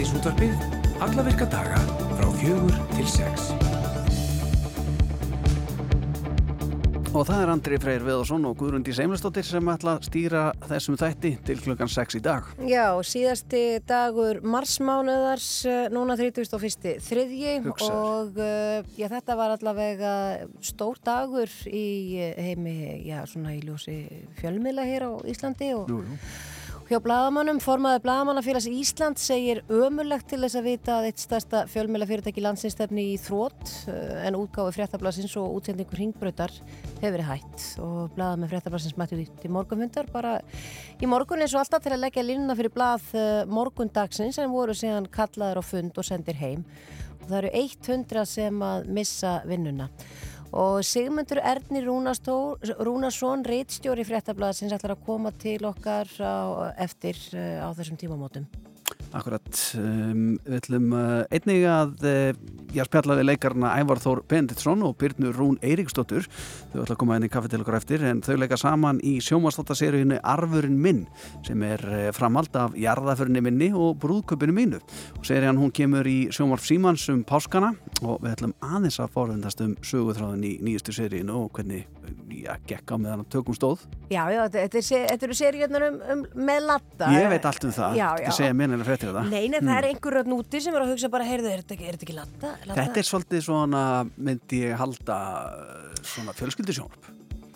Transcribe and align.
Síðdeis 0.00 0.16
útvarpið, 0.16 0.62
alla 1.04 1.22
virka 1.26 1.44
daga 1.52 1.76
frá 2.16 2.28
fjögur 2.40 2.76
til 2.94 3.02
sex. 3.04 3.50
Og 7.10 7.26
það 7.28 7.40
er 7.42 7.50
Andri 7.52 7.78
Freyr 7.82 8.06
Veðarsson 8.06 8.46
og 8.48 8.54
Guðrundi 8.56 8.94
Seimlastóttir 8.96 9.44
sem 9.44 9.68
ætla 9.68 9.98
að 9.98 10.06
stýra 10.08 10.44
þessum 10.70 10.96
þætti 10.96 11.34
til 11.44 11.56
klukkan 11.60 11.92
6 11.92 12.16
í 12.16 12.22
dag. 12.24 12.48
Já, 12.64 12.86
síðasti 13.04 13.60
dagur 13.84 14.40
marsmánuðars, 14.40 15.48
eh, 15.68 15.90
núna 15.92 16.16
31. 16.16 16.94
þriðji 17.04 17.58
Hugsaðu. 17.66 17.98
og 17.98 18.40
uh, 18.40 18.94
já, 18.96 19.04
þetta 19.12 19.36
var 19.36 19.52
allavega 19.58 20.14
stór 20.64 21.02
dagur 21.04 21.52
í 21.68 21.90
eh, 22.24 22.40
heimi, 22.48 23.04
já, 23.04 23.18
svona 23.28 23.52
í 23.52 23.60
ljósi 23.68 23.98
fjölmiðla 24.40 24.88
hér 24.88 25.06
á 25.10 25.20
Íslandi 25.28 25.74
og 25.76 25.92
Jú, 25.92 26.00
jú. 26.08 26.18
Hjá 26.90 26.98
blagamannum, 26.98 27.60
formaði 27.62 28.00
blagamannafélags 28.02 28.64
Ísland 28.66 29.20
segir 29.22 29.60
ömurlegt 29.70 30.26
til 30.32 30.40
þess 30.42 30.58
að 30.58 30.64
vita 30.66 30.96
að 30.96 31.04
eitt 31.10 31.22
stærsta 31.22 31.60
fjölmiðlafyrirtæki 31.70 32.42
landsinsstefni 32.42 33.04
í 33.12 33.18
þrótt 33.22 33.70
uh, 33.92 34.24
en 34.26 34.38
útgáfi 34.38 34.74
fréttablasins 34.74 35.36
og 35.38 35.54
útsendingur 35.60 36.00
ringbrautar 36.00 36.50
hefur 36.96 37.14
verið 37.14 37.28
hætt. 37.28 37.66
Og 37.84 38.10
blagað 38.16 38.42
með 38.42 38.54
fréttablasins 38.54 38.98
mættu 38.98 39.20
því 39.20 39.28
til 39.44 39.52
morgunfundar 39.54 40.10
bara 40.10 40.32
í 40.98 41.10
morgun 41.10 41.44
eins 41.44 41.54
og 41.54 41.62
alltaf 41.62 41.84
til 41.84 41.94
að 41.94 42.02
leggja 42.08 42.26
línuna 42.26 42.58
fyrir 42.58 42.74
blað 42.74 43.06
uh, 43.14 43.28
morgundagsins 43.46 44.40
en 44.42 44.50
voru 44.50 44.74
síðan 44.74 45.06
kallaður 45.14 45.62
á 45.62 45.64
fund 45.70 46.02
og 46.02 46.10
sendir 46.10 46.42
heim. 46.42 46.66
Og 47.20 47.28
það 47.28 47.38
eru 47.44 47.54
100 47.62 48.26
sem 48.26 48.66
að 48.66 48.90
missa 48.98 49.38
vinnuna 49.46 49.86
og 50.52 50.80
Sigmundur 50.84 51.40
Erni 51.42 51.82
Rúnastó- 51.84 52.58
Rúnarsson 52.80 53.44
reitstjóri 53.46 54.04
fréttablaðsins 54.08 54.74
ætlar 54.74 54.96
að 54.96 55.04
koma 55.06 55.32
til 55.32 55.60
okkar 55.68 56.10
á, 56.18 56.74
eftir 56.78 57.18
uh, 57.34 57.66
á 57.66 57.68
þessum 57.76 58.00
tímamótum 58.00 58.48
Akkurat, 59.10 59.48
um, 59.74 60.36
við 60.46 60.56
ætlum 60.60 60.92
uh, 60.94 61.24
einnig 61.34 61.64
að 61.66 62.04
uh, 62.06 62.28
ég 62.76 62.86
spjalla 62.86 63.16
við 63.18 63.26
leikarna 63.26 63.72
Ævar 63.80 63.98
Þór 63.98 64.20
Benditsson 64.30 64.84
og 64.86 64.94
Byrnu 65.00 65.32
Rún 65.34 65.56
Eiríksdóttur. 65.66 66.28
Þau 66.70 66.84
ætla 66.84 66.94
að 66.94 67.00
koma 67.00 67.16
inn 67.18 67.26
í 67.26 67.30
kaffi 67.32 67.50
til 67.50 67.60
okkur 67.64 67.78
eftir 67.80 68.04
en 68.06 68.22
þau 68.22 68.36
leika 68.38 68.58
saman 68.60 69.00
í 69.02 69.16
sjómastáttaseríunni 69.26 70.20
Arfurinn 70.22 70.78
minn 70.78 71.02
sem 71.46 71.64
er 71.66 71.82
uh, 71.88 72.04
framhald 72.14 72.54
af 72.60 72.76
jarðaförinni 72.78 73.42
minni 73.42 73.72
og 73.74 73.98
brúðköpinu 74.04 74.54
mínu. 74.54 74.78
Og 75.18 75.26
serían 75.26 75.58
hún 75.58 75.74
kemur 75.74 76.06
í 76.06 76.30
sjómarf 76.30 76.68
símans 76.70 77.08
um 77.10 77.24
páskana 77.26 77.74
og 78.04 78.22
við 78.22 78.36
ætlum 78.36 78.54
aðeins 78.62 79.00
að 79.02 79.10
forðundast 79.16 79.66
um 79.66 79.74
söguþráðin 79.82 80.46
í 80.46 80.54
nýjustu 80.62 80.94
seríunu 80.94 81.48
og 81.48 81.50
hvernig 81.58 81.88
já, 82.30 82.54
gekk 82.68 82.94
á 82.94 82.96
meðan 83.00 83.26
tökum 83.30 83.58
stóð. 83.58 83.82
Já, 84.10 84.22
já, 84.30 84.44
er 84.46 84.70
þetta 84.70 85.26
eru 85.26 85.36
seríunar 85.36 85.86
um, 85.88 85.98
um, 86.14 86.24
með 86.46 86.66
latta 86.68 87.10
Af 89.08 89.14
það 89.16 89.30
Nei, 89.32 89.44
nei, 89.52 89.60
það 89.60 89.76
er 89.76 89.88
einhver 89.90 90.18
rödd 90.18 90.30
núti 90.30 90.60
sem 90.64 90.76
er 90.76 90.84
að 90.84 90.92
hugsa 90.94 91.10
bara, 91.12 91.28
heyrðu, 91.28 91.52
er 91.52 91.62
þetta 91.62 91.76
ekki, 91.76 91.86
er 91.88 91.96
þetta 91.96 92.06
ekki 92.08 92.18
latta? 92.18 92.52
Þetta 92.68 93.02
er 93.02 93.08
svolítið 93.10 93.46
svona, 93.46 93.84
myndi 94.16 94.62
ég 94.66 94.76
halda 94.80 95.16
svona 96.02 96.36
fjölskyldisjónarp. 96.36 97.10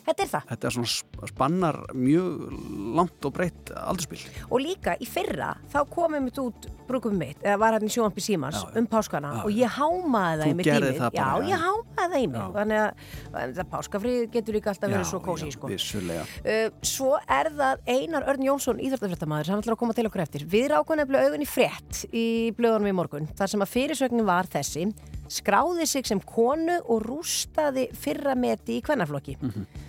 Þetta 0.04 0.22
er 0.22 0.28
það. 0.28 0.42
Þetta 0.50 0.68
er 0.68 0.74
svona 0.76 0.90
sp- 0.92 1.28
spannar 1.30 1.76
mjög 1.96 2.56
langt 2.98 3.24
og 3.24 3.32
breytt 3.32 3.70
aldurspil. 3.72 4.20
Og 4.50 4.60
líka 4.60 4.94
í 5.00 5.06
fyrra, 5.08 5.54
þá 5.72 5.78
komum 5.88 6.26
við 6.28 6.40
út 6.44 6.66
brúkum 6.84 7.14
mitt, 7.16 7.38
eða 7.40 7.56
var 7.62 7.72
hann 7.78 7.86
í 7.88 7.92
sjónampi 7.92 8.20
símans 8.20 8.58
Já, 8.60 8.66
já. 8.68 8.78
um 8.82 8.86
páskana 8.92 9.30
Já, 9.38 9.44
og 9.48 9.54
ég 9.56 9.70
hámaði 9.78 10.36
það 10.36 10.44
Þú 10.44 10.50
í 10.50 10.56
mitt 10.58 10.66
gerðir 10.68 10.90
tímið. 10.92 10.98
það 11.00 11.14
bara, 11.14 11.24
Já, 11.24 11.40
já. 11.40 11.48
ég 11.48 11.62
hámaði 11.64 12.10
það 12.12 12.18
í 12.20 12.26
mig. 12.34 12.40
Já. 12.40 12.50
Þannig 12.58 12.82
að, 12.84 13.62
að 13.64 13.70
páskafrið 13.72 14.20
getur 14.34 14.58
líka 14.58 14.70
alltaf 14.74 14.92
verið 14.92 15.08
svo 15.08 15.20
kósi, 15.24 15.48
sko. 15.56 15.70
vissulega. 15.72 16.26
Uh, 16.44 16.68
svo 16.84 17.14
er 17.38 17.50
það 17.56 17.88
Einar 17.96 18.28
Örn 18.34 18.44
Jónsson, 18.50 18.82
íþróttafréttamaður, 18.84 19.48
sem 19.48 19.64
ætlar 19.64 19.76
að 19.78 19.80
koma 19.86 19.96
til 19.96 20.06
okkur 20.10 20.24
eftir. 20.26 20.44
Við 20.44 20.68
rákum 20.74 21.00
nefnilega 21.00 21.30
augun 21.32 21.46
í 21.46 21.48
frétt 21.48 22.04
í 22.12 22.26
blöðunum 22.58 22.92
í 22.92 22.94
morgun, 23.00 23.30
þar 23.40 23.54
sem 23.54 23.64
að 23.64 23.72
fyrirsögnin 23.72 24.28
var 24.28 24.44
þessi, 24.52 24.90
skráði 25.32 25.86
sig 25.88 26.04
sem 26.06 26.20
konu 26.20 26.76
og 26.84 27.00
rústaði 27.08 27.88
fyrra 27.96 28.36
meti 28.36 28.76
í 28.78 28.84
kvennaflokki. 28.84 29.38
Mhm. 29.40 29.64
Uh, 29.64 29.83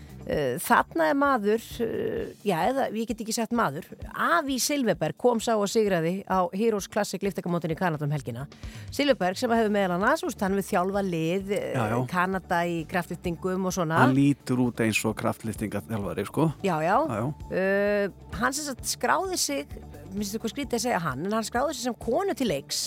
þarna 0.66 1.10
er 1.12 1.18
maður, 1.20 1.66
uh, 1.86 2.34
já, 2.46 2.56
eða 2.72 2.88
ég 2.96 3.10
get 3.12 3.24
ekki 3.26 3.36
sagt 3.36 3.56
maður, 3.56 3.88
Avi 4.12 4.58
Silveberg 4.64 5.18
kom 5.22 5.42
sá 5.44 5.54
og 5.54 5.68
sigraði 5.72 6.24
á 6.26 6.50
Heroes 6.56 6.90
Classic 6.92 7.22
liftakamótin 7.22 7.76
í 7.76 7.80
Kanada 7.80 8.08
um 8.08 8.16
helgina. 8.16 8.48
Silveberg 8.96 9.38
sem 9.40 9.52
hefur 9.54 9.74
meðal 9.74 9.98
annars, 10.00 10.26
úst, 10.26 10.42
hann 10.42 10.58
við 10.58 10.70
þjálfa 10.72 11.06
lið 11.06 11.56
uh, 11.56 11.66
Já, 11.76 11.84
já. 11.94 11.98
Kanada 12.10 12.62
í 12.66 12.80
kraftliftingum 12.90 13.70
og 13.70 13.76
svona. 13.76 14.02
Hann 14.06 14.18
lítur 14.18 14.66
út 14.66 14.82
eins 14.86 15.02
og 15.06 15.18
kraftliftinga 15.20 15.84
þjálfari, 15.90 16.26
sko. 16.30 16.50
Já, 16.66 16.78
já. 16.82 16.96
Já, 16.96 17.20
já. 17.20 17.28
Uh, 17.52 18.38
hann 18.40 18.56
sem 18.56 18.86
skráði 18.86 19.38
sig 19.40 19.78
minnst 20.16 20.36
þú 20.36 20.44
hvað 20.44 20.54
skrítið 20.54 20.78
að 20.78 20.86
segja 20.86 21.02
hann 21.04 21.26
en 21.28 21.36
hann 21.36 21.48
skráði 21.48 21.76
sig 21.76 21.88
sem 21.90 21.98
konu 22.00 22.36
til 22.38 22.48
leiks 22.52 22.86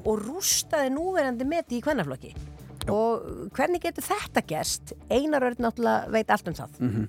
og 0.00 0.22
rústaði 0.22 0.92
núverandi 0.94 1.46
meti 1.48 1.78
í 1.78 1.84
kvennaflokki 1.84 2.32
og 2.94 3.50
hvernig 3.56 3.82
getur 3.82 4.06
þetta 4.06 4.42
gerst? 4.46 4.94
Einar 5.10 5.46
Örn 5.50 5.62
náttúrulega 5.66 6.10
veit 6.14 6.30
allt 6.30 6.48
um 6.48 6.54
það 6.54 6.80
Mhm. 6.80 7.08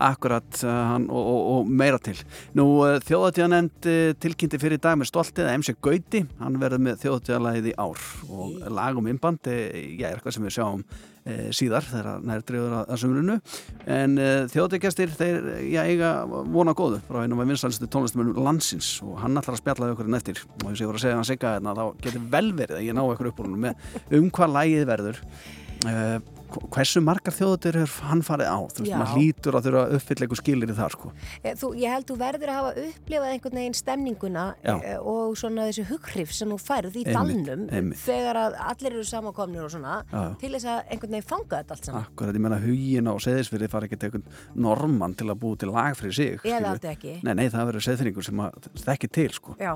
Akkurat 0.00 0.62
uh, 0.64 0.70
hann, 0.94 1.10
og, 1.12 1.26
og, 1.28 1.40
og 1.58 1.66
meira 1.76 1.98
til. 2.00 2.16
Nú, 2.56 2.64
uh, 2.86 2.94
þjóðatíðanend 3.04 3.88
uh, 3.90 4.14
tilkynnti 4.16 4.56
fyrir 4.62 4.78
í 4.78 4.80
dag 4.80 4.96
með 4.96 5.10
stoltið 5.10 5.44
að 5.44 5.58
MC 5.58 5.74
Gauti, 5.76 6.22
hann 6.38 6.56
verður 6.62 6.80
með 6.86 7.02
þjóðatíðalagið 7.02 7.68
í 7.68 7.74
ár 7.76 8.06
og 8.32 8.54
lag 8.72 8.96
um 8.96 9.10
innband, 9.12 9.44
uh, 9.44 9.58
já, 10.00 10.06
er 10.08 10.16
eitthvað 10.16 10.38
sem 10.38 10.46
við 10.48 10.56
sjáum 10.56 10.86
síðar 11.56 11.86
þegar 11.88 12.24
nær 12.26 12.44
drefur 12.46 12.76
að, 12.78 12.84
að 12.86 13.00
sömurinu. 13.02 13.36
En 13.98 14.16
uh, 14.20 14.32
þjóðatíðgestir, 14.52 15.14
þeir, 15.18 15.48
já, 15.70 15.80
eiga 15.84 16.12
vona 16.28 16.74
góðu 16.76 17.00
frá 17.08 17.22
einum 17.24 17.42
af 17.42 17.50
vinstalistu 17.50 17.88
tónlistamönnum 17.90 18.42
landsins 18.44 18.92
og 19.06 19.20
hann 19.22 19.38
ætlar 19.40 19.56
að 19.56 19.62
spjalla 19.62 19.88
við 19.88 19.96
okkur 19.96 20.10
en 20.10 20.20
eftir 20.20 20.42
og 20.46 20.66
þess 20.66 20.74
að 20.74 20.84
ég 20.84 20.90
voru 20.90 21.00
að 21.00 21.06
segja 21.06 21.20
hann 21.20 21.30
sigga 21.30 21.54
hérna, 21.56 21.76
þá 21.78 22.04
getur 22.06 22.28
vel 22.34 22.50
verið 22.58 22.80
að 22.80 22.86
ég 22.88 22.98
ná 22.98 23.02
okkur 23.06 23.30
upp 23.32 23.42
úr 23.44 23.56
með 23.68 23.88
um 24.20 24.28
hvað 24.36 24.54
lagið 24.58 24.86
verður. 24.90 25.24
Uh, 25.88 26.18
hversu 26.70 27.02
margar 27.04 27.34
þjóðatir 27.34 27.78
er 27.82 27.94
hann 28.08 28.22
farið 28.26 28.50
á 28.50 28.58
þú 28.70 28.84
veist, 28.84 28.90
Já. 28.90 28.96
maður 29.00 29.16
hlýtur 29.18 29.58
að 29.58 29.66
þurfa 29.68 30.14
eitthvað 30.16 30.40
skilir 30.40 30.72
í 30.72 30.76
það 30.78 30.94
sko. 30.96 31.12
Eh, 31.42 31.54
þú, 31.60 31.70
Ég 31.80 31.94
held 31.94 32.08
þú 32.10 32.16
verður 32.20 32.52
að 32.52 32.58
hafa 32.58 32.72
upplifað 32.86 33.34
einhvern 33.34 33.60
veginn 33.60 33.78
stemninguna 33.78 34.44
Já. 34.64 34.74
eh, 34.82 34.98
og 34.98 35.36
svona 35.40 35.68
þessi 35.70 35.86
hughrif 35.90 36.34
sem 36.36 36.50
þú 36.50 36.58
færð 36.60 36.98
í 37.00 37.04
dalnum 37.08 37.92
þegar 38.00 38.40
að 38.44 38.58
allir 38.70 38.92
eru 38.96 39.04
samankomnir 39.04 39.64
og 39.64 39.72
svona 39.74 40.00
Já, 40.10 40.22
til 40.40 40.52
þess 40.56 40.68
að 40.70 40.80
einhvern 40.90 41.16
veginn 41.16 41.28
fanga 41.30 41.60
þetta 41.60 41.76
allt 41.76 41.90
saman 41.90 42.08
Akkurat, 42.10 42.34
ég 42.34 42.44
menna 42.46 42.60
hugin 42.62 43.10
á 43.10 43.14
seðisfyrir 43.20 43.72
fara 43.72 43.88
ekki 43.88 44.00
til 44.00 44.10
einhvern 44.10 44.26
normann 44.54 45.14
til 45.14 45.30
að 45.30 45.40
búi 45.40 45.58
til 45.60 45.70
lag 45.72 45.96
fyrir 45.98 46.16
sig 46.16 46.44
Ég 46.48 46.66
þetta 46.66 46.94
ekki 46.94 47.16
Nei, 47.26 47.34
nei, 47.34 47.46
það 47.52 47.70
verður 47.70 47.86
seðfyringur 47.86 48.26
sem 48.26 48.42
að 48.44 48.68
þekki 48.84 49.10
til 49.14 49.30
sko. 49.34 49.56
Já, 49.60 49.74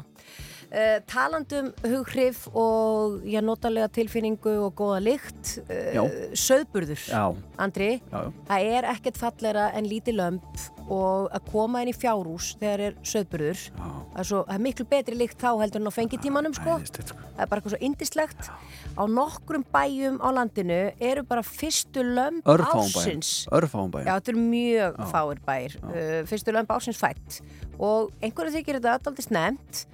uh, 0.74 0.98
talandum 1.10 1.70
hughrif 1.84 2.44
og 2.50 3.22
já, 3.28 3.40
notalega 3.44 3.88
tilfinningu 3.94 4.56
og 4.66 4.74
góða 4.78 5.00
lykt, 5.04 5.56
uh, 5.68 6.04
söðburður, 6.36 7.00
Já, 7.08 7.24
Andri, 7.62 7.90
já, 8.10 8.20
já, 8.26 8.32
það 8.50 8.70
er 8.78 8.88
ekkert 8.94 9.20
falleira 9.20 9.68
en 9.78 9.88
lítið 9.90 10.18
lömp 10.20 10.64
og 10.84 11.30
að 11.32 11.46
koma 11.48 11.80
inn 11.80 11.92
í 11.92 11.96
fjárhús 11.96 12.50
þegar 12.60 12.82
er 12.90 12.96
söðburður, 13.08 13.62
það 13.78 14.20
er, 14.20 14.32
er 14.56 14.64
miklu 14.66 14.86
betri 14.90 15.16
lykt 15.16 15.40
þá 15.40 15.50
heldur 15.62 15.80
en 15.80 15.88
á 15.88 15.94
fengitímanum 15.94 16.56
sko, 16.56 16.76
sko. 16.84 17.06
það 17.06 17.44
er 17.46 17.50
bara 17.50 17.62
eitthvað 17.62 17.76
svo 17.76 17.82
indislegt. 17.88 18.50
Á 18.94 19.02
nokkrum 19.10 19.64
bæjum 19.74 20.20
á 20.20 20.28
landinu 20.36 20.80
eru 21.02 21.24
bara 21.26 21.42
fyrstu 21.42 22.04
lömp 22.04 22.44
Örfáum 22.46 22.84
bæjum. 22.84 23.00
ársins. 23.00 23.32
Örfáum 23.48 23.88
Já, 23.88 23.96
bæjum 23.96 24.10
þetta 24.12 24.34
eru 24.34 24.44
mjög 24.44 25.00
fáir 25.14 25.40
bæir, 25.48 25.78
uh, 25.88 26.20
fyrstu 26.28 26.54
lömp 26.54 26.76
ásins 26.76 27.00
fætt 27.00 27.40
og 27.80 28.12
einhverju 28.22 28.58
þykir 28.58 28.78
þetta 28.78 28.98
alltaf 28.98 29.24
snemt 29.24 29.86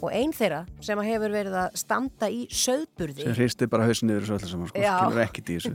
og 0.00 0.14
einn 0.16 0.32
þeirra 0.36 0.62
sem 0.84 1.00
að 1.00 1.10
hefur 1.10 1.34
verið 1.34 1.56
að 1.62 1.76
standa 1.80 2.30
í 2.32 2.46
söðburði, 2.52 3.26
sem 3.26 3.36
hristi 3.36 3.68
bara 3.70 3.88
hausin 3.88 4.10
niður 4.10 4.26
þessu 4.26 4.36
öllu 4.38 4.50
saman 4.52 4.70
sko. 4.70 4.84
Skilur 4.86 5.22
ekkit 5.26 5.50
í 5.50 5.58
þessu 5.58 5.74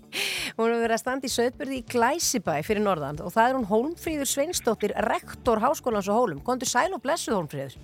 hún 0.56 0.66
hefur 0.66 0.82
verið 0.84 0.96
að 0.96 1.02
standa 1.04 1.30
í 1.30 1.34
söðburði 1.34 1.78
í 1.78 1.86
Glæsibæ 1.94 2.56
fyrir 2.66 2.84
norðan 2.84 3.22
og 3.24 3.34
það 3.34 3.46
er 3.46 3.60
hún 3.60 3.70
Hólmfríður 3.70 4.30
Sveinsdóttir, 4.30 4.96
rektor 5.06 5.62
Háskólans 5.62 6.10
og 6.10 6.18
Hólum. 6.20 6.42
Kondur 6.44 6.70
sæl 6.70 6.90
og 6.94 7.02
blessuð 7.04 7.38
Hólmfríður. 7.38 7.78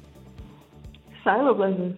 Sælublæsum. 1.25 1.95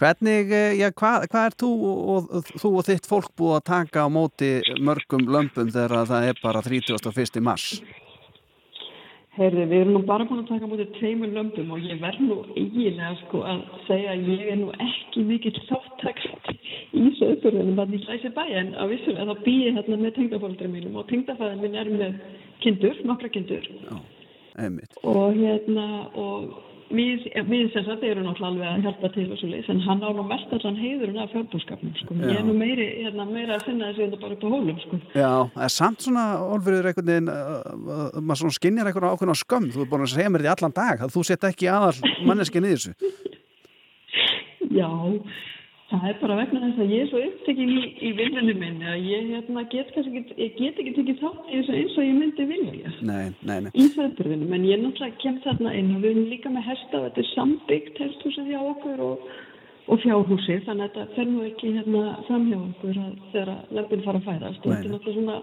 Hvernig, 0.00 0.48
eh, 0.48 0.78
já, 0.80 0.88
hvað 0.96 1.26
hva 1.28 1.40
er 1.44 1.54
þú 1.60 1.70
og, 1.84 2.28
og 2.32 2.52
þú 2.56 2.68
og 2.80 2.86
þitt 2.86 3.08
fólk 3.08 3.32
búið 3.36 3.56
að 3.58 3.66
taka 3.68 4.04
á 4.04 4.08
móti 4.08 4.48
mörgum 4.80 5.26
lömpum 5.28 5.68
þegar 5.68 6.06
það 6.08 6.28
er 6.30 6.38
bara 6.40 6.62
31. 6.64 7.42
mars? 7.44 7.82
Heyrði, 9.40 9.62
við 9.70 9.78
erum 9.80 9.94
nú 9.96 10.00
bara 10.04 10.26
búin 10.28 10.42
að 10.42 10.50
taka 10.50 10.66
mútið 10.68 10.90
tveimur 10.98 11.30
lömpum 11.32 11.70
og 11.72 11.84
ég 11.88 12.00
verð 12.02 12.24
nú 12.26 12.34
eiginlega 12.60 13.14
sko 13.22 13.40
að 13.48 13.62
segja 13.86 14.12
að 14.12 14.26
ég 14.28 14.42
er 14.52 14.58
nú 14.60 14.66
ekki 14.84 15.22
mikill 15.24 15.54
þáttakst 15.64 16.50
í 17.00 17.06
söðburðunum 17.16 17.78
þannig 17.80 18.02
í 18.02 18.08
hlæsi 18.10 18.32
bæ 18.36 18.42
en 18.60 18.74
á 18.76 18.84
vissum 18.90 19.16
að 19.16 19.32
þá 19.32 19.46
býði 19.46 19.72
hérna 19.78 19.98
með 20.02 20.12
tengdafóldri 20.18 20.68
mínum 20.74 20.98
og 21.00 21.08
tengdafæðin 21.08 21.64
minn 21.64 21.78
er 21.80 21.92
með 21.94 22.18
kindur, 22.60 23.00
nokkra 23.08 23.32
kindur 23.32 23.70
Einmitt. 24.60 25.00
og 25.08 25.40
hérna 25.40 25.88
og 26.20 26.52
við, 26.94 27.26
við 27.48 27.70
sem 27.74 27.84
sagt 27.86 28.04
erum 28.06 28.26
náttúrulega 28.26 28.50
alveg 28.50 28.68
að 28.70 28.86
hjálpa 28.86 29.10
til 29.14 29.26
og 29.30 29.40
svo 29.40 29.50
leiðis 29.50 29.70
en 29.72 29.82
hann 29.84 30.02
á 30.02 30.10
nú 30.16 30.24
mest 30.26 30.54
allan 30.56 30.78
heiðurinn 30.80 31.20
af 31.22 31.32
fjárbúskapnum 31.34 31.94
sko. 32.00 32.16
ég 32.20 32.38
er 32.40 32.46
nú 32.46 32.54
meiri, 32.58 32.86
hérna, 33.04 33.26
meira 33.30 33.56
að 33.58 33.66
finna 33.68 33.90
þessi 33.90 34.06
þetta 34.06 34.20
bara 34.24 34.36
upp 34.36 34.46
á 34.46 34.48
hólum 34.54 34.80
sko. 34.84 35.00
Já, 35.14 35.32
það 35.54 35.66
er 35.66 35.74
samt 35.76 36.06
svona, 36.06 36.24
Olfurður, 36.46 36.90
einhvern 36.90 37.10
veginn, 37.12 37.30
uh, 37.34 38.18
maður 38.20 38.42
svona 38.42 38.58
skinnjar 38.58 38.90
einhvern 38.90 39.10
ákveðna 39.12 39.38
skömm, 39.42 39.70
þú 39.74 39.84
er 39.84 39.92
búin 39.92 40.06
að 40.06 40.14
segja 40.14 40.32
mér 40.34 40.46
þetta 40.46 40.50
í 40.50 40.56
allan 40.58 40.78
dag, 40.80 41.04
að 41.06 41.14
þú 41.14 41.26
sett 41.30 41.48
ekki 41.50 41.70
aðal 41.70 41.94
manneskin 42.26 42.66
í 42.66 42.74
þessu. 42.74 42.96
Já, 44.70 44.90
það 45.90 46.06
er 46.08 46.16
bara 46.20 46.36
vegna 46.38 46.60
þess 46.62 46.80
að 46.84 46.92
ég 46.94 47.02
er 47.04 47.08
svo 47.10 47.20
upptekinn 47.26 47.72
í, 47.74 47.80
í 48.06 48.10
viljunni 48.18 48.54
minni 48.60 48.86
að 48.86 49.06
ég 49.10 49.28
hérna, 49.32 49.64
get, 49.72 49.90
ekki, 49.98 50.22
ég 50.38 50.56
get 50.58 50.80
ekki 50.82 50.94
tekið 50.98 51.20
þátt 51.22 51.50
í 51.50 51.58
þessu 51.58 51.76
eins 51.80 51.96
og 51.98 52.06
ég 52.06 52.16
myndi 52.20 52.46
vilja 52.50 52.92
Nei, 53.08 53.26
nei, 53.42 53.58
nei. 53.66 53.70
í 53.74 53.86
þauðbyrðinu. 53.96 54.48
En 54.54 54.66
ég 54.68 54.82
náttúrulega 54.84 55.20
kem 55.24 55.40
þarna 55.46 55.74
inn 55.80 55.92
og 55.96 56.04
við 56.04 56.10
erum 56.12 56.30
líka 56.30 56.54
með 56.54 56.66
hesta 56.70 57.00
og 57.00 57.06
þetta 57.08 57.24
er 57.24 57.30
sambyggt 57.34 58.02
hesthúsið 58.04 58.52
hjá 58.52 58.60
okkur 58.62 59.04
og, 59.08 59.28
og 59.90 60.02
fjárhúsið 60.04 60.64
þannig 60.68 60.86
að 60.86 60.96
þetta 61.00 61.18
fer 61.18 61.30
nú 61.32 61.44
ekki 61.48 61.74
hérna 61.76 62.06
fram 62.30 62.48
hjá 62.52 62.58
okkur 62.60 63.02
að, 63.04 63.12
þegar 63.34 63.52
að 63.56 63.76
lömpin 63.80 64.06
fara 64.06 64.22
að 64.22 64.28
fæðast 64.30 64.64
og 64.66 64.74
þetta 64.74 64.90
er 64.90 64.94
náttúrulega 64.94 65.20
svona 65.20 65.38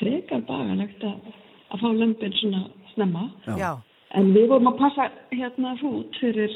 frekar 0.00 0.44
bagalegt 0.48 1.08
að, 1.08 1.32
að 1.72 1.84
fá 1.84 1.88
lömpin 2.00 2.38
svona 2.40 2.62
snemma. 2.94 3.28
Já. 3.46 3.56
Já, 3.60 3.72
En 4.12 4.32
við 4.34 4.50
vorum 4.50 4.68
að 4.72 4.80
passa 4.80 5.06
hérna 5.32 5.70
hrút 5.80 6.18
fyrir, 6.20 6.52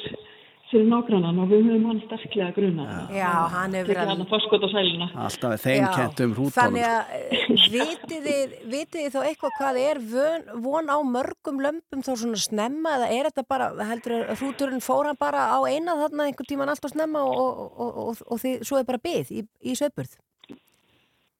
fyrir 0.70 0.88
nágrannan 0.90 1.38
og 1.42 1.50
við 1.50 1.68
höfum 1.68 1.84
hann 1.90 2.00
sterklega 2.04 2.48
gruna. 2.56 2.86
Já, 3.14 3.30
hann 3.52 3.76
hefur 3.78 3.92
verið. 3.92 5.04
Alltaf 5.14 5.54
er 5.54 5.62
þeim 5.62 5.84
Já, 5.84 5.90
kent 5.94 6.22
um 6.24 6.34
hrútónum. 6.36 6.56
Þannig 6.56 6.86
að 6.88 7.14
eh, 7.16 7.46
vitið 7.76 8.26
þið, 8.26 8.56
vitið 8.74 9.00
þið 9.00 9.14
þá 9.14 9.20
eitthvað 9.30 9.56
hvað 9.60 9.80
er 9.84 10.02
von, 10.12 10.46
von 10.66 10.92
á 10.92 10.98
mörgum 11.16 11.62
lömpum 11.66 12.04
þá 12.06 12.12
svona 12.12 12.42
snemma 12.42 12.96
eða 12.98 13.10
er 13.14 13.30
þetta 13.30 13.46
bara, 13.54 13.70
heldur 13.92 14.18
að 14.18 14.42
hrúturinn 14.42 14.84
fór 14.84 15.10
hann 15.12 15.20
bara 15.20 15.48
á 15.54 15.58
eina 15.70 15.98
þarna 16.02 16.28
einhvern 16.30 16.50
tíman 16.50 16.74
alltaf 16.74 16.94
snemma 16.94 17.22
og, 17.22 17.42
og, 17.46 17.66
og, 17.76 17.98
og, 18.06 18.24
og 18.26 18.42
þið 18.42 18.66
svo 18.66 18.80
er 18.80 18.88
bara 18.88 19.02
byð 19.06 19.34
í, 19.38 19.46
í 19.62 19.78
söpurð? 19.78 20.18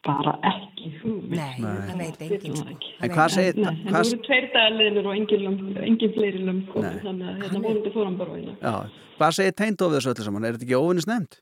Bara 0.07 0.37
ekki 0.53 0.91
hugmynd. 1.01 1.35
Nei, 1.35 1.57
það 1.59 1.97
veit 1.99 2.21
enginn 2.27 2.57
sko. 2.57 2.67
það. 2.67 2.85
Það 2.87 3.07
En 3.07 3.11
hvað 3.11 3.25
enginn. 3.25 3.35
segir, 3.37 3.57
Nei, 3.57 3.65
en 3.67 3.81
það 3.87 3.97
hvað, 3.97 4.11
voru 4.11 4.27
tveir 4.29 4.47
dagarliðnir 4.55 5.07
og 5.11 5.17
engin, 5.17 5.43
lömb, 5.47 5.81
engin 5.87 6.13
fleiri 6.15 6.43
Nei. 6.47 7.01
þannig 7.07 7.27
að 7.33 7.43
hérna 7.43 7.63
vonandi 7.67 7.91
fór 7.97 8.05
hann 8.07 8.19
bara 8.21 8.39
já, 8.39 8.77
hvað 9.19 9.35
segir 9.41 9.57
teindófið 9.63 9.97
þessu 9.99 10.13
öllu 10.15 10.25
saman? 10.29 10.45
Er 10.47 10.53
þetta 10.57 10.67
ekki 10.69 10.79
óvinnis 10.81 11.09
nefnd? 11.11 11.41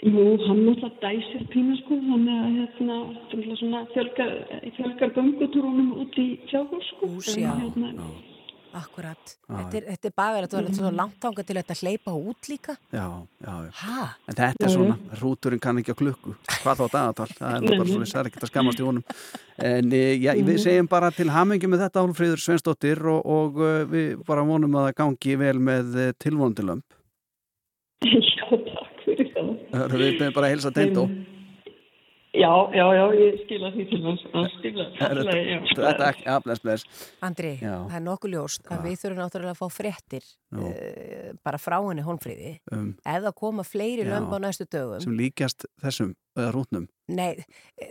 Jú, 0.00 0.22
hann 0.46 0.60
náttúrulega 0.64 0.96
dæsir 1.04 1.42
pínu 1.52 1.74
sko, 1.82 1.98
þannig 2.08 2.36
að 2.40 2.54
hérna, 2.56 2.94
þetta 3.28 3.50
er 3.52 3.58
svona 3.60 3.80
fjölgar, 3.92 4.30
fjölgar 4.78 5.10
göngutúrunum 5.18 5.90
út 6.00 6.16
í 6.22 6.26
fjárhús 6.48 6.86
sko. 6.94 7.10
Hús, 7.18 7.28
En 7.36 7.42
já. 7.44 7.52
Akkurat. 8.70 9.32
Já, 9.48 9.54
Þetta 9.56 9.78
er, 9.78 9.86
þetta 9.88 10.08
er 10.08 10.12
bagar 10.20 10.44
að 10.46 10.52
það 10.52 10.68
er 10.68 10.76
svo 10.78 10.90
langt 10.94 11.24
ánga 11.26 11.44
til 11.46 11.56
þetta 11.58 11.76
hleypa 11.80 12.12
út 12.14 12.50
líka. 12.50 12.74
Já, 12.94 13.06
já, 13.42 13.54
já. 13.66 14.04
En 14.30 14.38
þetta 14.38 14.66
er 14.66 14.72
svona, 14.74 14.96
hrúturinn 15.18 15.62
kann 15.64 15.80
ekki 15.80 15.94
á 15.94 15.98
klukku. 15.98 16.34
Hvað 16.60 16.82
þá 16.82 16.84
dagatal? 16.94 17.26
Það 17.40 17.56
er 17.56 17.66
bara 17.66 17.88
svona, 17.88 18.10
það 18.12 18.20
er 18.22 18.30
ekkert 18.30 18.46
að 18.46 18.52
skammast 18.52 18.82
í 18.82 18.86
honum. 18.86 19.16
En 19.70 19.90
e, 19.98 20.04
já, 20.22 20.30
við 20.38 20.62
segjum 20.62 20.90
bara 20.92 21.10
til 21.16 21.26
hamingi 21.34 21.72
með 21.72 21.84
þetta 21.86 22.04
Álfríður 22.06 22.44
Svensdóttir 22.44 23.02
og, 23.10 23.26
og 23.26 23.60
uh, 23.64 23.82
við 23.90 24.22
bara 24.28 24.46
vonum 24.46 24.78
að 24.78 24.88
það 24.90 24.96
gangi 25.02 25.36
vel 25.42 25.56
með 25.70 25.98
uh, 25.98 26.12
tilvonandilömp. 26.22 26.86
já, 28.06 28.46
takk 28.46 29.04
fyrir 29.08 29.34
það. 29.34 29.52
Við 29.74 29.98
byrjum 29.98 30.38
bara 30.38 30.46
að 30.46 30.56
helsa 30.56 30.74
teindó. 30.78 31.08
Já, 32.30 32.70
já, 32.70 32.84
já, 32.94 33.04
ég 33.18 33.40
skila 33.42 33.72
því 33.74 33.84
til 33.90 33.98
hans 34.04 34.20
að 34.30 34.44
stila. 34.54 34.84
Þetta 34.94 36.10
ekki, 36.12 36.22
já, 36.28 36.36
bless, 36.44 36.60
bless. 36.62 36.84
Andri, 37.26 37.56
Já. 37.58 37.72
það 37.90 37.96
er 37.98 38.04
nokkuð 38.06 38.34
ljóst 38.36 38.70
að 38.70 38.84
við 38.86 39.00
þurfum 39.00 39.18
náttúrulega 39.18 39.54
að 39.56 39.58
fá 39.58 39.66
fréttir 39.74 40.28
Nú. 40.54 40.68
uh, 40.70 41.32
bara 41.42 41.58
frá 41.58 41.76
henni 41.82 42.04
Hólmfríði. 42.06 42.52
Um, 42.70 42.92
Ef 43.02 43.24
það 43.26 43.34
koma 43.42 43.64
fleiri 43.66 44.04
Já. 44.06 44.12
lömb 44.14 44.30
á 44.30 44.38
næstu 44.46 44.68
dögum, 44.70 45.02
sem 45.02 45.16
líkjast 45.18 45.66
þessum 45.82 46.12
eða 46.14 46.29
rútnum. 46.54 46.84
nei, 47.10 47.42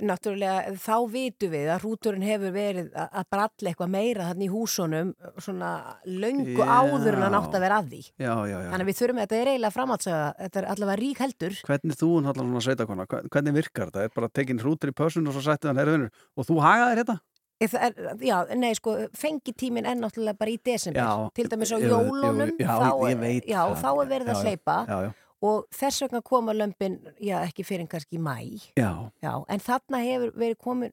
náttúrulega 0.01 0.71
þá 0.79 0.95
vitum 1.11 1.51
við 1.51 1.67
að 1.73 1.81
rúturinn 1.83 2.23
hefur 2.23 2.53
verið 2.55 2.91
að 2.95 3.17
að 3.19 3.25
bralla 3.35 3.71
eitthvað 3.73 3.91
meira 3.91 4.27
þannig 4.29 4.47
í 4.47 4.53
húsunum 4.53 5.09
svona 5.43 5.71
löngu 6.07 6.55
Já. 6.55 6.69
áður 6.79 7.17
en 7.17 7.25
hann 7.27 7.37
átt 7.41 7.57
að 7.59 7.65
vera 7.65 7.79
að 7.81 7.89
því. 7.91 8.01
Já, 8.15 8.31
já, 8.47 8.55
já. 8.55 8.69
Þannig 8.71 8.85
að 8.85 8.91
við 8.91 8.99
þurfum, 9.01 9.21
þetta 9.23 9.39
er 9.41 9.51
eiginlega 9.51 9.75
framhaldsöga, 9.75 10.29
þetta 10.39 10.61
er 10.63 10.69
allavega 10.73 11.01
rík 11.03 11.23
heldur. 11.25 11.57
Hvernig 11.67 11.99
þú 11.99 12.11
náttúrulega 12.23 12.53
svona 12.53 12.65
sveitakona, 12.69 13.07
hvernig 13.27 13.57
virkar 13.59 13.91
þetta? 13.91 14.05
Er 14.07 14.15
bara 14.15 14.29
tekin 14.39 14.63
hrútur 14.63 14.93
í 14.93 14.95
pössun 14.95 15.27
og 15.27 15.35
svo 15.35 15.43
sættið 15.49 15.73
hann 15.73 15.83
vinnur 15.83 16.09
og 16.39 16.47
þú 16.47 16.61
hagaðir 16.63 17.03
þetta? 17.03 17.19
Ef 17.59 17.73
það 17.75 17.81
Er, 17.89 18.17
já, 18.23 18.35
nei, 18.55 18.69
sko, 18.77 18.93
fengitíminn 19.19 19.83
er 19.89 19.97
náttúrulega 19.99 20.37
bara 20.39 20.51
í 20.53 20.59
desember. 20.63 21.01
Já, 21.03 21.27
Til 21.35 21.49
dæmis 21.51 21.73
á 21.75 21.77
jólunum, 21.83 22.53
já, 22.55 22.69
þá, 22.71 22.91
ég 23.11 23.19
veit 23.19 23.49
já, 23.51 23.59
það. 23.67 23.81
þá 23.83 23.89
er 23.91 24.07
verið 24.13 24.29
að 24.31 24.43
hleypa 24.47 24.75
Já, 24.87 24.95
já, 25.03 25.09
og 25.41 25.65
þess 25.71 26.01
vegna 26.03 26.21
koma 26.21 26.53
lömpin, 26.53 26.99
já, 27.21 27.39
ekki 27.47 27.63
fyrir 27.63 27.81
en 27.85 27.87
kannski 27.87 28.17
í 28.17 28.21
mæ. 28.21 28.37
já, 28.77 29.11
Já, 29.23 29.33
en 29.47 29.59
þarna 29.59 30.01
hefur 30.03 30.31
verið 30.35 30.57
komin, 30.57 30.91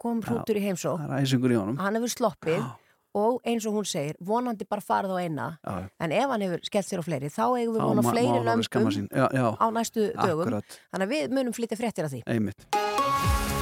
kom 0.00 0.20
hrútur 0.22 0.56
í 0.58 0.62
heimsó, 0.64 0.96
það 0.98 1.16
er 1.18 1.24
æsingur 1.26 1.50
í 1.54 1.58
honum. 1.60 1.76
hann 1.78 1.94
hefur 1.94 2.08
sloppið 2.14 2.64
og 3.14 3.40
eins 3.44 3.64
og 3.66 3.74
hún 3.74 3.86
segir, 3.86 4.14
vonandi 4.22 4.66
bara 4.70 4.80
farið 4.80 5.14
á 5.14 5.18
eina, 5.22 5.46
já, 5.66 5.88
en 6.00 6.12
ef 6.12 6.28
hann 6.30 6.40
hefur 6.46 6.60
skellt 6.66 6.86
sér 6.90 7.02
á 7.02 7.04
fleiri, 7.06 7.30
þá 7.30 7.42
eigum 7.58 7.74
við 7.74 7.80
Þá 7.80 7.86
vona 7.90 8.02
má- 8.02 8.06
má 8.06 8.12
fleiri 8.14 8.44
lömpum 8.46 8.90
sín. 8.94 9.08
Já, 9.10 9.26
já, 9.34 9.46
á 9.58 9.66
næstu 9.70 10.00
dögum, 10.14 10.44
akkurat, 10.46 10.78
þannig 10.92 11.06
að 11.06 11.14
við 11.16 11.34
munum 11.34 11.52
flytja 11.54 11.78
fréttir 11.78 12.04
af 12.04 12.10
því. 12.12 12.22
einmitt. 12.26 12.66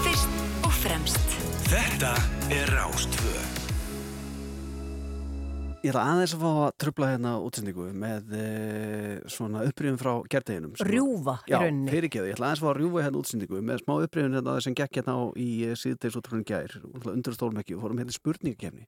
Fyrst 0.05 0.29
og 0.65 0.73
fremst 0.73 1.19
Þetta 1.69 2.13
Ég 5.79 5.93
ætla 5.93 6.03
aðeins 6.11 6.33
að 6.35 6.41
fá 6.43 6.49
að 6.67 6.73
trubla 6.83 7.09
hérna 7.13 7.33
útsendingu 7.47 7.85
með 7.95 8.33
e, 8.35 8.47
svona 9.31 9.61
upprýðum 9.69 9.99
frá 10.01 10.11
gerdeginum. 10.27 10.73
sem- 10.77 10.89
Rjúfa 10.91 11.37
í 11.47 11.53
Já, 11.53 11.61
rauninni. 11.63 11.93
fyrirgeðu, 11.93 12.27
ég 12.27 12.35
ætla 12.35 12.49
aðeins 12.49 12.59
að 12.59 12.67
fá 12.67 12.71
að 12.73 12.81
rjúfa 12.81 13.05
hérna 13.07 13.21
útsendingu 13.23 13.61
með 13.63 13.79
smá 13.85 13.95
upprýðun 14.03 14.35
hérna 14.41 14.57
sem 14.65 14.75
gekk 14.75 14.99
hérna 14.99 15.15
á 15.15 15.23
í 15.39 15.49
síðdeis 15.79 16.19
útrúin 16.19 16.45
gær, 16.45 16.75
undir 17.07 17.33
stólmekki 17.39 17.77
og 17.79 17.83
fórum 17.87 17.99
hérna 18.03 18.11
í 18.11 18.19
spurningakefni 18.19 18.87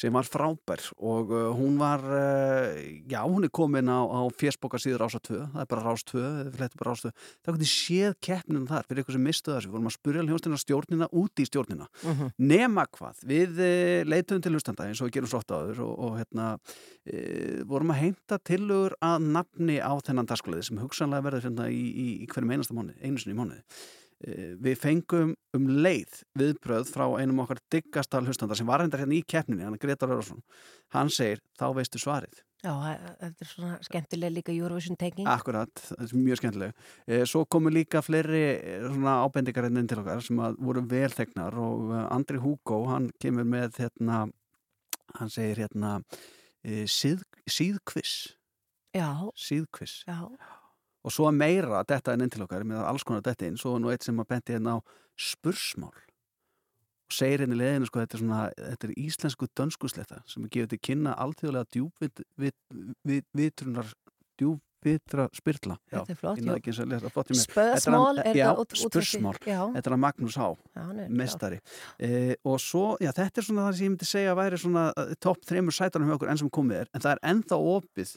sem 0.00 0.14
var 0.16 0.24
frábær 0.24 0.80
og 0.96 1.32
uh, 1.34 1.50
hún 1.58 1.76
var, 1.80 2.00
uh, 2.00 2.78
já, 3.10 3.20
hún 3.28 3.44
er 3.44 3.52
komin 3.52 3.90
á, 3.92 4.00
á 4.00 4.20
fjersbóka 4.40 4.80
síður 4.80 5.04
ása 5.04 5.20
2, 5.20 5.40
það 5.52 5.60
er 5.64 5.68
bara 5.74 5.84
rás 5.84 6.04
2, 6.08 6.22
það 6.24 6.54
flettur 6.56 6.80
bara 6.80 6.94
rás 6.94 7.04
2, 7.04 7.12
það 7.44 7.58
getur 7.58 7.70
séð 7.74 8.14
keppnum 8.24 8.64
þar 8.70 8.88
fyrir 8.88 9.04
ykkur 9.04 9.16
sem 9.18 9.26
mistuð 9.28 9.56
þessu, 9.58 9.68
við 9.70 9.76
vorum 9.76 9.90
að 9.90 9.96
spurja 9.98 10.24
hljónstina 10.24 10.60
stjórnina 10.64 11.10
út 11.20 11.44
í 11.44 11.48
stjórnina, 11.50 11.88
Mhm. 12.00 12.32
nema 12.50 12.86
hvað, 12.96 13.20
við 13.28 13.60
uh, 13.60 14.08
leitum 14.08 14.40
til 14.40 14.54
hlustanda 14.56 14.88
eins 14.88 15.02
og 15.04 15.10
við 15.10 15.18
gerum 15.18 15.30
svo 15.34 15.42
oft 15.42 15.52
áður 15.52 15.84
og, 15.84 15.94
og 16.08 16.18
hérna, 16.22 16.48
uh, 16.56 17.62
vorum 17.68 17.92
að 17.94 18.00
heimta 18.06 18.38
tillögur 18.40 18.96
að 19.04 19.28
nafni 19.36 19.78
á 19.84 19.92
þennan 20.00 20.28
dagskóliði 20.30 20.64
sem 20.70 20.80
hugsanlega 20.80 21.26
verður 21.28 21.48
hérna 21.50 21.68
í, 21.68 21.80
í, 21.92 22.06
í 22.24 22.30
hverjum 22.30 22.56
einasta 22.56 22.76
mánuði, 22.76 22.96
einu 23.04 23.20
sinni 23.20 23.36
í 23.36 23.40
mánuði. 23.40 23.62
Eh, 24.26 24.54
Við 24.60 24.76
fengum 24.76 25.30
um 25.56 25.66
leið 25.80 26.18
viðbröð 26.36 26.90
frá 26.92 27.06
einum 27.20 27.38
okkar 27.44 27.58
diggastal 27.72 28.20
hlustanda 28.26 28.54
sem 28.58 28.66
var 28.68 28.82
reyndar 28.82 29.00
hérna 29.00 29.16
í 29.16 29.22
keppninni, 29.24 29.64
hann 29.64 29.74
er 29.78 29.80
Gretar 29.80 30.10
Örvarsson. 30.12 30.42
Hann 30.92 31.08
segir, 31.08 31.40
þá 31.58 31.70
veistu 31.78 31.98
svarið. 32.02 32.42
Já, 32.60 32.74
þetta 33.16 33.40
er 33.40 33.48
svona 33.48 33.78
skemmtilega 33.86 34.34
líka 34.34 34.52
Eurovision 34.52 34.98
tenging. 35.00 35.24
Akkurat, 35.32 35.70
það 35.80 36.02
er 36.04 36.10
mjög 36.20 36.40
skemmtileg. 36.42 36.74
Eh, 37.08 37.22
Svo 37.24 37.46
komu 37.48 37.72
líka 37.72 38.02
fleiri 38.04 38.42
eh, 38.60 38.82
svona 38.90 39.14
ábendingar 39.24 39.64
hérna 39.64 39.80
inn 39.80 39.88
til 39.88 40.02
okkar 40.02 40.20
sem 40.26 40.36
voru 40.60 40.82
velþegnar 40.90 41.56
og 41.56 41.94
Andri 42.12 42.36
Hugo, 42.44 42.82
hann 42.92 43.08
kemur 43.18 43.48
með 43.48 43.80
hérna, 43.80 44.26
hann 45.16 45.32
segir 45.32 45.62
hérna 45.64 45.94
eh, 46.62 46.84
síð, 46.84 47.24
síðkviss, 47.48 48.34
Já, 48.92 49.08
síðkviss. 49.38 50.02
já, 50.04 50.28
Og 51.00 51.14
svo 51.14 51.30
meira 51.32 51.80
að 51.80 51.90
detta 51.94 52.14
inn 52.14 52.32
til 52.32 52.44
okkar 52.44 52.66
með 52.68 52.84
alls 52.84 53.06
konar 53.08 53.24
detta 53.24 53.48
inn, 53.48 53.56
svo 53.60 53.78
nú 53.80 53.92
eitt 53.92 54.04
sem 54.04 54.18
að 54.20 54.30
benti 54.34 54.56
hérna 54.56 54.76
á 54.76 54.78
spursmál 55.16 55.94
og 57.10 57.16
segir 57.18 57.42
henni 57.42 57.58
leðinu 57.58 57.90
sko 57.90 58.04
þetta 58.04 58.16
er 58.16 58.22
svona 58.22 58.40
þetta 58.54 58.88
er 58.88 58.96
íslensku 59.02 59.50
dönskusletta 59.58 60.22
sem 60.30 60.46
er 60.46 60.54
gefið 60.54 60.72
til 60.74 60.82
kynna 60.88 61.14
alþjóðlega 61.24 61.70
djúpvit 61.74 62.24
vit, 62.38 62.58
vit, 63.08 63.26
vitrunar 63.36 63.88
djúpvitra 64.38 65.26
spyrla. 65.36 65.76
Já, 65.90 65.98
þetta 65.98 66.14
er 66.14 66.20
flott. 66.20 66.86
lesa 66.92 67.12
flott 67.12 67.34
Spöðsmál 67.42 68.22
er 68.22 68.38
það 68.38 68.76
spursmál. 68.84 69.34
Þetta 69.42 69.82
er 69.82 69.96
að 69.96 70.02
Magnús 70.06 70.38
Há, 70.40 70.48
mestari 71.10 71.60
eh, 71.98 72.34
og 72.46 72.60
svo, 72.62 72.94
já 73.02 73.10
þetta 73.10 73.42
er 73.42 73.48
svona 73.50 73.66
það 73.66 73.76
sem 73.76 73.88
ég 73.88 73.94
myndi 73.96 74.10
segja 74.14 74.32
að 74.32 74.40
væri 74.44 74.62
svona 74.62 74.88
eh, 74.94 75.14
topp 75.20 75.44
þreymur 75.50 75.76
sætanum 75.76 76.10
hjá 76.10 76.16
okkur 76.16 76.32
enn 76.32 76.42
sem 76.44 76.52
komið 76.60 76.84
er, 76.84 76.92
en 76.94 77.04
það 77.04 77.16
er 77.16 77.24
ennþá 77.34 77.62
opið 77.74 78.16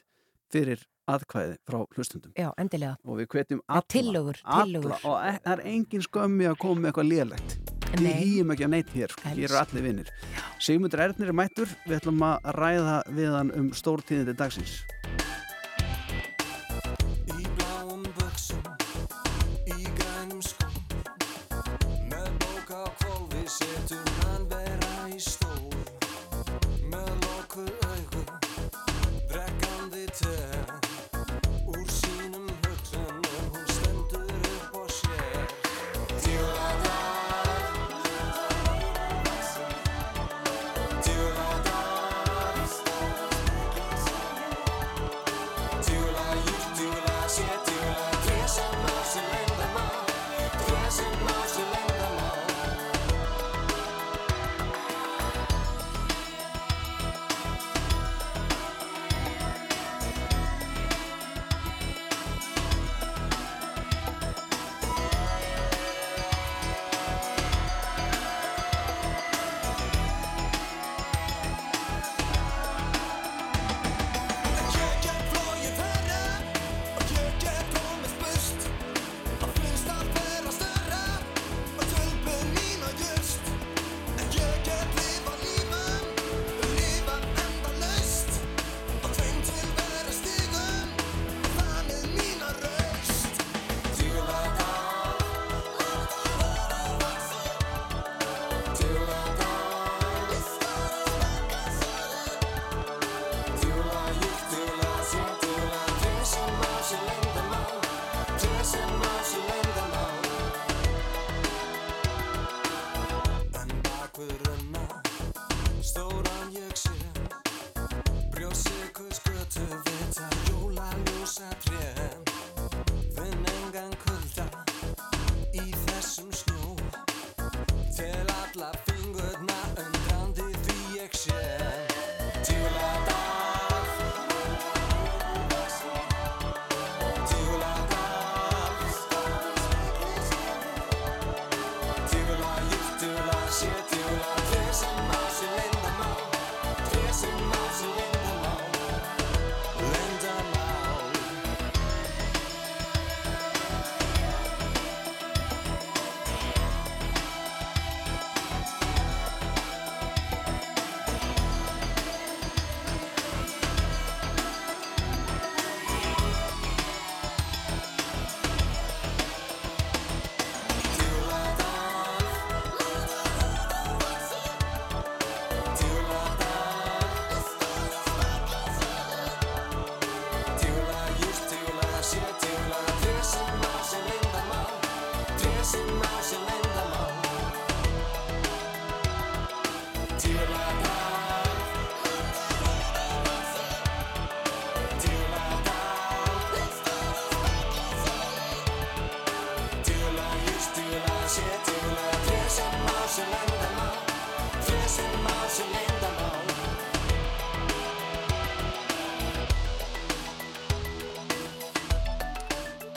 fyrir 0.54 0.84
aðkvæði 1.12 1.58
frá 1.68 1.80
hlustundum 1.98 2.32
Já, 2.40 2.50
endilega. 2.62 2.96
og 3.04 3.18
við 3.20 3.28
hvetjum 3.34 3.60
Ja, 3.60 3.74
alla, 3.76 3.88
tillögur, 3.92 4.40
alla 4.46 4.66
tillögur. 4.66 4.96
og 5.04 5.18
e 5.28 5.34
það 5.44 5.54
er 5.58 5.64
engin 5.74 6.06
skömmi 6.08 6.48
að 6.48 6.58
koma 6.64 6.82
með 6.82 6.92
eitthvað 6.94 7.12
lélegt. 7.12 7.58
Við 7.94 8.16
hýjum 8.24 8.52
ekki 8.56 8.64
að 8.66 8.72
neitt 8.74 8.90
hér 8.96 9.12
sko. 9.14 9.30
hér 9.30 9.44
eru 9.46 9.58
allir 9.60 9.84
vinnir 9.86 10.08
Sigmundur 10.60 11.00
Ernir 11.04 11.28
er 11.30 11.36
mættur, 11.38 11.70
við 11.86 12.00
ætlum 12.00 12.24
að 12.26 12.48
ræða 12.58 12.96
við 13.14 13.36
hann 13.36 13.52
um 13.60 13.68
stórtíðindi 13.78 14.34
dagsins 14.40 14.80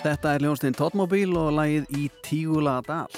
Þetta 0.06 0.36
er 0.36 0.42
ljónstinn 0.44 0.76
Tóttmóbíl 0.78 1.32
og 1.34 1.48
lagið 1.56 1.86
í 1.98 2.04
Tígula 2.22 2.76
dal. 2.86 3.08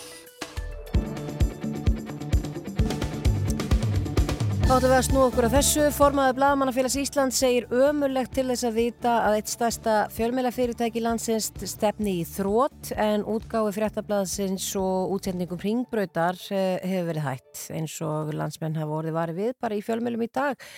Áttum 4.68 4.86
við 4.86 4.94
að 4.94 5.02
snú 5.04 5.20
okkur 5.26 5.46
á 5.48 5.50
þessu. 5.52 5.82
Formaður 5.92 6.38
Blagamannafélags 6.38 6.96
Ísland 7.02 7.36
segir 7.36 7.66
ömurlegt 7.72 8.32
til 8.36 8.46
þess 8.48 8.64
að 8.68 8.78
vita 8.80 9.16
að 9.26 9.36
eitt 9.36 9.52
stærsta 9.52 9.96
fjölmjölafyrirtæki 10.16 11.02
landsins 11.04 11.50
stefni 11.68 12.18
í 12.22 12.26
þrótt 12.28 12.94
en 12.96 13.26
útgáfi 13.28 13.74
fréttablaðsins 13.76 14.70
og 14.80 15.12
útsendingum 15.18 15.60
ringbrautar 15.60 16.40
eh, 16.48 16.78
hefur 16.88 17.10
verið 17.10 17.28
hætt 17.28 17.66
eins 17.76 17.98
og 18.04 18.32
landsmenn 18.36 18.80
hafa 18.80 18.96
orðið 19.02 19.20
varið 19.20 19.42
við 19.42 19.52
bara 19.60 19.76
í 19.76 19.84
fjölmjölum 19.84 20.24
í 20.24 20.30
dag. 20.40 20.68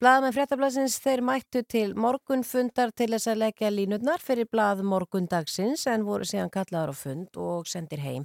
Blaðamenn 0.00 0.32
fréttablaðsins 0.32 0.94
þeir 1.04 1.20
mættu 1.28 1.60
til 1.68 1.90
morgunfundar 1.92 2.88
til 2.96 3.10
þess 3.12 3.28
að 3.28 3.42
leggja 3.42 3.68
línutnar 3.68 4.22
fyrir 4.24 4.46
blað 4.48 4.78
morgundagsins 4.88 5.82
en 5.92 6.06
voru 6.06 6.24
síðan 6.24 6.48
kallaður 6.54 6.94
á 6.94 6.96
fund 6.96 7.36
og 7.36 7.68
sendir 7.68 8.00
heim. 8.00 8.24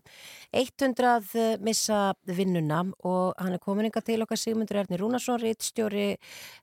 100 0.55 1.59
missa 1.59 1.99
vinnuna 2.31 2.79
og 3.03 3.35
hann 3.35 3.57
er 3.57 3.63
komin 3.67 3.89
inga 3.89 3.99
til 4.07 4.23
okkar 4.23 4.39
Sigmundur 4.39 4.79
Erni 4.85 5.01
Rúnarsson, 5.01 5.41
rittstjóri 5.43 6.13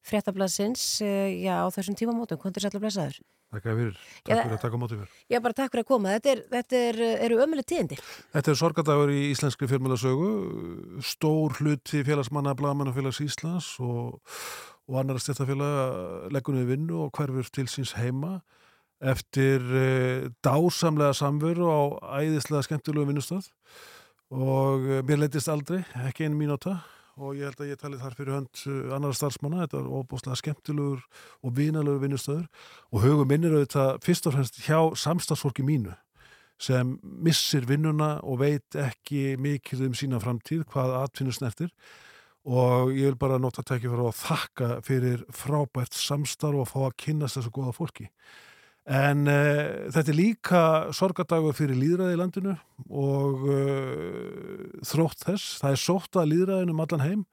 fréttablaðsins 0.01 0.89
já, 1.05 1.61
á 1.61 1.69
þessum 1.77 2.01
tímamótum. 2.01 2.41
Kontur 2.41 2.65
sætla 2.65 2.81
blessaður? 2.81 3.21
Takk 3.53 3.69
fyrir, 3.69 3.97
takk 4.25 4.47
fyrir 4.47 4.57
að 4.57 4.63
taka 4.65 4.77
á 4.77 4.81
móti 4.81 4.97
mér. 4.97 5.09
Já, 5.29 5.37
bara 5.45 5.57
takk 5.59 5.75
fyrir 5.75 5.85
að 5.85 5.89
koma. 5.91 6.17
Þetta, 6.17 6.33
er, 6.33 6.39
þetta 6.55 6.79
er, 6.89 7.01
eru 7.27 7.41
ömuleg 7.45 7.67
tíðindi. 7.69 7.99
Þetta 8.33 8.49
er 8.55 8.57
sorgadagur 8.63 9.13
í 9.13 9.27
íslenskri 9.29 9.69
fjölmjölasögu, 9.69 10.31
stór 11.05 11.61
hluti 11.61 12.01
félagsmanna 12.09 12.57
Blagamannafélags 12.57 13.21
Íslands 13.21 13.75
og, 13.85 14.23
og 14.93 14.99
annar 15.01 15.21
stjættafélag 15.23 16.33
leggur 16.35 16.59
við 16.59 16.75
vinnu 16.75 16.99
og 17.07 17.15
hverfur 17.17 17.49
til 17.49 17.65
síns 17.71 17.95
heima 17.97 18.43
eftir 19.03 19.63
eh, 19.75 20.27
dásamlega 20.45 21.15
samveru 21.17 21.65
á 21.73 21.81
æðislega 22.21 22.67
skemmtilegu 22.69 23.09
vinnustöð 23.09 23.49
og 24.31 24.85
eh, 24.85 25.01
mér 25.09 25.25
leittist 25.25 25.49
aldrei, 25.49 25.81
ekki 26.07 26.29
einu 26.29 26.39
mínúta. 26.39 26.83
Og 27.21 27.37
ég 27.37 27.45
held 27.45 27.59
að 27.61 27.69
ég 27.69 27.81
talið 27.81 28.05
þar 28.05 28.15
fyrir 28.17 28.37
hönd 28.37 28.61
eh, 28.69 28.95
annara 28.95 29.17
starfsmanna, 29.17 29.65
þetta 29.65 29.81
er 29.81 29.91
óbúslega 29.97 30.39
skemmtilegur 30.41 31.03
og 31.43 31.57
vinalegur 31.57 32.05
vinnustöður 32.05 32.47
og 32.93 33.05
hugum 33.07 33.33
minnir 33.33 33.57
auðvitað 33.57 33.99
fyrst 34.05 34.29
og 34.29 34.37
fremst 34.37 34.63
hjá 34.69 34.79
samstagsfólki 34.93 35.65
mínu 35.67 35.97
sem 36.63 36.95
missir 37.03 37.65
vinnuna 37.67 38.19
og 38.23 38.39
veit 38.45 38.77
ekki 38.79 39.35
mikið 39.41 39.89
um 39.89 39.95
sína 39.99 40.21
framtíð, 40.23 40.67
hvað 40.71 40.99
atvinnust 41.01 41.43
eftir 41.49 41.73
og 42.43 42.91
ég 42.97 43.13
vil 43.13 43.19
bara 43.19 43.39
nota 43.39 43.63
tækja 43.63 43.91
fyrir 43.91 44.09
að 44.09 44.17
þakka 44.19 44.71
fyrir 44.87 45.21
frábært 45.31 45.95
samstarf 45.95 46.65
og 46.65 46.71
fá 46.71 46.81
að 46.89 46.97
kynnast 47.05 47.39
þessu 47.39 47.53
góða 47.55 47.75
fólki. 47.77 48.09
En 48.83 49.29
uh, 49.31 49.91
þetta 49.95 50.11
er 50.11 50.19
líka 50.19 50.63
sorgadagur 50.97 51.55
fyrir 51.55 51.79
líðræði 51.79 52.17
í 52.17 52.19
landinu 52.19 52.55
og 52.91 53.45
uh, 53.47 54.65
þrótt 54.83 55.23
þess. 55.23 55.59
Það 55.63 55.77
er 55.77 55.83
sótt 55.85 56.19
að 56.19 56.31
líðræðinu 56.33 56.75
um 56.75 56.83
allan 56.83 57.07
heim 57.07 57.25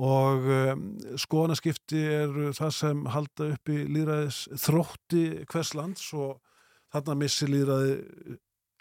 og 0.00 0.50
um, 0.50 0.84
skoðanaskipti 1.18 2.02
er 2.10 2.34
það 2.58 2.74
sem 2.74 3.06
halda 3.14 3.52
upp 3.54 3.70
í 3.70 3.78
líðræðis 3.86 4.44
þrótti 4.64 5.24
hvers 5.50 5.74
lands 5.78 6.10
og 6.14 6.38
þarna 6.90 7.18
missir 7.22 7.50
líðræði 7.54 8.38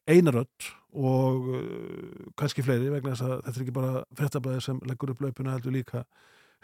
einaröld 0.10 0.70
og 0.94 1.50
uh, 1.54 2.32
kannski 2.40 2.66
fleiri 2.66 2.90
vegna 2.94 3.14
þess 3.14 3.26
að 3.28 3.36
þetta 3.46 3.56
er 3.56 3.66
ekki 3.66 3.76
bara 3.76 3.92
frettablaði 4.18 4.64
sem 4.66 4.80
leggur 4.90 5.14
upp 5.14 5.22
löpuna 5.26 5.54
heldur 5.56 5.76
líka 5.76 6.06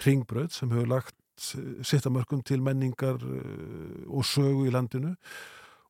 ringbröð 0.06 0.50
sem 0.56 0.72
hefur 0.74 0.90
lagt 0.92 1.16
sitt 1.36 2.08
að 2.08 2.16
mörgum 2.16 2.42
til 2.48 2.62
menningar 2.64 3.20
uh, 3.22 4.02
og 4.08 4.26
sögu 4.26 4.66
í 4.70 4.74
landinu 4.74 5.14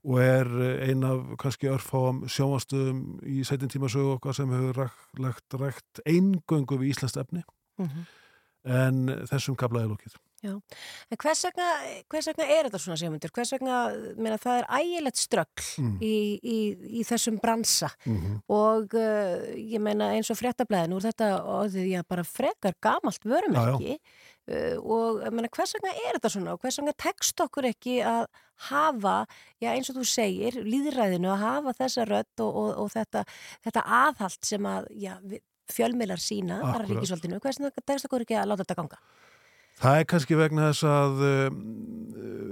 og 0.05 0.19
er 0.21 0.51
ein 0.85 1.01
af 1.07 1.31
kannski 1.41 1.71
örfáam 1.71 2.25
sjónvastöðum 2.29 2.99
í 3.25 3.39
sætin 3.47 3.71
tíma 3.73 3.89
sögu 3.89 4.19
okkar 4.19 4.37
sem 4.37 4.51
hefur 4.53 4.91
lagt 5.23 5.57
rækt 5.57 6.03
eingöngu 6.05 6.77
við 6.77 6.91
Íslands 6.91 7.17
efni 7.17 7.41
en 8.65 9.09
þessum 9.29 9.57
kablaði 9.57 9.89
lókið. 9.93 10.19
En 10.53 11.17
hvers 11.23 11.41
vegna, 11.47 11.67
hvers 12.11 12.27
vegna 12.31 12.45
er 12.55 12.67
þetta 12.69 12.79
svona 12.83 12.97
segmundur? 13.01 13.31
Hvers 13.35 13.51
vegna, 13.55 13.79
meina, 14.17 14.37
það 14.37 14.59
er 14.61 14.67
ægilegt 14.79 15.17
ströggl 15.21 15.65
Mm. 15.79 15.97
í, 16.01 16.13
í, 16.43 16.57
í 17.01 17.03
þessum 17.03 17.39
bransa 17.41 17.89
Mm 18.05 18.17
-hmm. 18.17 18.37
og 18.49 18.93
uh, 18.93 19.55
ég 19.57 19.79
meina 19.81 20.11
eins 20.13 20.29
og 20.31 20.37
fréttablaðin 20.37 20.93
úr 20.95 21.01
þetta 21.07 21.43
orðið 21.43 21.87
já 21.95 22.03
bara 22.07 22.23
frekar 22.23 22.73
gamalt 22.81 23.23
vörumerki 23.25 23.97
uh, 24.47 24.77
og 24.83 25.21
meina 25.33 25.47
hvers 25.49 25.73
vegna 25.73 25.91
er 26.07 26.13
þetta 26.19 26.29
svona 26.29 26.53
og 26.53 26.59
hvers 26.61 26.77
vegna 26.79 26.93
tekst 26.97 27.39
okkur 27.41 27.65
ekki 27.71 28.01
að 28.03 28.25
hafa, 28.69 29.25
já 29.61 29.73
eins 29.75 29.89
og 29.89 29.97
þú 29.97 30.05
segir 30.07 30.53
líðræðinu 30.63 31.27
að 31.33 31.41
hafa 31.43 31.73
þessa 31.73 32.05
rödd 32.07 32.39
og, 32.39 32.55
og, 32.55 32.77
og 32.85 32.89
þetta, 32.93 33.25
þetta 33.65 33.81
aðhald 33.83 34.45
sem 34.45 34.63
að 34.65 34.87
já, 34.95 35.17
við- 35.23 35.41
fjölmiðlar 35.65 36.21
sína 36.21 36.59
bara 36.61 36.85
hvers 36.85 37.57
vegna 37.59 37.71
tekst 37.85 38.05
okkur 38.05 38.21
ekki 38.21 38.35
að 38.37 38.47
láta 38.51 38.63
þetta 38.63 38.75
ganga? 38.75 38.97
Það 39.75 39.97
er 39.99 40.05
kannski 40.07 40.37
vegna 40.39 40.69
þess 40.69 40.85
að 40.87 41.21
um, 41.27 41.55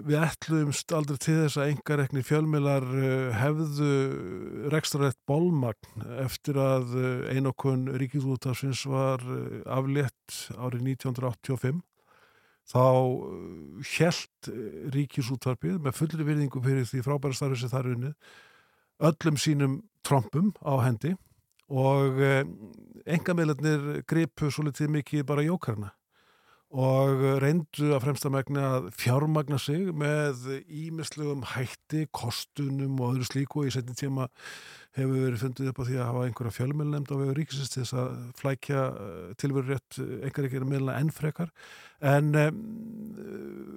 við 0.04 0.18
ætlumst 0.26 0.92
aldrei 0.92 1.20
til 1.24 1.38
þess 1.38 1.60
að 1.62 1.70
engarekni 1.72 2.24
fjölmiðlar 2.28 2.84
uh, 2.84 3.30
hefðu 3.40 3.92
rekstrarætt 4.74 5.20
bólmagn 5.30 6.04
eftir 6.26 6.60
að 6.60 6.92
uh, 7.00 7.06
einokun 7.32 7.88
ríkisútafsins 8.02 8.84
var 8.92 9.24
uh, 9.24 9.64
aflétt 9.72 10.42
árið 10.58 10.84
1985 10.98 11.80
þá 12.74 12.84
hjælt 13.88 14.52
ríkisútvarpið 14.92 15.80
með 15.84 15.98
fullri 16.00 16.28
virðingu 16.28 16.62
fyrir 16.64 16.88
því 16.88 17.08
frábæra 17.08 17.36
starfi 17.36 17.60
sem 17.60 17.72
það 17.72 17.82
er 17.82 17.96
unnið 17.96 18.38
öllum 19.10 19.40
sínum 19.40 19.82
trompum 20.04 20.54
á 20.64 20.80
hendi 20.84 21.12
og 21.72 22.22
engameilarnir 23.04 24.06
gripu 24.08 24.48
svolítið 24.48 24.96
mikið 24.96 25.28
bara 25.28 25.44
jókarna 25.44 25.92
og 26.74 27.20
reyndu 27.44 27.92
að 27.94 28.00
fremsta 28.02 28.32
megna 28.34 28.68
fjármagna 28.98 29.60
sig 29.62 29.92
með 29.94 30.48
ímislegum 30.66 31.44
hætti, 31.52 32.08
kostunum 32.10 32.98
og 32.98 33.14
öðru 33.14 33.28
slíku. 33.30 33.62
Og 33.62 33.70
í 33.70 33.74
setni 33.76 33.94
tíma 33.98 34.26
hefur 34.98 35.20
verið 35.28 35.44
fundið 35.44 35.70
upp 35.70 35.82
á 35.82 35.88
því 35.88 36.00
að 36.00 36.10
hafa 36.10 36.26
einhverja 36.28 36.56
fjölmjölnefnd 36.58 37.14
á 37.14 37.16
vegu 37.22 37.38
ríkisins 37.38 37.74
til 37.74 37.84
þess 37.84 37.98
að 38.02 38.18
flækja 38.42 38.82
tilveru 39.42 39.70
rétt 39.70 40.02
einhver 40.02 40.50
ekki 40.50 40.66
meðluna 40.66 40.98
enn 40.98 41.14
frekar. 41.14 41.54
En 42.02 42.34
um, 42.42 42.60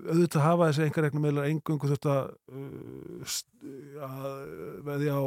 auðvitað 0.08 0.46
hafa 0.48 0.70
þessi 0.70 0.88
einhver 0.88 1.10
ekki 1.10 1.24
meðluna 1.24 1.48
engungu 1.52 1.92
þetta 1.92 2.18
uh, 2.32 3.38
að 4.08 4.28
veði 4.88 5.12
á 5.12 5.20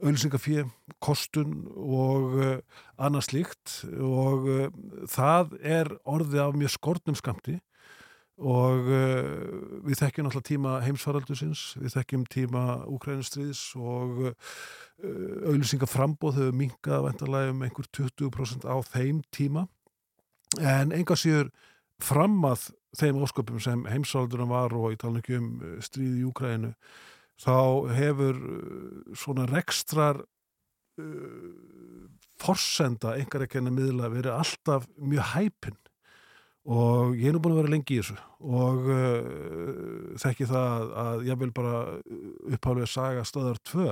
auðlýsingafíu, 0.00 0.66
kostun 1.02 1.64
og 1.76 2.36
uh, 2.38 2.52
annað 3.00 3.26
slíkt. 3.28 3.74
Og 3.96 4.46
uh, 4.48 4.62
það 5.10 5.56
er 5.60 5.92
orðið 6.08 6.44
af 6.44 6.56
mjög 6.60 6.74
skortnum 6.76 7.18
skamti 7.18 7.58
og 8.40 8.86
uh, 8.88 9.82
við 9.84 10.00
þekkjum 10.00 10.30
alltaf 10.30 10.46
tíma 10.48 10.78
heimsfaraldusins, 10.86 11.64
við 11.80 11.96
þekkjum 11.98 12.28
tíma 12.32 12.64
Úkrænustriðs 12.88 13.64
og 13.76 14.22
auðlýsingaframbóð 15.00 16.36
hefur 16.36 16.56
minkað 16.56 17.06
vendarlega 17.06 17.52
um 17.54 17.62
einhver 17.64 17.86
20% 17.96 18.66
á 18.68 18.76
þeim 18.84 19.22
tíma. 19.32 19.66
En 20.60 20.92
enga 20.92 21.16
síður 21.16 21.52
fram 22.04 22.40
að 22.48 22.70
þeim 22.98 23.20
ósköpum 23.22 23.60
sem 23.62 23.84
heimsfaraldunum 23.86 24.50
var 24.50 24.74
og 24.74 24.94
í 24.94 25.36
um 25.36 25.50
uh, 25.60 25.78
stríði 25.82 26.22
í 26.22 26.26
Úkrænu 26.28 26.74
þá 27.40 27.56
hefur 27.96 28.38
uh, 28.38 29.12
svona 29.16 29.46
rekstrar 29.50 30.20
uh, 30.20 31.52
forsenda 32.40 33.16
einhver 33.16 33.46
ekki 33.46 33.60
enn 33.60 33.70
að 33.70 33.78
miðla 33.78 34.10
verið 34.12 34.36
alltaf 34.36 34.88
mjög 34.96 35.32
hæpinn 35.34 35.78
og 36.70 37.16
ég 37.16 37.30
er 37.30 37.34
nú 37.36 37.40
búin 37.40 37.54
að 37.56 37.62
vera 37.62 37.72
lengi 37.72 37.96
í 37.96 38.00
þessu 38.02 38.16
og 38.44 38.90
uh, 38.92 40.18
þekki 40.20 40.48
það 40.50 40.68
að, 40.74 40.92
að 41.04 41.24
ég 41.30 41.40
vil 41.40 41.52
bara 41.56 41.78
upphálega 42.50 42.90
saga 42.90 43.24
stöðar 43.28 43.62
2 43.72 43.88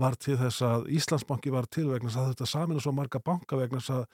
var 0.00 0.14
til 0.22 0.36
þess 0.38 0.62
að 0.62 0.90
Íslandsbanki 0.94 1.50
var 1.54 1.66
til 1.70 1.88
vegna 1.90 2.10
þess 2.10 2.20
að 2.22 2.28
þetta 2.34 2.50
samina 2.50 2.82
svo 2.82 2.92
marga 2.94 3.22
banka 3.22 3.58
vegna 3.58 3.80
þess 3.82 3.94
að, 3.96 4.04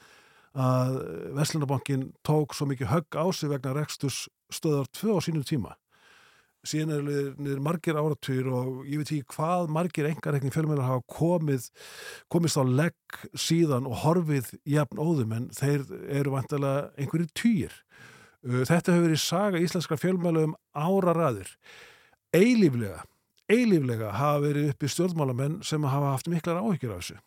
að 0.66 0.94
Veslunabankin 1.36 2.06
tók 2.24 2.56
svo 2.56 2.68
mikið 2.70 2.92
högg 2.92 3.18
á 3.20 3.24
sig 3.36 3.52
vegna 3.52 3.74
reksturs 3.76 4.22
stöðar 4.52 4.88
2 4.96 5.16
á 5.16 5.20
sínum 5.24 5.44
tíma 5.44 5.76
síðan 6.66 6.92
er 6.96 7.06
niður 7.38 7.62
margir 7.64 7.98
áratugir 7.98 8.50
og 8.52 8.82
ég 8.88 9.00
veit 9.00 9.12
ekki 9.14 9.36
hvað 9.36 9.72
margir 9.74 10.08
engarekni 10.10 10.52
fjölmjölar 10.54 10.88
hafa 10.88 11.04
komið 11.16 11.68
komist 12.32 12.58
á 12.60 12.64
legg 12.66 13.18
síðan 13.32 13.88
og 13.88 14.00
horfið 14.04 14.52
jafn 14.68 15.02
óðum 15.02 15.34
en 15.38 15.48
þeir 15.56 15.86
eru 16.20 16.34
vantilega 16.34 16.90
einhverjir 16.98 17.32
týjir. 17.38 17.76
Þetta 18.46 18.94
hefur 18.94 19.06
verið 19.08 19.22
saga 19.22 19.62
íslenskra 19.62 19.98
fjölmjöla 19.98 20.44
um 20.50 20.56
áraræðir. 20.76 21.48
Eilíflega, 22.36 23.00
eilíflega 23.50 24.12
hafa 24.18 24.44
verið 24.44 24.70
uppi 24.74 24.90
stjórnmálamenn 24.90 25.60
sem 25.66 25.86
hafa 25.86 26.14
haft 26.14 26.30
miklar 26.30 26.60
áhyggjur 26.62 26.96
af 26.96 27.02
þessu 27.02 27.20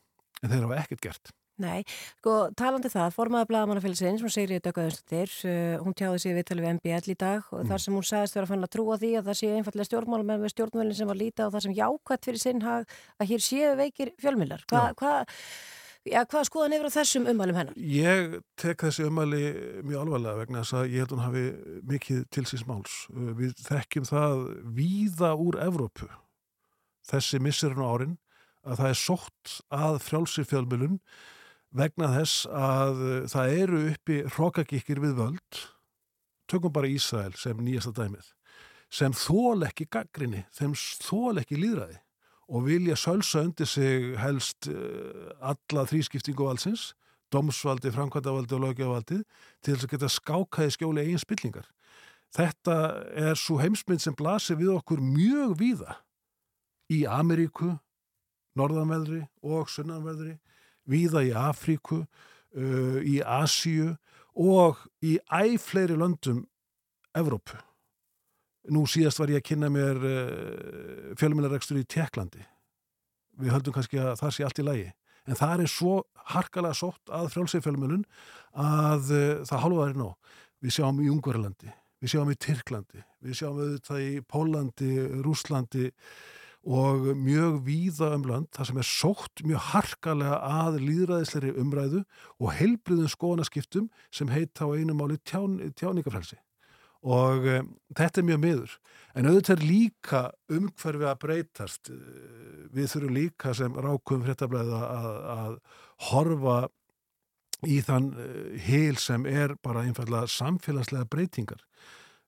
en 0.43 0.53
þeir 0.53 0.65
hafa 0.67 0.81
ekkert 0.83 1.05
gert. 1.07 1.31
Nei, 1.59 1.83
sko 2.21 2.33
talandi 2.57 2.87
það, 2.91 3.09
formaður 3.15 3.49
blagamannafélagsins, 3.49 4.21
hún 4.23 4.31
segir 4.31 4.55
í 4.55 4.59
Döggaðunstóttir, 4.63 5.33
uh, 5.49 5.75
hún 5.83 5.95
tjáði 5.97 6.21
sig 6.23 6.37
viðtalið 6.37 6.65
við 6.65 6.75
MBL 6.77 7.11
í 7.11 7.17
dag 7.19 7.49
og 7.51 7.65
þar 7.67 7.83
sem 7.83 7.97
hún 7.97 8.05
sagðist 8.07 8.37
vera 8.37 8.47
að 8.47 8.53
fann 8.53 8.67
að 8.67 8.71
trúa 8.75 8.99
því 9.01 9.09
að 9.19 9.27
það 9.27 9.39
sé 9.41 9.49
einfallega 9.57 9.89
stjórnmálamenn 9.89 10.45
með 10.45 10.53
stjórnmálinn 10.53 10.97
sem 10.99 11.11
var 11.11 11.19
lítið 11.19 11.43
á 11.43 11.53
það 11.55 11.65
sem 11.65 11.75
jákvætt 11.81 12.29
fyrir 12.29 12.43
sinn 12.45 12.63
hag 12.63 12.95
að 13.19 13.29
hér 13.33 13.43
séu 13.43 13.73
veikir 13.79 14.13
fjölmillar. 14.23 14.63
Hva, 14.71 14.85
hva, 14.99 15.13
ja, 16.07 16.23
hvað 16.31 16.47
skoðan 16.47 16.77
yfir 16.77 16.87
á 16.87 16.97
þessum 16.97 17.27
ummælum 17.33 17.59
hennar? 17.59 17.75
Ég 17.75 18.39
tek 18.59 18.87
þessi 18.87 19.09
umæli 19.09 19.43
mjög 19.83 20.05
alvarlega 20.05 20.39
vegna 20.45 20.63
þess 20.63 20.79
að 20.79 20.95
ég 20.95 21.03
held 21.03 21.17
hún 21.17 21.25
hafi 21.25 21.45
mikið 21.91 22.23
til 22.31 22.47
síns 22.47 22.65
máls. 22.69 23.03
Uh, 23.11 23.35
Við 23.35 23.59
þekkjum 23.67 24.07
það 24.07 24.47
víða 24.79 25.35
úr 25.35 25.59
Evrópu 25.67 26.07
þessi 27.09 27.43
vegna 31.75 32.11
þess 32.17 32.47
að 32.49 33.03
uh, 33.03 33.19
það 33.29 33.55
eru 33.63 33.83
uppi 33.93 34.19
hrókagikir 34.35 35.01
við 35.03 35.15
völd 35.21 35.63
tökum 36.49 36.73
bara 36.73 36.89
Ísrael 36.89 37.33
sem 37.37 37.57
nýjasta 37.61 37.93
dæmið 37.97 38.33
sem 38.89 39.13
þól 39.13 39.67
ekki 39.67 39.85
gaggrinni, 39.93 40.45
þeim 40.57 40.73
þól 40.73 41.37
ekki 41.41 41.59
líðræði 41.61 41.99
og 42.49 42.65
vilja 42.65 42.95
sölsa 42.97 43.43
undir 43.45 43.69
sig 43.69 44.15
helst 44.17 44.69
uh, 44.71 45.29
alla 45.45 45.85
þrískiptingu 45.85 46.47
valsins, 46.47 46.93
domsvaldi, 47.29 47.91
framkvæmdavaldi 47.93 48.55
og 48.57 48.63
lögjavaldi 48.63 49.19
til 49.61 49.75
þess 49.75 49.85
að 49.85 49.93
geta 49.93 50.09
skákaði 50.09 50.73
skjóli 50.73 51.03
eigin 51.05 51.21
spillingar. 51.21 51.67
Þetta 52.33 52.77
er 53.17 53.37
svo 53.37 53.59
heimsmynd 53.61 54.01
sem 54.01 54.17
blasir 54.17 54.57
við 54.57 54.73
okkur 54.75 55.01
mjög 55.01 55.53
víða 55.61 55.99
í 56.89 57.03
Ameríku, 57.09 57.75
norðanveðri 58.57 59.23
og 59.45 59.69
sunnanveðri, 59.69 60.39
víða 60.89 61.23
í 61.27 61.33
Afríku, 61.37 62.03
uh, 62.03 62.99
í 63.05 63.19
Asíu 63.23 63.93
og 64.39 64.79
í 65.05 65.17
æfleiri 65.25 65.97
löndum 65.99 66.45
Evrópu. 67.17 67.57
Nú 68.69 68.85
síðast 68.89 69.21
var 69.21 69.31
ég 69.33 69.41
að 69.41 69.47
kynna 69.49 69.71
mér 69.73 69.99
uh, 69.99 71.11
fjölmjölarekstur 71.19 71.79
í 71.81 71.87
Tjekklandi. 71.89 72.43
Við 73.39 73.53
höldum 73.55 73.75
kannski 73.75 74.01
að 74.01 74.17
það 74.19 74.33
sé 74.35 74.45
allt 74.45 74.61
í 74.61 74.65
lagi. 74.67 74.87
En 75.29 75.37
það 75.37 75.63
er 75.63 75.71
svo 75.71 75.93
harkalega 76.33 76.77
sótt 76.77 77.11
að 77.13 77.29
frjálsifjölmjölun 77.35 78.05
að 78.59 79.13
uh, 79.13 79.45
það 79.47 79.63
hálfa 79.65 79.87
er 79.89 80.01
nóg. 80.01 80.33
Við 80.59 80.75
sjáum 80.75 80.99
í 80.99 81.07
Ungverlandi, 81.07 81.69
við 82.03 82.11
sjáum 82.11 82.33
í 82.33 82.35
Tyrklandi, 82.35 83.05
við 83.23 83.37
sjáum 83.39 83.61
auðvitað 83.61 84.01
í 84.03 84.09
Pólandi, 84.27 84.89
Rúslandi 85.23 85.85
og 86.67 87.07
mjög 87.15 87.61
víða 87.63 88.11
um 88.17 88.25
lönd 88.27 88.49
þar 88.55 88.67
sem 88.67 88.81
er 88.81 88.87
sótt 88.87 89.43
mjög 89.47 89.63
harkalega 89.71 90.41
að 90.43 90.81
líðræðisleiri 90.83 91.55
umræðu 91.61 92.03
og 92.39 92.53
heilbriðum 92.57 93.11
skoðanaskiptum 93.11 93.87
sem 94.11 94.31
heita 94.33 94.67
á 94.67 94.75
einu 94.75 94.97
máli 94.97 95.17
tján, 95.23 95.55
tjáningafrelsi 95.79 96.39
og 96.99 97.45
um, 97.47 97.69
þetta 97.95 98.19
er 98.19 98.27
mjög 98.27 98.41
miður. 98.43 98.73
En 99.15 99.29
auðvitað 99.29 99.55
er 99.55 99.67
líka 99.69 100.23
umhverfi 100.51 101.07
að 101.07 101.21
breytast. 101.23 101.91
Eh, 101.93 102.65
við 102.75 102.91
þurfum 102.91 103.15
líka 103.15 103.53
sem 103.55 103.79
rákum 103.79 104.25
fréttablaði 104.25 104.81
að, 104.83 105.07
að 105.35 105.55
horfa 106.09 106.57
í 107.67 107.79
þann 107.87 108.11
uh, 108.11 108.59
hil 108.67 108.99
sem 108.99 109.25
er 109.31 109.55
bara 109.63 109.85
einfallega 109.87 110.27
samfélagslega 110.27 111.07
breytingar. 111.09 111.63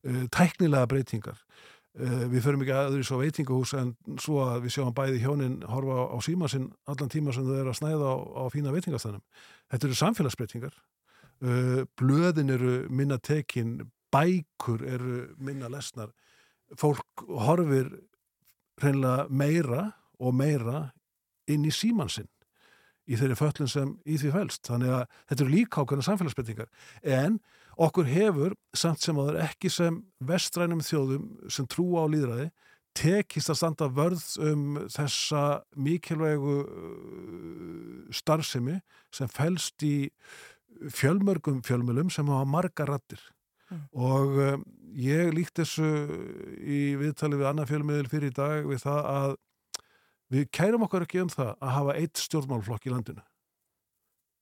Tæknilega 0.02 0.88
breytingar 0.90 1.44
við 1.92 2.44
förum 2.46 2.62
ekki 2.64 2.76
aður 2.76 3.02
í 3.04 3.08
svo 3.08 3.18
veitingahús 3.20 3.74
en 3.76 3.90
svo 4.22 4.40
að 4.46 4.66
við 4.66 4.76
sjáum 4.78 4.94
bæði 4.96 5.24
hjónin 5.26 5.58
horfa 5.68 6.06
á 6.08 6.18
síma 6.24 6.48
sinn 6.52 6.70
allan 6.88 7.12
tíma 7.12 7.34
sem 7.36 7.44
þau 7.44 7.58
eru 7.58 7.74
að 7.74 7.80
snæða 7.82 8.14
á, 8.16 8.16
á 8.16 8.44
fína 8.54 8.72
veitingastænum 8.72 9.24
þetta 9.74 9.90
eru 9.90 9.98
samfélagsbreytingar 10.00 10.78
uh, 11.44 11.82
blöðin 12.00 12.54
eru 12.56 12.76
minna 12.88 13.20
tekin 13.20 13.82
bækur 14.12 14.86
eru 14.88 15.18
minna 15.36 15.68
lesnar 15.72 16.14
fólk 16.80 17.26
horfir 17.28 17.92
hreinlega 18.80 19.28
meira 19.28 19.90
og 20.22 20.36
meira 20.38 20.86
inn 21.52 21.68
í 21.68 21.74
síman 21.76 22.12
sinn 22.12 22.32
í 23.12 23.18
þeirri 23.20 23.38
föllin 23.38 23.72
sem 23.72 23.96
í 24.06 24.18
því 24.22 24.34
fælst. 24.36 24.68
Þannig 24.70 24.94
að 24.96 25.04
þetta 25.32 25.44
eru 25.44 25.54
líka 25.54 25.84
ákveðna 25.84 26.08
samfélagsbreytingar. 26.08 26.70
En 27.04 27.40
okkur 27.78 28.10
hefur, 28.10 28.56
samt 28.76 29.04
sem 29.04 29.18
áður 29.18 29.42
ekki 29.46 29.72
sem 29.72 30.02
vestrænum 30.20 30.84
þjóðum 30.86 31.28
sem 31.52 31.68
trúa 31.72 32.06
á 32.06 32.12
líðræði, 32.12 32.50
tekist 32.98 33.52
að 33.52 33.60
standa 33.62 33.88
vörð 33.88 34.24
um 34.44 34.64
þessa 34.92 35.62
mikilvægu 35.80 36.56
uh, 36.62 38.10
starfsemi 38.12 38.82
sem 39.16 39.30
fælst 39.32 39.86
í 39.88 40.12
fjölmörgum 40.92 41.62
fjölmölum 41.64 42.12
sem 42.12 42.28
hafa 42.28 42.48
marga 42.48 42.88
rattir. 42.90 43.22
Og 43.96 44.36
um, 44.36 44.66
ég 44.98 45.32
líkt 45.36 45.56
þessu 45.62 45.88
í 46.60 46.82
viðtali 47.00 47.40
við 47.40 47.50
annað 47.52 47.72
fjölmiðil 47.72 48.12
fyrir 48.12 48.34
í 48.34 48.36
dag 48.36 48.68
við 48.68 48.84
það 48.84 49.10
að 49.14 49.36
við 50.32 50.48
kærum 50.56 50.86
okkur 50.88 51.06
ekki 51.06 51.24
um 51.24 51.32
það 51.32 51.54
að 51.54 51.76
hafa 51.78 51.98
eitt 52.02 52.24
stjórnmálflokk 52.26 52.88
í 52.88 52.94
landinu. 52.94 53.24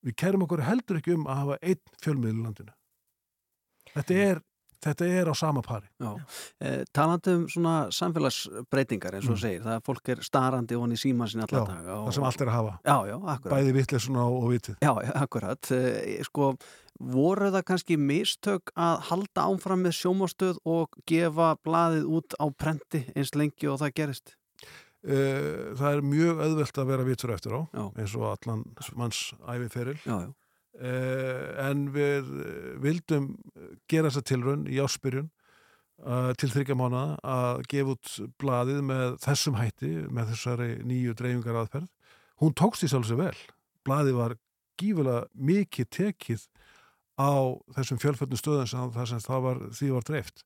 Við 0.05 0.17
kærum 0.21 0.45
okkur 0.45 0.65
heldur 0.65 0.99
ekki 1.01 1.17
um 1.17 1.29
að 1.29 1.41
hafa 1.43 1.59
eitt 1.61 1.95
fjölmiðil 2.01 2.39
í 2.39 2.45
landinu. 2.47 2.78
Þetta 3.95 4.17
er, 4.25 4.41
þetta 4.85 5.07
er 5.19 5.31
á 5.31 5.35
sama 5.35 5.61
pari. 5.65 5.87
Já, 5.99 6.11
eh, 6.61 6.83
talandi 6.95 7.33
um 7.35 7.45
svona 7.51 7.73
samfélagsbreytingar 7.91 9.17
eins 9.17 9.27
og 9.29 9.35
þú 9.35 9.39
segir, 9.41 9.61
það 9.65 9.77
að 9.79 9.85
fólk 9.89 10.09
er 10.13 10.21
starandi 10.23 10.75
og 10.77 10.81
hann 10.85 10.95
í 10.95 10.99
síma 11.01 11.27
sinni 11.29 11.43
alla 11.47 11.65
Mm. 11.65 11.85
Já, 11.85 11.95
og, 11.97 12.07
Það 12.07 12.13
sem 12.13 12.23
allt 12.29 12.41
er 12.41 12.47
að 12.47 12.57
hafa. 12.59 12.75
Já, 12.85 12.97
já, 13.09 13.15
akkurat 13.35 13.53
Bæði 13.57 13.73
vitleysuna 13.79 14.23
og, 14.25 14.43
og 14.43 14.49
vitið. 14.53 14.75
Já, 14.81 14.93
akkurat, 15.23 15.71
Eh, 15.71 16.23
sko 16.23 16.57
voru 16.99 17.47
það 17.51 17.63
kannski 17.63 17.95
mistök 17.97 18.71
að 18.75 18.99
halda 19.09 19.45
áfram 19.47 19.83
með 19.85 19.93
sjómastöð 19.99 20.57
og 20.65 20.89
gefa 21.07 21.55
blaðið 21.63 22.03
út 22.11 22.35
á 22.39 22.45
prenti 22.51 23.05
eins 23.15 23.31
lengi 23.35 23.67
og 23.71 23.79
það 23.79 23.93
gerist 23.95 24.35
Eh, 24.99 25.71
Það 25.79 25.93
er 25.95 26.01
mjög 26.03 26.41
auðvelt 26.43 26.75
að 26.81 26.87
vera 26.91 27.03
vitur 27.07 27.31
eftir 27.31 27.53
á, 27.55 27.61
Já. 27.71 27.85
eins 27.95 28.15
og 28.19 28.25
allan 28.35 28.65
manns 28.99 29.33
æfiferil. 29.47 29.95
Já, 30.03 30.27
já, 30.27 30.33
En 30.79 31.85
við 31.95 32.29
eh, 32.43 32.71
vildum 32.83 33.29
gera 33.91 34.09
þessa 34.09 34.25
tilraun 34.29 34.65
í 34.71 34.79
áspyrjun 34.79 35.29
uh, 36.05 36.31
til 36.39 36.49
þryggja 36.53 36.77
mánuða 36.79 37.17
að 37.23 37.63
gefa 37.71 37.95
út 37.95 38.13
blaðið 38.39 38.81
með 38.87 39.17
þessum 39.25 39.57
hætti, 39.59 39.91
með 40.07 40.33
þessari 40.33 40.69
nýju 40.87 41.15
dreifingar 41.19 41.61
aðferð. 41.63 41.89
Hún 42.39 42.55
tókst 42.55 42.85
í 42.87 42.91
sjálfsög 42.91 43.19
vel. 43.19 43.35
Blaðið 43.87 44.19
var 44.19 44.37
gífulega 44.79 45.25
mikið 45.35 45.89
tekið 45.97 46.45
á 47.19 47.59
þessum 47.75 47.99
fjölföldnum 47.99 48.39
stöðum 48.39 48.69
sem 48.71 48.93
það 48.95 49.09
sem 49.11 49.25
það 49.25 49.43
var, 49.43 49.65
því 49.75 49.89
var 49.97 50.07
dreift. 50.07 50.45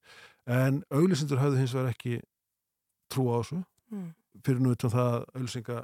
En 0.49 0.81
auglisendur 0.89 1.41
höfðu 1.43 1.61
hins 1.61 1.75
vegar 1.77 1.93
ekki 1.93 2.17
trú 3.13 3.29
á 3.29 3.37
þessu 3.43 3.61
Mm. 3.93 4.13
fyrir 4.41 4.61
nú 4.63 4.71
utan 4.73 4.89
það 4.89 5.09
að 5.13 5.25
auglisenga 5.37 5.83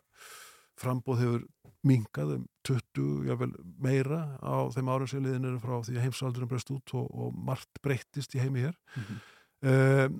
frambóð 0.79 1.19
hefur 1.21 1.41
minkað 1.87 2.35
um 2.35 2.45
20, 2.67 3.27
jável 3.29 3.51
meira 3.79 4.21
á 4.43 4.67
þeim 4.73 4.91
árum 4.91 5.09
sem 5.09 5.23
liðin 5.23 5.47
eru 5.47 5.61
frá 5.63 5.77
því 5.85 5.95
að 5.95 6.05
heimsaldurinn 6.07 6.51
breyst 6.51 6.71
út 6.75 6.95
og, 6.99 7.07
og 7.09 7.37
margt 7.47 7.81
breyttist 7.85 8.35
í 8.35 8.41
heimi 8.43 8.65
hér. 8.67 8.75
Um, 9.59 10.19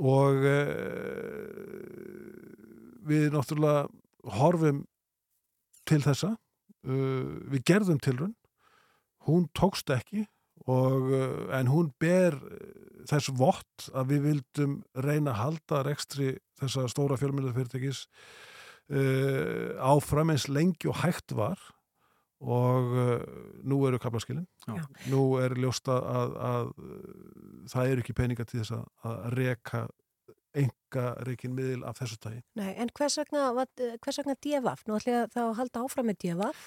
og 0.00 0.44
uh, 0.48 0.64
við 3.04 3.30
náttúrulega 3.34 3.86
horfum 4.40 4.84
til 5.88 6.00
þessa 6.04 6.34
uh, 6.34 7.34
við 7.52 7.66
gerðum 7.68 8.00
tilrun 8.02 8.34
hún 9.28 9.46
tókst 9.56 9.92
ekki 9.94 10.24
og, 10.64 11.12
uh, 11.12 11.52
en 11.56 11.70
hún 11.70 11.92
ber 12.00 12.36
þess 13.08 13.32
vott 13.36 13.88
að 13.92 14.14
við 14.14 14.26
vildum 14.28 14.78
reyna 14.96 15.34
að 15.34 15.40
halda 15.42 15.84
rekstri 15.86 16.32
þessa 16.60 16.88
stóra 16.88 17.18
fjölmjöldafyrirtækis 17.20 18.06
uh, 18.92 19.74
áfram 19.94 20.30
eins 20.34 20.48
lengi 20.52 20.88
og 20.90 20.98
hægt 21.04 21.32
var 21.36 21.58
og 22.44 22.90
uh, 22.92 23.20
nú 23.64 23.78
eru 23.88 23.98
kaplaskilin 24.02 24.44
Já. 24.68 24.82
nú 25.08 25.22
er 25.40 25.54
ljósta 25.56 25.94
að, 25.96 26.34
að, 26.50 26.72
að 26.84 27.68
það 27.72 27.92
eru 27.92 28.04
ekki 28.04 28.16
peninga 28.18 28.44
til 28.48 28.60
þess 28.60 28.74
að, 28.76 28.86
að 29.08 29.20
reka 29.38 29.84
enga 30.54 31.04
reikin 31.26 31.54
miðil 31.56 31.80
af 31.88 31.96
þessu 31.98 32.16
tagi. 32.22 32.40
Nei, 32.54 32.74
en 32.78 32.90
hvers 32.94 33.16
vegna, 33.18 33.48
var- 33.56 33.72
hvers 33.74 34.18
vegna 34.20 34.36
DFF? 34.38 34.84
Nú 34.86 34.94
ætlum 35.00 35.16
ég 35.16 35.32
þá 35.34 35.40
að 35.48 35.56
halda 35.58 35.80
áfram 35.82 36.06
með 36.12 36.18
DFF. 36.22 36.60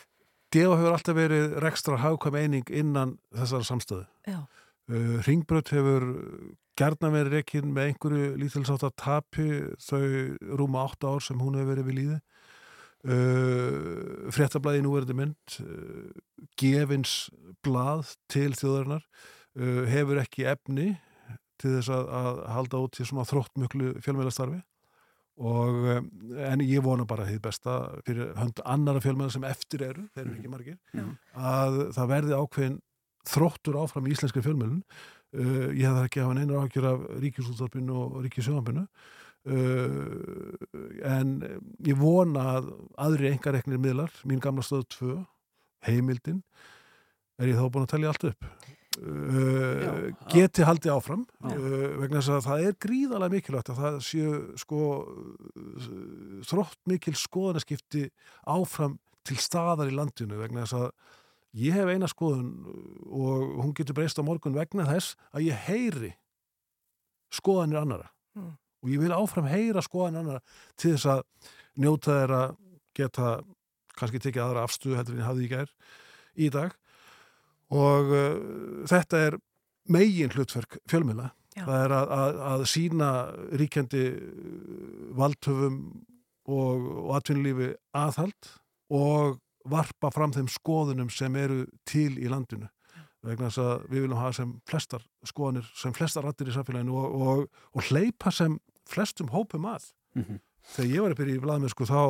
Defa 0.51 0.75
hefur 0.79 0.95
alltaf 0.97 1.15
verið 1.15 1.55
rekstra 1.63 1.99
hagkvæm 2.01 2.35
eining 2.41 2.67
innan 2.81 3.13
þessara 3.35 3.67
samstöðu. 3.69 4.03
Já. 4.27 4.41
Uh, 4.91 5.15
Ringbröð 5.27 5.71
hefur 5.75 6.05
gerna 6.77 7.11
verið 7.13 7.39
rekin 7.39 7.73
með 7.73 7.91
einhverju 7.91 8.29
lítilsátt 8.41 8.85
að 8.87 8.95
tapi 9.01 9.47
þau 9.81 10.01
rúma 10.59 10.85
8 10.87 11.09
ár 11.09 11.25
sem 11.25 11.41
hún 11.41 11.57
hefur 11.57 11.71
verið 11.73 11.89
við 11.89 11.99
líði 12.01 12.19
uh, 13.07 14.29
fréttablaði 14.35 14.83
núverði 14.85 15.17
mynd 15.17 15.57
uh, 15.63 16.07
gefins 16.59 17.17
blað 17.65 18.13
til 18.31 18.51
þjóðarinnar 18.57 19.03
uh, 19.03 19.83
hefur 19.89 20.21
ekki 20.21 20.47
efni 20.49 20.93
til 21.57 21.77
þess 21.79 21.91
að, 21.93 22.09
að 22.21 22.41
halda 22.53 22.81
út 22.85 22.97
til 22.97 23.07
svona 23.09 23.27
þróttmöklu 23.27 23.95
fjölmjölastarfi 24.05 24.61
og 25.37 25.83
um, 25.93 26.09
en 26.41 26.63
ég 26.65 26.81
vona 26.85 27.05
bara 27.09 27.27
því 27.27 27.37
besta 27.45 27.77
fyrir 28.07 28.33
hönd 28.37 28.61
annara 28.65 29.01
fjölmjöla 29.03 29.33
sem 29.33 29.45
eftir 29.49 29.85
eru, 29.91 30.07
þeir 30.15 30.25
eru 30.25 30.37
ekki 30.37 30.53
margir 30.53 30.77
Já. 30.97 31.05
að 31.37 31.79
það 31.97 32.13
verði 32.13 32.39
ákveðin 32.41 32.79
þróttur 33.27 33.77
áfram 33.81 34.07
í 34.07 34.13
íslenski 34.15 34.41
fjölmjölun 34.45 34.81
uh, 35.35 35.69
ég 35.73 35.85
hef 35.85 36.03
ekki 36.05 36.21
að 36.21 36.27
hafa 36.27 36.37
neina 36.39 36.63
ákjör 36.63 36.89
af 36.91 37.05
ríkisúltarpinu 37.23 37.97
og 38.03 38.19
ríkisjónapinu 38.25 38.85
uh, 38.85 40.53
en 41.07 41.35
ég 41.87 41.99
vona 41.99 42.47
að 42.57 42.71
aðri 43.07 43.33
engareknir 43.33 43.81
miðlar, 43.81 44.13
mín 44.27 44.43
gamla 44.43 44.65
stöðu 44.65 44.87
2 44.97 45.19
heimildin 45.87 46.41
er 47.37 47.51
ég 47.51 47.59
þá 47.59 47.69
búin 47.69 47.85
að 47.85 47.93
telja 47.93 48.11
allt 48.11 48.27
upp. 48.31 48.49
Uh, 48.97 50.07
geti 50.33 50.63
haldið 50.65 50.95
áfram 50.95 51.27
Já. 51.37 51.51
uh, 51.53 51.89
vegna 52.01 52.17
þess 52.17 52.31
að 52.33 52.45
það 52.47 52.63
er 52.65 52.77
gríðalega 52.81 53.35
mikilvægt 53.35 53.69
að 53.69 53.81
það 53.83 53.97
séu 54.07 54.31
sko 54.57 54.79
þrótt 56.49 56.79
mikil 56.89 57.13
skoðanaskipti 57.13 58.07
áfram 58.49 58.95
til 59.27 59.37
staðar 59.43 59.91
í 59.91 59.93
landinu 59.93 60.39
vegna 60.41 60.63
þess 60.65 60.79
að 60.79 60.89
ég 61.53 61.73
hef 61.73 61.87
eina 61.87 62.07
skoðun 62.11 62.49
og 63.07 63.55
hún 63.63 63.73
getur 63.77 63.95
breyst 63.97 64.19
á 64.19 64.23
morgun 64.27 64.55
vegna 64.57 64.85
þess 64.89 65.15
að 65.31 65.47
ég 65.47 65.65
heyri 65.67 66.13
skoðanir 67.33 67.81
annara 67.83 68.11
Mm. 68.37 68.51
og 68.83 68.89
ég 68.91 68.99
vil 69.01 69.09
áfram 69.15 69.47
heyra 69.49 69.81
skoðanir 69.81 70.19
annara 70.21 70.41
til 70.77 70.91
þess 70.93 71.07
að 71.09 71.21
njóta 71.81 72.11
þeirra 72.19 72.41
geta 72.93 73.29
kannski 73.97 74.19
tekið 74.21 74.43
aðra 74.43 74.65
afstöðu 74.67 74.97
heldur 74.99 75.15
en 75.15 75.21
ég 75.23 75.25
hafði 75.25 75.45
í 75.47 75.49
gær 75.49 75.71
í 76.37 76.49
dag. 76.53 76.75
Og 77.73 78.11
uh, 78.13 78.85
þetta 78.85 79.23
er 79.25 79.39
megin 79.89 80.29
hlutverk 80.35 80.77
fjölmjöla 80.85 81.31
það 81.57 81.81
er 81.87 81.95
að, 81.97 82.13
að, 82.19 82.37
að 82.51 82.65
sína 82.69 83.09
ríkjandi 83.57 84.03
valdhöfum 85.17 85.79
og, 86.45 86.85
og 87.07 87.15
atvinnulífi 87.17 87.71
aðhald 87.97 88.51
og 88.93 89.39
varpa 89.69 90.11
fram 90.13 90.33
þeim 90.35 90.49
skoðunum 90.51 91.11
sem 91.13 91.35
eru 91.39 91.65
til 91.87 92.17
í 92.19 92.29
landinu. 92.31 92.69
Vegna 93.25 93.49
þess 93.49 93.61
að 93.63 93.85
við 93.91 94.03
viljum 94.03 94.19
hafa 94.21 94.35
sem 94.37 94.51
flestar 94.69 95.05
skoðanir, 95.25 95.69
sem 95.75 95.93
flestar 95.95 96.27
rattir 96.27 96.51
í 96.51 96.55
samfélaginu 96.55 96.95
og, 96.95 97.15
og, 97.17 97.61
og 97.73 97.87
hleypa 97.89 98.31
sem 98.31 98.59
flestum 98.87 99.31
hópum 99.33 99.67
að. 99.67 99.91
Mhm. 100.17 100.39
þegar 100.67 100.91
ég 100.91 101.01
var 101.01 101.13
að 101.13 101.19
byrja 101.21 101.37
í 101.37 101.41
blaðmennsku 101.43 101.85
þá 101.87 102.01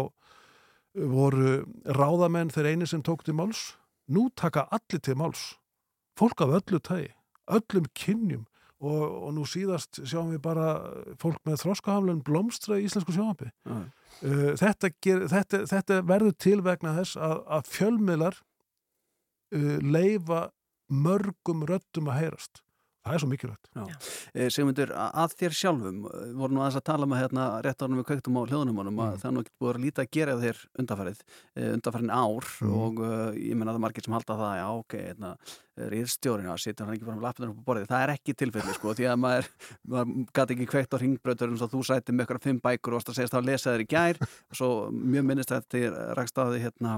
voru 0.97 1.51
ráðamenn 1.85 2.49
þeir 2.49 2.71
eini 2.71 2.87
sem 2.89 3.03
tók 3.05 3.23
til 3.23 3.35
máls. 3.37 3.75
Nú 4.07 4.29
taka 4.35 4.67
allir 4.71 5.01
til 5.03 5.15
máls. 5.15 5.57
Fólk 6.17 6.41
af 6.41 6.55
öllu 6.57 6.79
tægi, 6.79 7.11
öllum 7.45 7.85
kynjum 7.93 8.47
og, 8.77 9.03
og 9.27 9.31
nú 9.33 9.45
síðast 9.49 10.01
sjáum 10.03 10.33
við 10.35 10.41
bara 10.45 10.67
fólk 11.21 11.39
með 11.47 11.63
þroskahamlun 11.63 12.21
blómstra 12.25 12.77
í 12.77 12.85
íslensku 12.85 13.15
sjónampi 13.15 13.49
Já. 13.49 13.77
uh, 13.77 14.51
þetta, 14.59 14.91
ger, 15.01 15.25
þetta, 15.31 15.63
þetta 15.71 16.01
verður 16.05 16.37
til 16.37 16.59
vegna 16.65 16.93
þess 16.99 17.17
að, 17.17 17.41
að 17.57 17.73
fjölmiðlar 17.73 18.39
uh, 19.57 19.75
leifa 19.81 20.47
mörgum 20.87 21.65
röddum 21.67 22.11
að 22.11 22.21
heyrast 22.21 22.63
það 23.07 23.15
er 23.17 23.23
svo 23.23 23.29
mikilvægt. 23.31 23.69
Eh, 24.37 24.49
Sigmundur, 24.53 24.91
að 24.95 25.35
þér 25.39 25.55
sjálfum 25.57 26.01
eh, 26.07 26.33
voru 26.37 26.53
nú 26.57 26.61
aðeins 26.63 26.79
að 26.81 26.85
tala 26.91 27.07
með 27.09 27.21
hérna 27.23 27.45
rétt 27.65 27.81
ánum 27.85 28.01
við 28.01 28.07
kveiktum 28.11 28.37
á 28.39 28.41
hljóðnumunum 28.47 28.99
að 29.03 29.13
Mm. 29.13 29.21
það 29.23 29.29
er 29.31 29.35
nú 29.37 29.43
búið 29.61 29.73
að 29.77 29.83
líta 29.85 30.03
að 30.03 30.11
gera 30.17 30.35
þér 30.41 30.57
undarfærið 30.83 31.21
undarfærin 31.77 32.11
ár 32.13 32.45
Mm. 32.61 32.73
og 32.77 32.99
uh, 32.99 33.31
ég 33.37 33.55
menna 33.55 33.71
það 33.71 33.79
er 33.79 33.85
margir 33.87 34.03
sem 34.05 34.13
halda 34.17 34.37
það 34.37 34.53
já 34.59 34.67
ok, 34.77 34.93
hérna, 35.07 35.31
rýðstjórin 35.77 36.49
að 36.49 36.61
sitja 36.63 36.85
hann 36.85 36.95
ekki 36.95 37.05
bara 37.05 37.17
með 37.19 37.25
lappinur 37.27 37.51
upp 37.53 37.59
á 37.61 37.67
borðið, 37.69 37.87
það 37.91 38.03
er 38.07 38.13
ekki 38.15 38.33
tilfelli 38.33 38.73
sko, 38.73 38.93
því 38.97 39.05
að 39.11 39.19
maður, 39.21 39.49
maður 39.93 40.13
gæti 40.33 40.55
ekki 40.57 40.67
kveikt 40.71 40.95
á 40.95 40.97
ringbrautur 41.03 41.51
eins 41.53 41.61
og 41.61 41.69
þú 41.75 41.83
sætti 41.85 42.15
með 42.17 42.25
ykkur 42.25 42.39
fimm 42.47 42.61
bækur 42.63 42.95
og 42.95 42.97
varst 42.97 43.11
að 43.13 43.19
segja 43.19 43.37
að 43.37 43.45
lesa 43.51 43.73
þér 43.75 43.83
í 43.83 43.87
gær. 43.93 44.17
Og 44.49 44.57
svo 44.57 44.69
mjög 44.89 45.27
minnist 45.29 45.53
þetta 45.53 46.13
rækst 46.17 46.41
á 46.41 46.43
því 46.49 46.63
hérna 46.65 46.95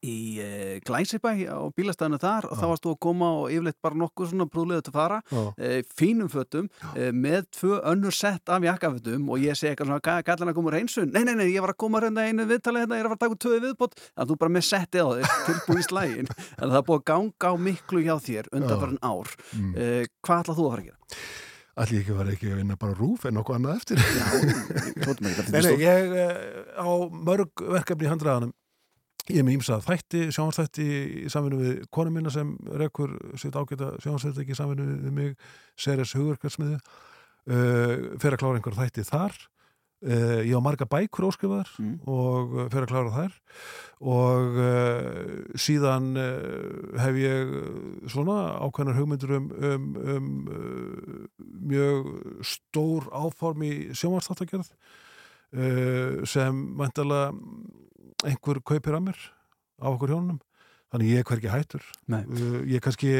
í 0.00 0.38
e, 0.40 0.48
Glæsibæ 0.86 1.32
á 1.52 1.60
bílastæðinu 1.76 2.18
þar 2.22 2.46
og 2.48 2.54
Já. 2.56 2.60
þá 2.62 2.66
varst 2.70 2.84
þú 2.86 2.92
að 2.94 2.98
koma 3.04 3.28
og 3.42 3.50
yfirleitt 3.52 3.76
bara 3.84 3.98
nokkuð 4.00 4.30
svona 4.30 4.46
brúðlega 4.48 4.84
til 4.86 4.94
fara 4.94 5.18
Já. 5.28 5.42
e, 5.60 5.82
fínum 5.98 6.30
fötum 6.32 6.70
e, 6.96 7.10
með 7.12 7.48
tvö 7.58 7.80
önnur 7.92 8.16
sett 8.16 8.48
af 8.48 8.64
jakkafötum 8.64 9.28
og 9.28 9.44
ég 9.44 9.58
segi 9.60 9.74
eitthvað 9.74 9.90
svona 9.92 10.22
gætlan 10.24 10.52
að 10.52 10.56
koma 10.60 10.72
úr 10.72 10.78
einsun 10.80 11.12
nei, 11.12 11.20
nei, 11.28 11.34
nei, 11.42 11.50
ég 11.52 11.60
var 11.66 11.74
að 11.74 11.80
koma 11.84 12.00
reynda 12.00 12.24
einu 12.30 12.48
viðtalið 12.48 12.86
hérna, 12.86 12.96
ég 12.96 13.04
er 13.04 13.10
að 13.10 13.12
fara 13.12 13.20
að 13.20 13.26
taka 13.26 13.40
tvö 13.44 13.60
viðbót 13.66 13.98
að 14.16 14.32
þú 14.32 14.38
bara 14.40 14.54
með 14.56 14.66
settið 14.70 15.04
á 15.04 15.08
þig 15.20 15.36
tilbúið 15.50 15.82
í 15.82 15.86
slægin 15.90 16.32
en 16.32 16.64
það 16.64 16.78
er 16.80 16.88
búið 16.88 16.98
að 17.02 17.06
ganga 17.12 17.52
á 17.52 17.54
miklu 17.68 18.04
hjá 18.08 18.14
þér 18.30 18.50
undanfærin 18.56 19.00
ár 19.04 19.36
Mm. 19.50 19.72
hvað 20.24 20.40
ætlað 20.44 20.56
þú 20.58 20.64
að 20.64 20.70
fara 20.70 20.80
að 20.80 20.86
gera? 20.86 20.98
Allir 21.80 22.00
ekki 22.02 22.14
var 22.16 22.28
ekki 22.30 22.48
að 22.50 22.58
vinna 22.60 22.76
bara 22.80 22.94
rúf 22.98 23.24
en 23.28 23.38
okkur 23.40 23.56
annað 23.56 23.76
eftir 23.80 24.00
nei, 25.50 25.74
ég 25.80 26.14
eh, 26.16 26.80
á 26.80 26.88
mörg 27.10 27.62
verkefni 27.72 28.06
í 28.06 28.10
handraðanum 28.10 28.52
ég 29.28 29.44
með 29.44 29.58
ímsað 29.58 29.84
þætti, 29.86 30.24
sjónvarsþætti 30.34 30.88
í 31.24 31.30
samvinnu 31.32 31.60
við 31.60 31.78
konu 31.92 32.12
mína 32.14 32.32
sem 32.34 32.52
rekur 32.80 33.14
sitt 33.40 33.56
ágæta 33.56 33.92
sjónvarsþætti 34.02 34.46
í 34.48 34.58
samvinnu 34.58 34.98
við 35.04 35.14
mig, 35.16 35.48
Seres 35.78 36.14
Hugverkarsmiðu 36.16 36.78
uh, 36.80 37.94
fer 38.22 38.36
að 38.36 38.42
klára 38.42 38.60
einhver 38.60 38.78
þætti 38.78 39.06
þar. 39.08 39.36
Uh, 40.00 40.40
ég 40.48 40.56
á 40.56 40.64
marga 40.64 40.86
bækur 40.88 41.26
óskrifaðar 41.28 41.68
Mm. 41.76 41.98
og 42.08 42.54
uh, 42.56 42.68
fer 42.72 42.86
að 42.86 42.92
klára 42.94 43.10
þær. 43.18 43.34
Og 44.00 44.56
uh, 44.64 45.34
síðan 45.60 46.14
hef 47.02 47.20
ég 47.20 47.52
svona 48.08 48.38
ákveðnar 48.64 48.96
hugmyndur 48.96 49.36
um, 49.36 49.50
um, 49.60 49.90
um 50.16 50.30
mjög 51.68 52.08
stór 52.40 53.10
áform 53.12 53.68
í 53.68 53.74
sjónvarsþáttagerð 53.92 54.72
uh, 55.56 56.22
sem 56.28 56.62
vantalega 56.78 57.32
einhver 58.28 58.60
kaupir 58.66 58.96
að 58.96 59.04
mér 59.08 59.20
á 59.80 59.86
okkur 59.90 60.14
hjónum. 60.14 60.40
Þannig 60.90 61.12
ég 61.12 61.22
er 61.22 61.28
hvergi 61.28 61.50
hættur. 61.52 61.84
Uh, 62.10 62.62
ég 62.68 62.82
kannski, 62.82 63.10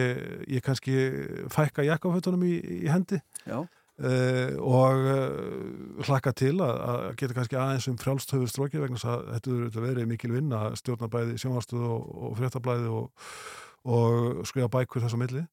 ég 0.50 0.64
kannski 0.66 0.96
fækka 1.52 1.86
jakkafötunum 1.86 2.42
í, 2.48 2.56
í 2.82 2.90
hendi. 2.90 3.20
Já, 3.46 3.60
uh, 3.62 4.50
og 4.64 6.04
hlakka 6.08 6.34
til 6.36 6.56
að, 6.64 6.74
að 6.90 7.06
geta 7.20 7.38
kannski 7.38 7.60
aðeins 7.60 7.88
um 7.92 7.98
frjálst 8.00 8.34
höfur 8.34 8.50
stróki 8.50 8.82
vegna 8.82 8.98
þess 8.98 9.12
að 9.12 9.24
þetta 9.34 9.54
auðvitað 9.54 9.88
verið 9.88 10.10
mikil 10.10 10.34
vinna 10.34 10.66
að 10.66 10.76
stjórna 10.80 11.10
bæði 11.12 11.38
sjónvarstöð 11.42 11.86
og, 11.86 12.12
og 12.26 12.36
fréttablaði 12.40 12.92
og, 13.00 13.32
og 13.86 14.44
skrifa 14.50 14.72
bækur 14.72 15.06
þess 15.06 15.18
á 15.18 15.22
milli 15.22 15.46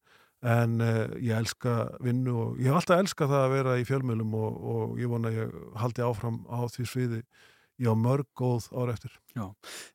en 0.46 0.82
uh, 0.82 1.04
ég 1.18 1.34
elska 1.38 1.76
vinnu 2.04 2.36
og 2.38 2.62
ég 2.62 2.70
hef 2.70 2.82
alltaf 2.82 3.02
elskað 3.02 3.34
það 3.34 3.46
að 3.46 3.54
vera 3.56 3.78
í 3.78 3.86
fjölmjölum 3.88 4.36
og, 4.38 4.58
og 4.74 4.98
ég 5.02 5.10
vona 5.12 5.32
að 5.32 5.40
ég 5.40 5.56
haldi 5.82 6.06
áfram 6.06 6.44
á 6.46 6.60
því 6.70 6.90
sviði 6.92 7.22
ég 7.78 7.90
á 7.90 7.96
mörg 7.98 8.28
góð 8.38 8.70
ára 8.74 8.94
eftir 8.94 9.14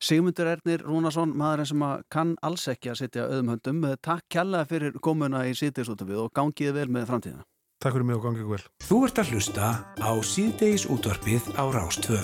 Sigmundur 0.03 0.47
Ernir 0.53 0.83
Rúnarsson, 0.87 1.33
maðurinn 1.35 1.71
sem 1.73 1.83
að 1.83 2.03
kann 2.11 2.35
alls 2.41 2.67
ekki 2.71 2.93
að 2.93 3.01
sitja 3.01 3.25
auðum 3.27 3.55
höndum. 3.55 3.81
Takk 3.99 4.27
kjærlega 4.31 4.69
fyrir 4.69 4.99
komuna 5.03 5.43
í 5.49 5.55
síðdeisútafið 5.59 6.23
og 6.23 6.31
gangiði 6.35 6.77
vel 6.79 6.87
með 6.95 7.09
framtíðina. 7.11 7.47
Takk 7.83 7.97
fyrir 7.97 8.07
mig 8.07 8.15
og 8.15 8.23
gangið 8.23 8.51
vel 8.53 8.61
Þú 8.87 8.99
ert 9.09 9.19
að 9.19 9.33
hlusta 9.33 9.71
á 9.99 10.11
síðdeis 10.23 10.87
útvarpið 10.87 11.51
á 11.59 11.63
Rástvö. 11.75 12.21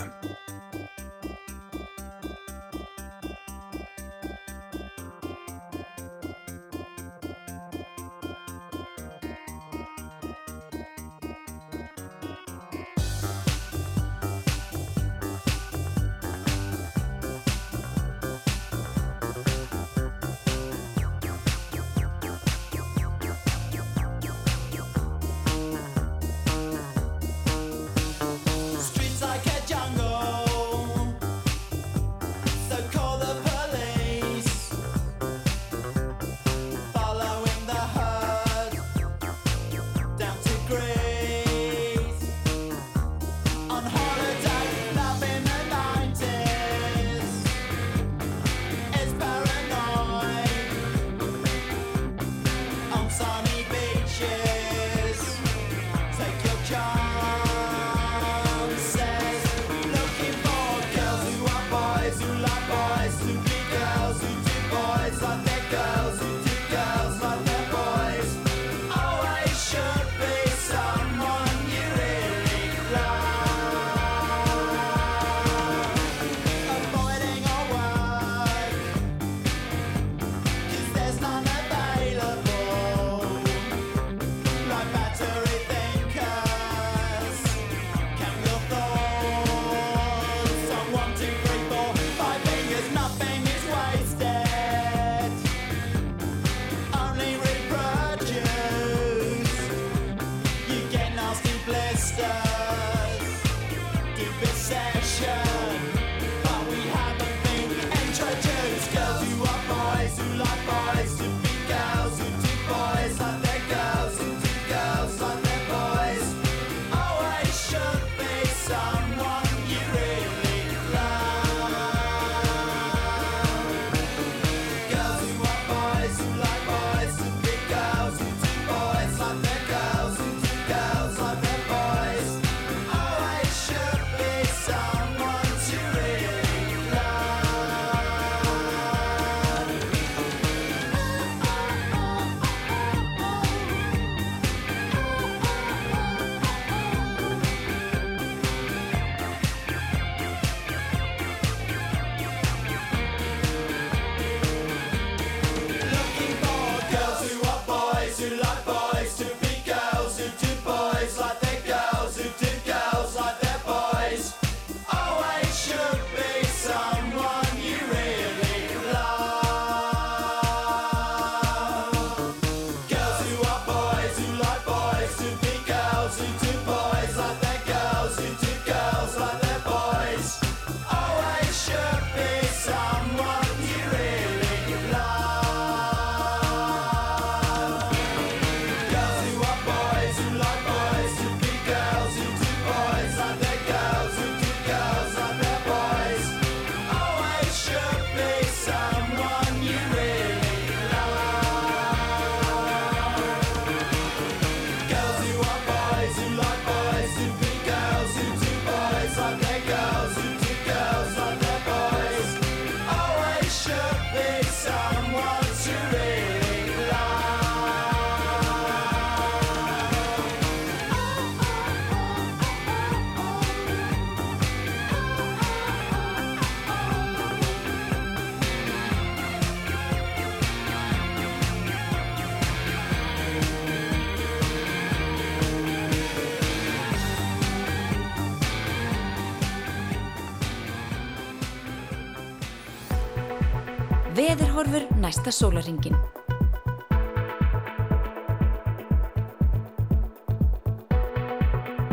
Sólaringin. 245.40 245.96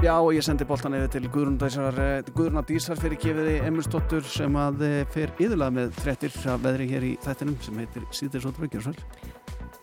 Já, 0.07 0.13
og 0.23 0.37
ég 0.37 0.45
sendi 0.45 0.63
boltan 0.63 0.95
yfir 0.95 1.09
til 1.11 1.29
Guðruna 1.35 2.63
Dísar 2.69 2.99
fyrir 3.01 3.19
gefiði 3.19 3.57
Emilsdóttur 3.67 4.23
sem 4.31 4.55
að 4.61 4.85
eh, 4.87 5.01
fer 5.11 5.33
yðurlega 5.43 5.75
með 5.81 5.97
frettir 5.99 6.37
af 6.53 6.63
veðri 6.63 6.87
hér 6.93 7.07
í 7.09 7.15
þættinum 7.25 7.57
sem 7.65 7.81
heitir 7.83 8.05
Sýðir 8.15 8.45
Sóttur 8.45 8.69
Gjörnsvæl. 8.71 9.26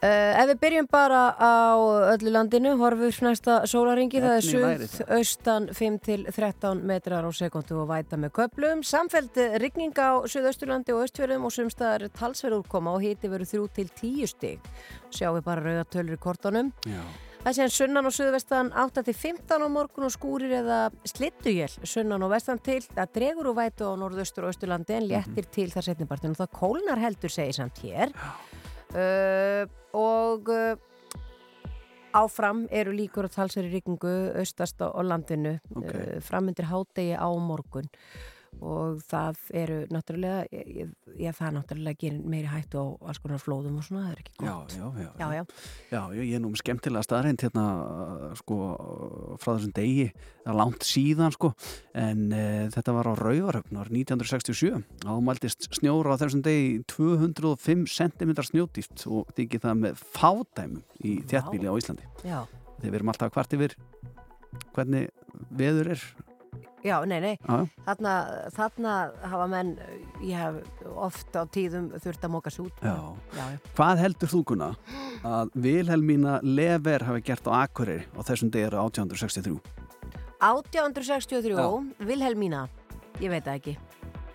Uh, 0.03 0.35
ef 0.35 0.49
við 0.49 0.57
byrjum 0.59 0.87
bara 0.91 1.19
á 1.39 1.79
öllu 2.11 2.31
landinu, 2.33 2.73
horfur 2.81 3.19
næsta 3.23 3.61
sólaringi, 3.71 4.19
það 4.19 4.33
er 4.35 4.43
suð, 4.43 4.95
austan 5.15 5.67
5-13 5.71 6.81
metrar 6.83 7.23
á 7.23 7.31
sekundu 7.31 7.77
og 7.79 7.87
væta 7.87 8.19
með 8.19 8.33
köplum. 8.35 8.81
Samfeld 8.83 9.37
rigning 9.63 9.95
á 9.95 10.19
suðausturlandi 10.27 10.91
og 10.91 11.05
austfjörðum 11.05 11.45
og 11.47 11.53
sumstaðar 11.55 12.09
talsverð 12.17 12.57
úrkoma 12.65 12.97
og 12.97 13.05
hiti 13.05 13.31
verður 13.31 13.69
3-10 13.77 14.27
stig. 14.33 14.65
Sjáum 15.07 15.37
við 15.37 15.45
bara 15.45 15.63
rauða 15.63 15.85
tölur 15.95 16.17
í 16.17 16.23
kortunum. 16.25 16.73
Já. 16.83 16.99
Það 17.45 17.55
síðan 17.57 17.71
sunnan 17.75 18.07
og 18.07 18.15
suðvestan 18.15 18.71
8-15 18.83 19.63
á 19.63 19.67
morgun 19.71 20.07
og 20.07 20.11
skúrir 20.15 20.51
eða 20.61 20.79
slittuél 21.07 21.69
sunnan 21.87 22.23
og 22.23 22.31
vestan 22.31 22.59
til. 22.63 22.81
Það 22.87 23.13
dregur 23.15 23.49
úr 23.51 23.57
vætu 23.57 23.87
á 23.87 23.95
norðaustur 23.99 24.49
og 24.49 24.51
austurlandi 24.51 24.95
en 24.99 25.07
léttir 25.11 25.47
til 25.47 25.69
þar 25.71 25.87
setnibartinu. 25.87 26.39
Það 26.39 26.51
kólnar 26.59 27.03
heldur 27.03 27.31
segir 27.31 27.55
samt 27.59 27.79
hér. 27.83 28.11
Uh, 28.93 29.63
og 29.93 30.49
uh, 30.49 30.73
áfram 32.13 32.65
eru 32.71 32.93
líkur 32.93 33.27
að 33.27 33.37
talsveri 33.37 33.71
rigningu 33.73 34.13
austast 34.39 34.81
á, 34.81 34.89
landinu 35.01 35.57
Ok. 35.75 35.89
uh, 35.89 36.19
framundir 36.21 36.69
hádegi 36.69 37.15
á 37.17 37.29
morgun 37.37 37.89
og 38.61 39.01
það 39.09 39.39
eru 39.63 39.77
náttúrulega 39.93 40.43
ég, 40.53 40.91
ég, 41.19 41.35
það 41.37 41.55
náttúrulega 41.57 41.99
gerir 42.03 42.27
meiri 42.33 42.51
hættu 42.51 42.81
á 42.81 42.85
alls 43.09 43.21
konar 43.23 43.41
flóðum 43.41 43.79
og 43.79 43.87
svona, 43.87 44.05
það 44.07 44.13
er 44.13 44.21
ekki 44.23 44.35
gott 44.43 44.75
já, 44.75 44.83
já. 44.99 45.09
já, 45.19 45.27
já. 45.37 45.43
Já, 45.93 46.01
ég 46.17 46.29
ég 46.29 46.37
er 46.37 46.43
nú 46.43 46.51
með 46.53 46.63
skemmtilega 46.63 47.07
staðreind 47.07 47.45
hérna, 47.45 47.65
sko, 48.39 48.57
frá 49.41 49.51
þessum 49.53 49.75
degi, 49.77 50.07
það 50.43 50.53
er 50.53 50.59
langt 50.59 50.87
síðan, 50.87 51.35
sko, 51.35 51.53
en 52.05 52.25
uh, 52.31 52.65
þetta 52.73 52.97
var 52.97 53.11
á 53.11 53.13
Rauvaröfn 53.19 53.79
ár 53.79 53.91
1967. 53.93 54.83
Ámældist 55.05 55.69
snjóra 55.79 56.17
á 56.17 56.21
þessum 56.21 56.43
degi 56.45 56.81
205 56.91 57.87
cm 57.93 58.35
snjódýft 58.49 59.07
og 59.09 59.31
þykir 59.37 59.63
það 59.63 59.79
með 59.85 60.03
fádæmum 60.17 60.83
í 61.03 61.17
þjættbíli 61.29 61.69
á 61.69 61.73
Íslandi. 61.77 62.11
já. 62.25 62.41
Þegar 62.83 62.91
við 62.91 62.99
erum 62.99 63.11
alltaf 63.13 63.31
kvart 63.31 63.53
yfir 63.55 63.77
hvernig 64.75 65.09
veður 65.55 65.93
er. 65.95 66.05
Já, 66.83 66.97
nei, 67.07 67.19
nei, 67.23 67.37
já. 67.39 67.63
þarna, 67.85 68.13
þarna 68.51 68.93
hafa 69.31 69.45
menn, 69.47 69.69
ég 70.19 70.35
hef 70.35 70.81
oft 70.91 71.31
á 71.31 71.47
tíðum 71.47 71.87
þurft 71.95 72.27
að 72.27 72.33
móka 72.33 72.51
svo 72.51 72.65
út. 72.67 72.83
Já. 72.83 72.97
Já, 73.37 73.45
já. 73.53 73.59
Hvað 73.77 74.01
heldur 74.03 74.31
þú, 74.33 74.41
Gunna, 74.51 74.67
að 75.23 75.55
Vilhelmína 75.63 76.35
Lever 76.43 77.07
hafi 77.07 77.23
gert 77.23 77.47
á 77.47 77.63
Akureyri 77.63 78.03
á 78.11 78.19
þessum 78.27 78.51
degi 78.51 78.67
eru 78.67 78.81
1863? 78.83 79.55
1863, 80.43 81.55
Já. 81.55 81.67
Vilhelmína, 82.03 82.67
ég 83.23 83.31
veit 83.31 83.47
það 83.47 83.61
ekki. 83.61 83.77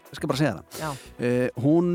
Ég 0.08 0.16
skal 0.16 0.30
bara 0.30 0.40
segja 0.40 0.54
það. 0.56 1.02
Uh, 1.20 1.48
hún 1.61 1.90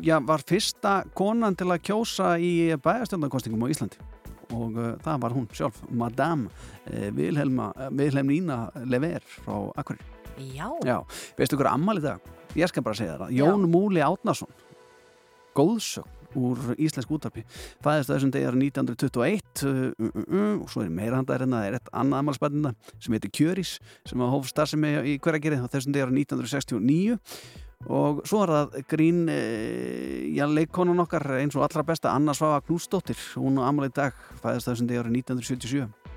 já, 0.00 0.16
var 0.24 0.44
fyrsta 0.48 1.02
konan 1.12 1.58
til 1.60 1.68
að 1.68 1.82
kjósa 1.90 2.38
í 2.40 2.72
bæjarstjórnarkostingum 2.80 3.68
á 3.68 3.72
Íslandi 3.74 4.00
og 4.56 4.76
uh, 4.78 4.92
það 5.04 5.22
var 5.24 5.34
hún 5.36 5.48
sjálf, 5.52 5.80
Madame 5.90 6.48
uh, 6.48 7.08
Vilhelma, 7.16 7.70
uh, 7.76 7.88
Vilhelmína 7.94 8.60
Lever 8.88 9.24
frá 9.38 9.56
Akureyri. 9.80 10.04
já, 10.54 10.68
Já, 10.86 11.02
veistu 11.38 11.56
hver 11.58 11.72
ammali 11.72 12.00
dag? 12.04 12.20
Ég 12.56 12.68
skal 12.70 12.82
bara 12.82 12.96
segja 12.96 13.18
það. 13.18 13.34
Jón 13.36 13.66
Múli 13.70 14.00
Átnason, 14.00 14.48
góðsögn 15.56 16.14
úr 16.36 16.74
íslensk 16.76 17.10
útarpi 17.14 17.42
fæðist 17.84 18.10
þessum 18.12 18.32
degi 18.34 18.48
árið 18.48 18.64
1921 18.68 19.62
uh, 19.64 19.78
uh, 19.96 20.18
uh, 20.26 20.50
og 20.60 20.68
svo 20.72 20.82
er 20.84 20.90
meira 20.92 21.16
handar 21.16 21.44
en 21.44 21.54
það 21.56 21.68
er 21.70 21.78
eitt 21.78 21.88
annað 21.96 22.20
amalspennina 22.24 22.74
sem 23.00 23.16
heitir 23.16 23.32
Kjörís 23.38 23.70
sem 24.08 24.20
hóf 24.20 24.50
starfsemi 24.50 24.90
í 25.08 25.16
hverjargerið 25.24 25.64
þessum 25.72 25.96
degi 25.96 26.04
árið 26.04 26.20
1969 26.26 27.16
og 27.86 28.24
svo 28.26 28.40
er 28.42 28.50
það 28.50 28.72
grín 28.90 29.20
e, 29.30 29.38
já, 30.34 30.44
leikkonan 30.50 30.98
okkar 31.04 31.22
eins 31.38 31.54
og 31.54 31.62
allra 31.62 31.84
besta 31.86 32.10
Anna 32.10 32.34
Svafa 32.34 32.64
Knúsdóttir 32.66 33.18
hún 33.38 33.60
á 33.62 33.70
amalið 33.70 33.94
dag 34.00 34.16
fæðist 34.42 34.66
þessum 34.66 34.88
degi 34.90 35.02
árið 35.04 35.18
1977 35.22 36.08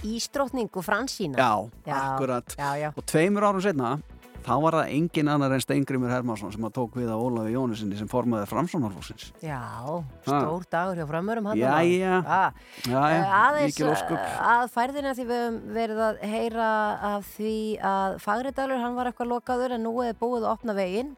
Ístrotning 0.00 0.70
og 0.72 0.84
Fransína. 0.86 1.36
Já, 1.36 1.68
Já. 1.84 1.96
akkurat 2.00 2.56
já. 2.56 2.88
og 2.96 3.04
tveimur 3.04 3.44
árum 3.44 3.60
setna 3.60 3.98
þá 4.46 4.52
var 4.64 4.76
það 4.78 4.92
engin 4.96 5.30
annar 5.32 5.54
en 5.56 5.62
Steingrimur 5.64 6.12
Hermansson 6.12 6.52
sem 6.54 6.64
að 6.66 6.74
tók 6.78 6.96
við 6.98 7.10
af 7.12 7.20
Ólafi 7.22 7.54
Jónusinni 7.54 7.98
sem 7.98 8.08
formaði 8.10 8.48
Framsónarflóksins 8.50 9.30
Já, 9.44 9.60
stór 10.24 10.66
dagur 10.72 11.00
hjá 11.00 11.06
framörum 11.10 11.50
Já, 11.58 11.74
já, 11.84 12.14
Eh, 12.90 13.34
aðeins 13.40 13.78
eh, 13.80 14.38
að 14.50 14.64
færðina 14.74 15.12
því 15.16 15.26
við 15.28 15.40
höfum 15.40 15.58
verið 15.76 16.00
að 16.06 16.20
heyra 16.30 16.68
af 17.10 17.28
því 17.36 17.54
að 17.90 18.16
Fagridalur 18.24 18.80
hann 18.82 18.96
var 18.96 19.10
eitthvað 19.10 19.30
lokaður 19.34 19.74
en 19.76 19.84
nú 19.86 19.92
er 20.04 20.16
búið 20.20 20.46
að 20.46 20.52
opna 20.54 20.76
veginn. 20.76 21.12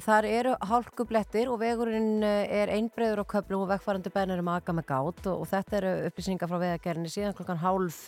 Þar 0.00 0.28
eru 0.28 0.54
hálkublettir 0.70 1.50
og 1.52 1.60
vegurinn 1.62 2.24
eh, 2.26 2.44
er 2.62 2.72
einbreiður 2.76 3.24
á 3.24 3.30
köflum 3.34 3.64
og 3.64 3.72
vegfærandi 3.72 4.12
bennir 4.14 4.42
um 4.42 4.52
aga 4.52 4.76
með 4.76 4.88
gát 4.92 5.26
og, 5.32 5.42
og 5.44 5.50
þetta 5.50 5.80
eru 5.80 5.92
upplýsingar 6.10 6.50
frá 6.50 6.60
vegagerðinni 6.62 7.12
síðan 7.12 7.36
klokkan 7.38 7.60
hálf 7.64 8.04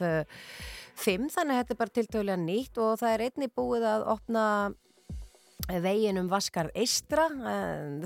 fimm 0.98 1.28
þannig 1.32 1.56
að 1.56 1.60
þetta 1.62 1.74
er 1.74 1.80
bara 1.82 1.96
tiltölulega 1.98 2.42
nýtt 2.42 2.80
og 2.82 2.94
það 3.00 3.14
er 3.14 3.26
einnig 3.26 3.52
búið 3.56 3.88
að 3.88 4.06
opna 4.12 4.46
veginn 5.82 6.18
um 6.18 6.30
Vaskarð 6.30 6.74
Eistra 6.74 7.28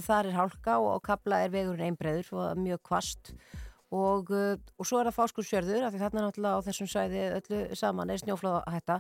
þar 0.05 0.29
er 0.31 0.37
hálka 0.37 0.77
og, 0.81 0.90
og 0.99 1.07
kabla 1.07 1.44
er 1.44 1.55
vegurinn 1.55 1.96
er 1.96 2.61
mjög 2.61 2.83
kvast 2.85 3.33
og, 3.94 4.31
uh, 4.35 4.57
og 4.79 4.87
svo 4.87 5.01
er 5.01 5.09
það 5.09 5.18
fáskursjörður 5.20 5.87
af 5.87 5.94
því 5.94 6.01
þarna 6.03 6.25
náttúrulega 6.25 6.59
á 6.59 6.66
þessum 6.66 6.88
svæði 6.90 7.22
öllu 7.37 7.61
saman 7.79 8.11
er 8.11 8.22
snjóflóða 8.22 8.62
hætta 8.75 8.99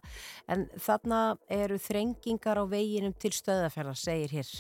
en 0.52 0.66
þarna 0.78 1.22
eru 1.50 1.78
þrengingar 1.82 2.62
á 2.62 2.64
veginum 2.70 3.16
til 3.18 3.32
stöðafjörðar 3.34 3.98
segir 3.98 4.36
hér. 4.38 4.52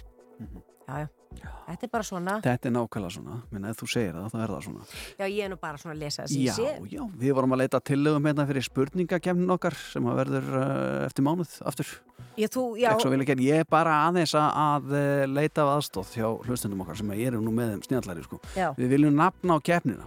Já, 0.86 1.06
já, 1.40 1.48
þetta 1.68 1.86
er 1.86 1.92
bara 1.92 2.06
svona. 2.06 2.34
Þetta 2.44 2.68
er 2.68 2.74
nákvæmlega 2.76 3.14
svona, 3.16 3.36
minna 3.52 3.70
ef 3.72 3.80
þú 3.80 3.88
segir 3.92 4.16
það 4.16 4.32
þá 4.32 4.38
er 4.42 4.52
það 4.54 4.64
svona. 4.66 4.86
Já, 5.20 5.24
ég 5.26 5.40
er 5.44 5.52
nú 5.52 5.58
bara 5.60 5.80
svona 5.82 5.94
að 5.96 6.02
lesa 6.04 6.22
það 6.22 6.32
sem 6.32 6.42
Já, 6.42 6.50
ég 6.50 6.56
sé. 6.56 6.96
já, 6.96 7.02
við 7.22 7.36
vorum 7.38 7.56
að 7.56 7.62
leita 7.62 7.80
tillögum 7.90 8.28
hérna 8.30 8.46
fyrir 8.50 8.66
spurningakemnin 8.66 9.54
okkar 9.56 9.78
sem 9.80 10.10
að 10.10 10.20
verður 10.22 10.50
uh, 10.60 11.06
eftir 11.06 11.26
mánuð 11.26 11.54
aftur. 11.72 11.92
Já, 12.36 12.48
þú, 12.52 12.64
já, 12.76 12.90
Ekki 12.96 13.46
ég 13.46 13.62
er 13.64 13.68
bara 13.70 13.94
aðeins 14.10 14.34
að, 14.36 14.48
að 14.60 14.96
eh, 14.98 15.22
leita 15.30 15.64
af 15.64 15.70
aðstóð 15.78 16.10
hjá 16.18 16.26
hlustendum 16.44 16.82
okkar 16.84 16.98
sem 17.00 17.12
að 17.14 17.22
ég 17.22 17.30
erum 17.30 17.46
nú 17.46 17.54
með 17.56 17.70
þeim 17.72 17.86
snjallari 17.86 18.26
sko. 18.26 18.40
já. 18.52 18.68
Við 18.76 18.92
viljum 18.92 19.16
nafna 19.16 19.56
á 19.56 19.58
keppnina. 19.64 20.04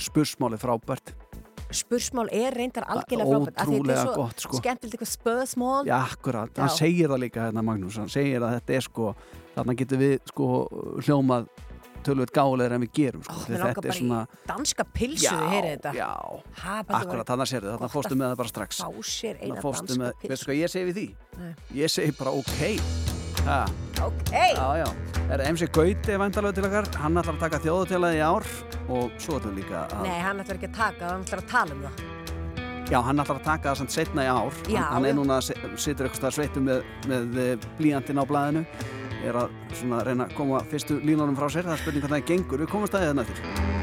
Spursmáli 0.00 0.60
frábært 0.62 1.10
spursmál 1.76 2.28
er 2.34 2.54
reyndar 2.56 2.86
algjörlega 2.90 3.30
frábært 3.30 3.64
því 3.64 3.80
þetta 3.80 3.94
er 3.94 4.12
svo 4.14 4.26
sko. 4.44 4.60
skemmtilegt 4.60 4.96
eitthvað 4.98 5.12
spöðsmál 5.14 5.86
Já, 5.88 5.96
akkurat, 6.02 6.52
hann 6.58 6.70
Já. 6.72 6.76
segir 6.82 7.08
það 7.12 7.22
líka 7.24 7.46
hérna 7.46 7.64
Magnús, 7.66 7.96
hann 8.00 8.08
segir 8.12 8.42
að 8.42 8.56
þetta 8.58 8.78
er 8.78 8.86
sko 8.86 9.10
þarna 9.56 9.76
getur 9.80 10.00
við 10.02 10.16
sko 10.32 10.48
hljómað 11.04 11.50
tölvöld 12.06 12.32
gáleir 12.32 12.72
en 12.72 12.80
við 12.86 12.92
gerum 12.96 13.22
sko, 13.26 13.34
Ó, 13.36 13.44
þetta 13.50 13.84
er 13.90 13.96
svona 13.98 14.20
danska 14.48 14.86
pilsu 14.88 15.34
við 15.36 15.50
heyrið 15.52 15.74
þetta. 15.74 15.92
já, 15.98 16.10
akkurat, 16.88 17.26
þannig 17.28 17.50
sérðu, 17.50 17.74
þarna 17.74 17.84
gott 17.84 17.94
fórstu 17.96 18.14
að 18.14 18.20
með 18.22 18.30
það 18.32 18.40
bara 18.40 18.52
strax. 18.54 18.80
sér 19.10 19.42
eina 19.44 19.60
fórstu 19.60 19.86
danska 19.90 20.02
með, 20.04 20.28
veistu 20.32 20.48
hvað 20.50 20.60
ég 20.62 20.72
segi 20.74 20.88
við 20.90 20.98
því? 21.00 21.06
Nei. 21.40 21.52
Ég 21.82 21.92
segi 21.92 22.16
bara 22.16 22.30
ok. 22.40 22.58
Ha, 23.44 23.60
ok, 24.06 24.32
Já, 24.32 24.66
já, 24.80 24.86
það 25.16 25.34
er 25.36 25.42
MC 25.50 25.68
Gauti 25.74 26.16
vandalega 26.22 26.56
til 26.56 26.66
okkar, 26.68 26.88
hann 27.02 27.20
ætlar 27.20 27.36
að 27.36 27.42
taka 27.44 27.60
þjóðutjálaði 27.66 28.20
í 28.20 28.24
ár 28.24 28.48
og 28.90 29.18
svo 29.20 29.40
við 29.44 29.60
líka 29.60 29.84
að 29.86 30.06
nei, 30.08 30.18
hann 30.24 30.42
ætlar 30.42 30.60
ekki 30.60 30.70
að 30.70 30.78
taka 30.78 31.12
hann 31.12 31.26
ætlar 31.26 31.44
að 31.44 31.50
tala 31.52 31.76
um 31.76 31.84
það. 31.86 32.06
Já, 32.90 32.98
hann 33.06 33.22
ætlar 33.22 33.38
að 33.38 33.44
taka 33.46 33.68
það 33.68 33.80
samt 33.82 33.94
setna 33.94 34.24
í 34.26 34.30
ár. 34.30 34.56
Já, 34.66 34.80
hann, 34.80 34.88
hann 34.96 35.10
er 35.10 35.18
núna, 35.20 35.36
situr 35.44 36.08
eitthvað 36.08 36.18
stað 36.18 36.36
sveitum 36.38 36.66
með, 36.66 36.80
með 37.10 37.38
eh, 37.44 37.68
blýantinn 37.78 38.18
á 38.18 38.24
blaðinu. 38.26 38.64
Er 39.20 39.36
að 39.36 39.52
svona 39.76 40.00
reyna 40.06 40.26
að 40.26 40.34
koma 40.38 40.62
fyrstu 40.72 40.96
línunum 41.04 41.36
frá 41.38 41.46
sér, 41.52 41.68
það 41.68 41.76
er 41.76 41.84
spurning 41.84 42.06
hvað 42.06 42.16
það 42.16 42.26
gengur. 42.32 42.64
Við 42.64 42.72
komum 42.72 42.90
staðið 42.90 43.12
þarna 43.12 43.28
eftir 43.28 43.79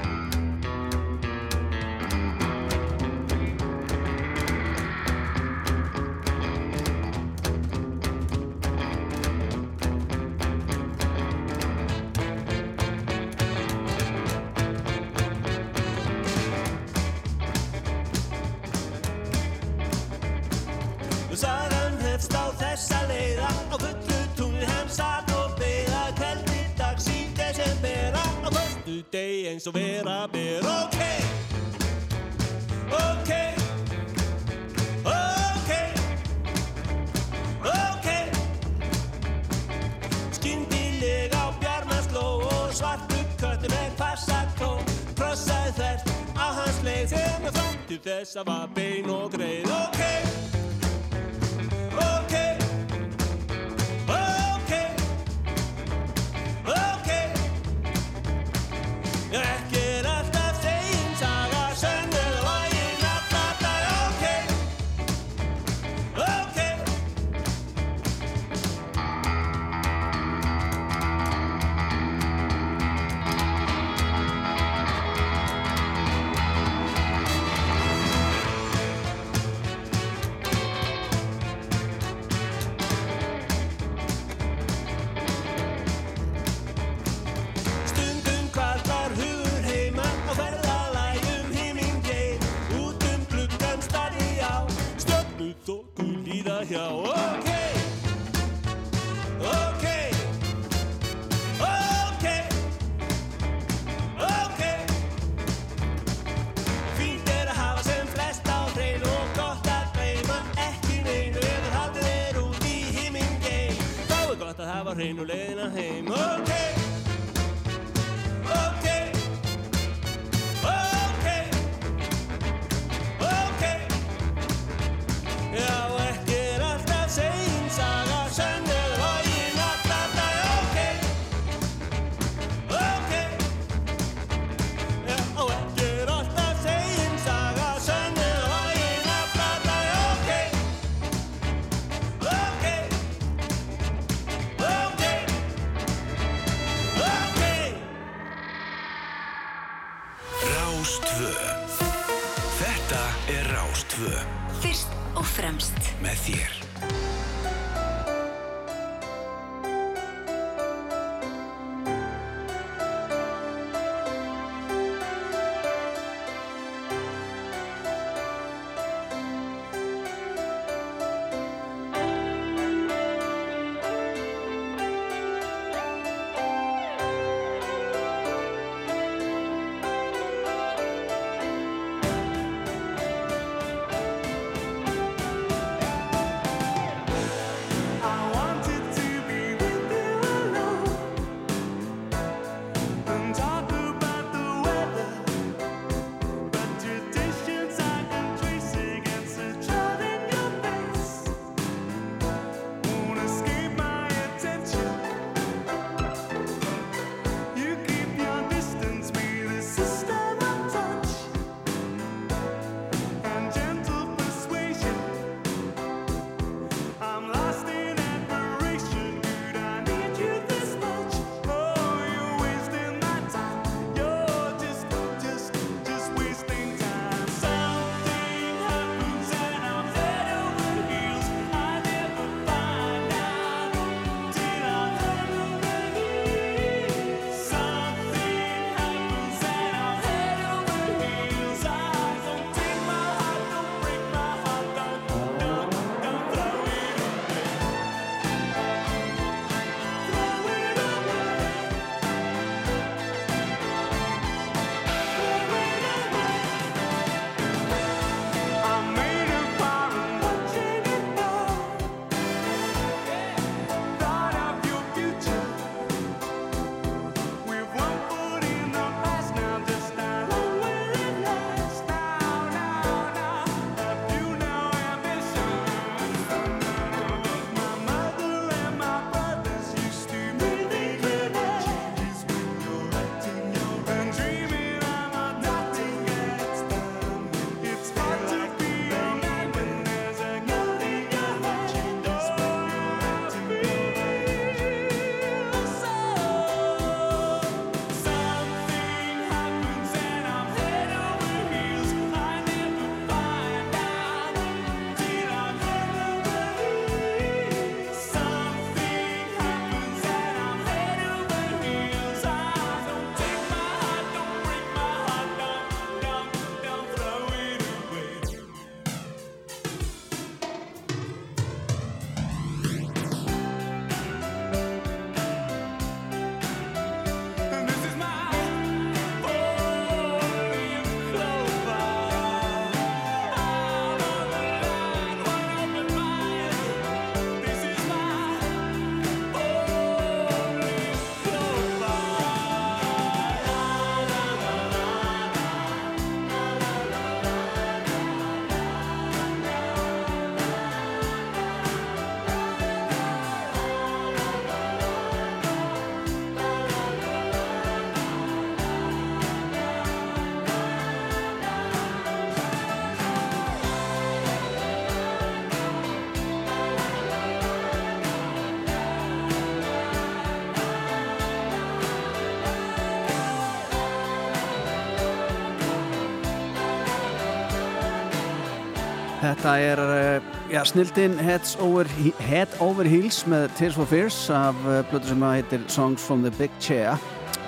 Þetta 379.28 379.54
er 379.60 379.80
uh, 379.84 380.28
já, 380.54 380.62
snildin 380.70 381.18
Heads 381.20 381.58
over, 381.60 381.90
Head 382.30 382.54
over 382.64 382.88
Heels 382.88 383.26
með 383.28 383.50
Tears 383.60 383.76
for 383.76 383.90
Fears 383.90 384.22
af 384.32 384.56
blötu 384.88 385.12
sem 385.12 385.26
að 385.28 385.36
heitir 385.42 385.68
Songs 385.74 386.06
from 386.08 386.24
the 386.24 386.32
Big 386.38 386.54
Chair. 386.64 386.96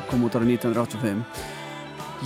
Kom 0.10 0.26
út 0.28 0.36
árið 0.36 0.58
1985 0.60 1.24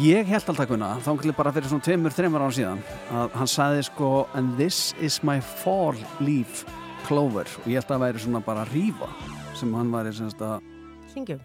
Ég 0.01 0.25
held 0.25 0.47
alltaf 0.49 0.65
kunna, 0.71 0.87
þá 1.05 1.11
kannski 1.11 1.31
bara 1.37 1.51
fyrir 1.53 1.69
svona 1.69 1.85
tveimur, 1.85 2.13
þreimur 2.15 2.41
ára 2.41 2.53
síðan 2.55 2.79
að 3.13 3.35
hann 3.37 3.49
sagði 3.51 3.83
sko 3.85 4.07
and 4.33 4.55
this 4.57 4.95
is 4.97 5.19
my 5.21 5.35
fall 5.37 5.93
leaf 6.17 6.63
clover. 7.05 7.45
Og 7.61 7.67
ég 7.69 7.77
held 7.77 7.85
að 7.85 7.91
það 7.91 8.01
væri 8.07 8.23
svona 8.23 8.41
bara 8.47 8.63
rífa 8.71 9.11
sem 9.59 9.75
hann 9.77 9.93
væri 9.93 10.15
semst 10.17 10.41
að 10.41 10.65
Syngjum. 11.13 11.43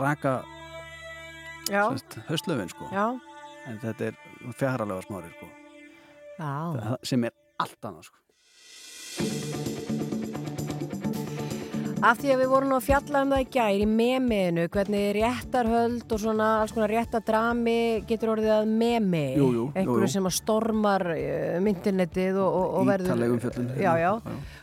raka 0.00 0.38
höstlöfin 2.30 2.72
sko. 2.72 2.88
Já, 2.96 3.04
en 3.68 3.84
þetta 3.84 4.08
er 4.08 4.56
fjaralega 4.56 5.04
smári 5.04 5.28
sko. 5.36 5.50
Já. 6.40 6.96
Sem 7.04 7.28
er 7.28 7.36
allt 7.62 7.90
annað 7.90 8.10
sko 8.10 8.22
Af 12.02 12.18
því 12.18 12.32
að 12.34 12.40
við 12.40 12.48
vorum 12.50 12.70
nú 12.72 12.76
að 12.80 12.86
fjalla 12.88 13.20
um 13.22 13.30
það 13.30 13.42
í 13.44 13.44
gær 13.54 13.76
í 13.78 13.84
memiðinu, 13.86 14.62
hvernig 14.74 15.04
réttarhöld 15.14 16.14
og 16.16 16.18
svona 16.18 16.48
alls 16.58 16.72
konar 16.74 16.90
réttadrami 16.90 17.74
getur 18.08 18.32
orðið 18.32 18.54
að 18.56 18.72
memi. 18.80 19.20
Einhverju 19.78 20.08
sem 20.10 20.26
að 20.26 20.34
stormar 20.34 21.04
uh, 21.12 21.60
myndinetið 21.62 22.40
og, 22.42 22.56
og, 22.58 22.74
og 22.80 22.90
verður... 22.90 23.12
Ítalegum 23.12 23.38
fjöllun 23.44 23.70
Já, 23.78 23.92
já. 24.02 24.10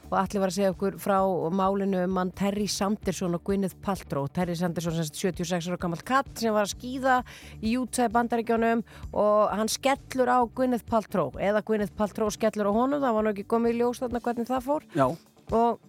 Og 0.09 0.15
allir 0.17 0.41
var 0.41 0.49
að 0.49 0.55
segja 0.57 0.71
okkur 0.73 0.95
frá 0.97 1.17
málinu 1.53 1.99
um 2.07 2.15
hann 2.17 2.31
Terry 2.33 2.65
Sanderson 2.71 3.35
og 3.37 3.43
Gwyneth 3.45 3.75
Paltrow. 3.85 4.25
Terry 4.33 4.55
Sanderson, 4.57 4.95
sem 4.97 5.05
sagt 5.05 5.19
76 5.21 5.67
ára 5.69 5.77
gammalt 5.83 6.05
katt 6.07 6.31
sem 6.41 6.53
var 6.55 6.65
að 6.65 6.73
skýða 6.73 7.19
í 7.61 7.75
Utah 7.77 8.09
bandaríkjónum 8.15 8.81
og 9.13 9.53
hann 9.53 9.69
skellur 9.69 10.31
á 10.33 10.39
Gwyneth 10.49 10.87
Paltrow. 10.89 11.29
Eða 11.37 11.61
Gwyneth 11.67 11.93
Paltrow 11.93 12.31
skellur 12.33 12.71
á 12.71 12.73
honum, 12.73 13.03
það 13.05 13.13
var 13.19 13.27
nú 13.27 13.33
ekki 13.35 13.45
komið 13.53 13.75
í 13.75 13.79
ljós 13.83 14.01
þarna 14.01 14.23
hvernig 14.25 14.49
það 14.49 14.65
fór. 14.65 14.87
Já, 14.97 15.05
og 15.53 15.79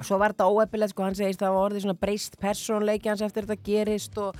svo 0.00 0.16
var 0.20 0.32
þetta 0.32 0.48
óeppilegt 0.48 0.92
sko, 0.94 1.04
hann 1.04 1.16
segist 1.16 1.40
að 1.42 1.48
það 1.50 1.56
var 1.56 1.66
orðið 1.70 1.82
svona 1.84 1.98
breyst 2.00 2.36
persónleiki 2.40 3.10
hans 3.10 3.20
eftir 3.24 3.44
þetta 3.48 3.64
gerist 3.66 4.20
og, 4.20 4.36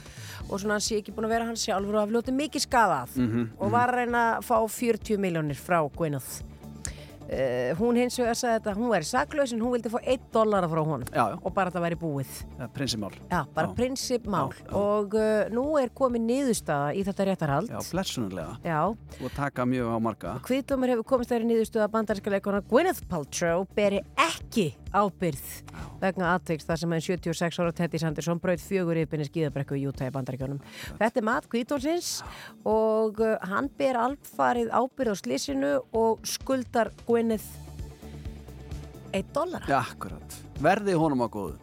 og 0.48 0.55
svona 0.61 0.76
hann 0.78 0.84
sé 0.84 1.01
ekki 1.01 1.12
búin 1.16 1.26
að 1.28 1.34
vera 1.34 1.48
hann 1.51 1.59
sjálfur 1.61 1.96
og 1.98 2.05
hafa 2.05 2.14
ljótið 2.16 2.38
mikið 2.38 2.64
skadað 2.64 3.18
Mhm, 3.20 3.42
og 3.61 3.72
var 3.74 3.92
að 3.92 3.98
reyna 4.05 4.22
að 4.38 4.46
fá 4.48 4.57
40 4.64 5.20
miljónir 5.20 5.61
frá 5.61 5.82
Gwyneth 5.92 6.40
uh, 7.31 7.70
hún 7.78 7.99
hins 8.01 8.18
vegar 8.20 8.39
sagði 8.39 8.59
þetta 8.59 8.74
hún 8.78 8.91
væri 8.93 9.09
saklaus 9.09 9.55
en 9.55 9.62
hún 9.64 9.74
vildi 9.76 9.93
fá 9.93 9.99
1 10.01 10.26
dollara 10.35 10.70
frá 10.70 10.83
honum. 10.83 11.07
Já, 11.11 11.22
já, 11.33 11.37
og 11.39 11.55
bara 11.57 11.72
þetta 11.72 11.85
væri 11.85 11.99
búið. 12.01 12.33
Það 12.57 12.64
er 12.66 12.72
prinsimál 12.74 13.12
já, 13.20 13.41
bara 13.57 13.72
prinsipmál. 13.78 14.51
Og 14.81 15.16
uh, 15.18 15.47
nú 15.55 15.64
er 15.81 15.93
komin 15.95 16.26
niðurstaða 16.28 16.93
í 16.99 17.05
þetta 17.07 17.28
réttarhald. 17.31 17.72
Já, 17.72 17.81
blessunarlega. 17.93 18.59
Já. 18.66 18.81
Og 19.20 19.35
taka 19.37 19.66
mjög 19.68 19.95
á 19.95 19.99
marga. 20.03 20.35
Kviðdómur 20.47 20.95
hefur 20.95 21.09
komist 21.14 21.33
þeirri 21.33 21.51
niðurstöðu 21.53 21.87
að 21.87 21.95
bandaríska 21.97 22.35
leikona 22.35 22.62
Gwyneth 22.70 23.07
Paltrow 23.11 23.66
beri 23.76 24.03
ekki 24.18 24.72
ábyrð 24.91 25.51
vegna 26.01 26.33
aðtveikst 26.35 26.66
þar 26.66 26.81
sem 26.81 26.95
enn 26.97 27.05
76 27.05 27.59
ára 27.62 27.74
Teddy 27.76 28.01
Sanderson 28.03 28.41
braut 28.43 28.62
fjögur 28.62 28.99
yfirbyrni 28.99 29.28
skíðabrekku 29.28 29.76
í 29.78 29.85
Utah 29.87 30.09
í 30.09 30.14
bandaríkjónum. 30.14 30.59
Þetta 30.99 31.20
er 31.20 31.26
mat 31.28 31.47
Kviðdómsins 31.53 32.09
og 32.66 33.20
uh, 33.22 33.37
hann 33.47 33.70
ber 33.78 34.01
alfarið 34.01 34.72
ábyrð 34.74 35.14
á 35.14 35.16
slísinu 35.20 35.72
og 35.95 36.26
skuldar 36.26 36.91
Gwyneth 37.07 37.20
1 39.12 39.33
dollara. 39.35 39.66
Já, 39.66 39.81
akkurat. 39.83 40.37
Verði 40.61 40.93
honum 41.01 41.25
á 41.25 41.29
góðu. 41.33 41.57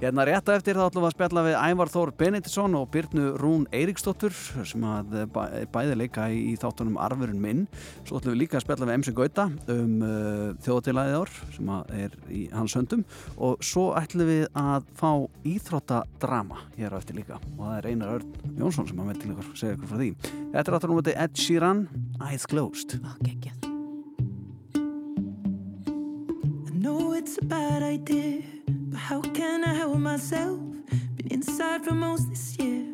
Hérna 0.00 0.24
rétt 0.26 0.48
á 0.50 0.56
eftir 0.56 0.76
þá 0.76 0.86
ætlum 0.88 1.04
við 1.04 1.08
að 1.08 1.14
spjalla 1.14 1.42
við 1.46 1.54
Ævar 1.58 1.90
Þór 1.92 2.10
Benediktsson 2.18 2.74
og 2.78 2.88
Byrnu 2.92 3.24
Rún 3.40 3.64
Eiríksdóttur 3.72 4.34
sem 4.66 4.82
að 4.84 5.14
bæ- 5.32 5.66
bæði 5.72 5.96
leika 6.00 6.26
í, 6.32 6.54
þáttunum 6.60 6.96
Arfurinn 7.00 7.40
minn. 7.40 7.66
Svo 8.04 8.18
ætlum 8.20 8.34
við 8.34 8.40
líka 8.42 8.58
að 8.58 8.64
spjalla 8.66 8.88
við 8.90 8.96
MC 9.00 9.14
Gauta 9.16 9.46
um 9.74 9.92
uh, 10.04 10.54
þjóðatilæðið 10.64 11.18
ár 11.20 11.34
sem 11.56 11.72
að 11.76 11.92
er 12.04 12.16
í 12.30 12.42
hans 12.52 12.76
höndum 12.78 13.04
og 13.36 13.60
svo 13.64 13.86
ætlum 14.00 14.28
við 14.32 14.46
að 14.64 14.88
fá 14.98 15.10
íþróttadrama 15.54 16.64
hér 16.78 16.96
á 16.96 17.00
eftir 17.00 17.20
líka 17.20 17.38
og 17.58 17.62
það 17.66 17.76
er 17.78 17.90
Einar 17.92 18.16
Örn 18.18 18.58
Jónsson 18.60 18.88
sem 18.90 18.98
að 19.04 19.12
með 19.12 19.22
til 19.22 19.34
ykkur 19.36 19.52
segja 19.62 19.76
ykkur 19.78 19.92
frá 19.94 20.02
því. 20.02 20.10
Þetta 20.56 20.66
er 20.66 20.78
áttur 20.80 20.94
um 20.96 21.00
þetta 21.02 21.20
Ed 21.28 21.38
Sheeran, 21.46 21.86
Eyes 22.30 22.46
Closed. 22.50 22.98
Ó, 23.02 23.14
geggjað. 23.24 23.73
Know 26.84 27.14
it's 27.14 27.38
a 27.38 27.44
bad 27.46 27.82
idea, 27.82 28.42
but 28.68 28.98
how 28.98 29.22
can 29.22 29.64
I 29.64 29.72
help 29.72 29.96
myself? 29.96 30.60
Been 31.16 31.28
inside 31.30 31.82
for 31.82 31.94
most 31.94 32.28
this 32.28 32.58
year, 32.58 32.93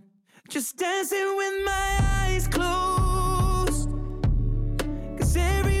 just 0.51 0.75
dancing 0.75 1.37
with 1.37 1.63
my 1.63 1.97
eyes 2.25 2.45
closed. 2.49 3.89
Cause 5.17 5.37
everywhere 5.37 5.80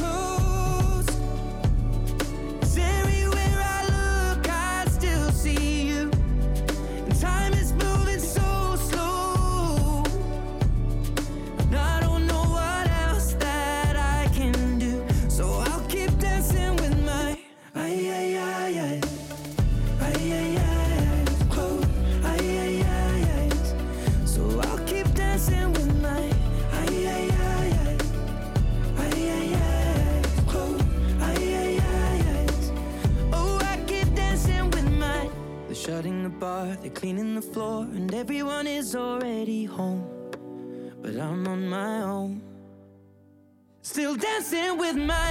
with 44.93 45.05
my 45.05 45.30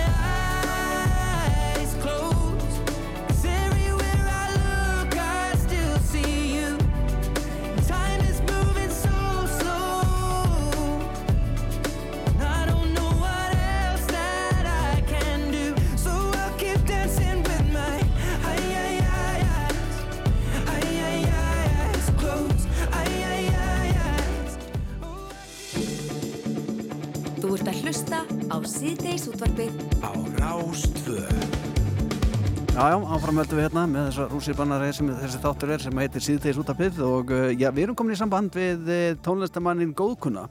Já, 33.31 33.37
já, 33.37 33.39
áframöldu 33.39 33.57
við 33.61 33.63
hérna 33.69 33.83
með 33.87 34.07
þessa 34.09 34.25
rússibannari 34.27 34.87
sem 34.91 35.11
þessi 35.15 35.39
þáttur 35.39 35.71
er 35.71 35.83
sem 35.85 35.99
heitir 36.03 36.23
síðtegis 36.25 36.57
útapið 36.59 36.97
og 37.07 37.29
uh, 37.31 37.43
já, 37.55 37.69
við 37.71 37.85
erum 37.85 37.97
komin 38.01 38.17
í 38.17 38.19
samband 38.19 38.57
við 38.59 38.89
uh, 38.91 39.03
tónlistamannin 39.23 39.93
Góðkunna 39.95 40.49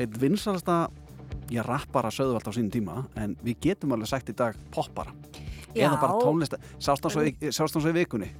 eitt 0.00 0.14
vinsalasta, 0.22 0.76
já, 1.52 1.60
rappara 1.66 2.08
sögðu 2.08 2.38
allt 2.38 2.48
á 2.48 2.52
sínum 2.56 2.70
tíma, 2.72 3.02
en 3.20 3.34
við 3.44 3.58
getum 3.66 3.92
alveg 3.92 4.08
sagt 4.08 4.32
í 4.32 4.36
dag 4.38 4.56
poppara. 4.72 5.12
Já. 5.74 5.90
eða 5.90 6.00
bara 6.00 6.16
tónlista, 6.22 6.60
sást 6.80 7.04
hann 7.04 7.12
svo, 7.12 7.26
í- 7.28 7.92
vikunni? 7.98 8.30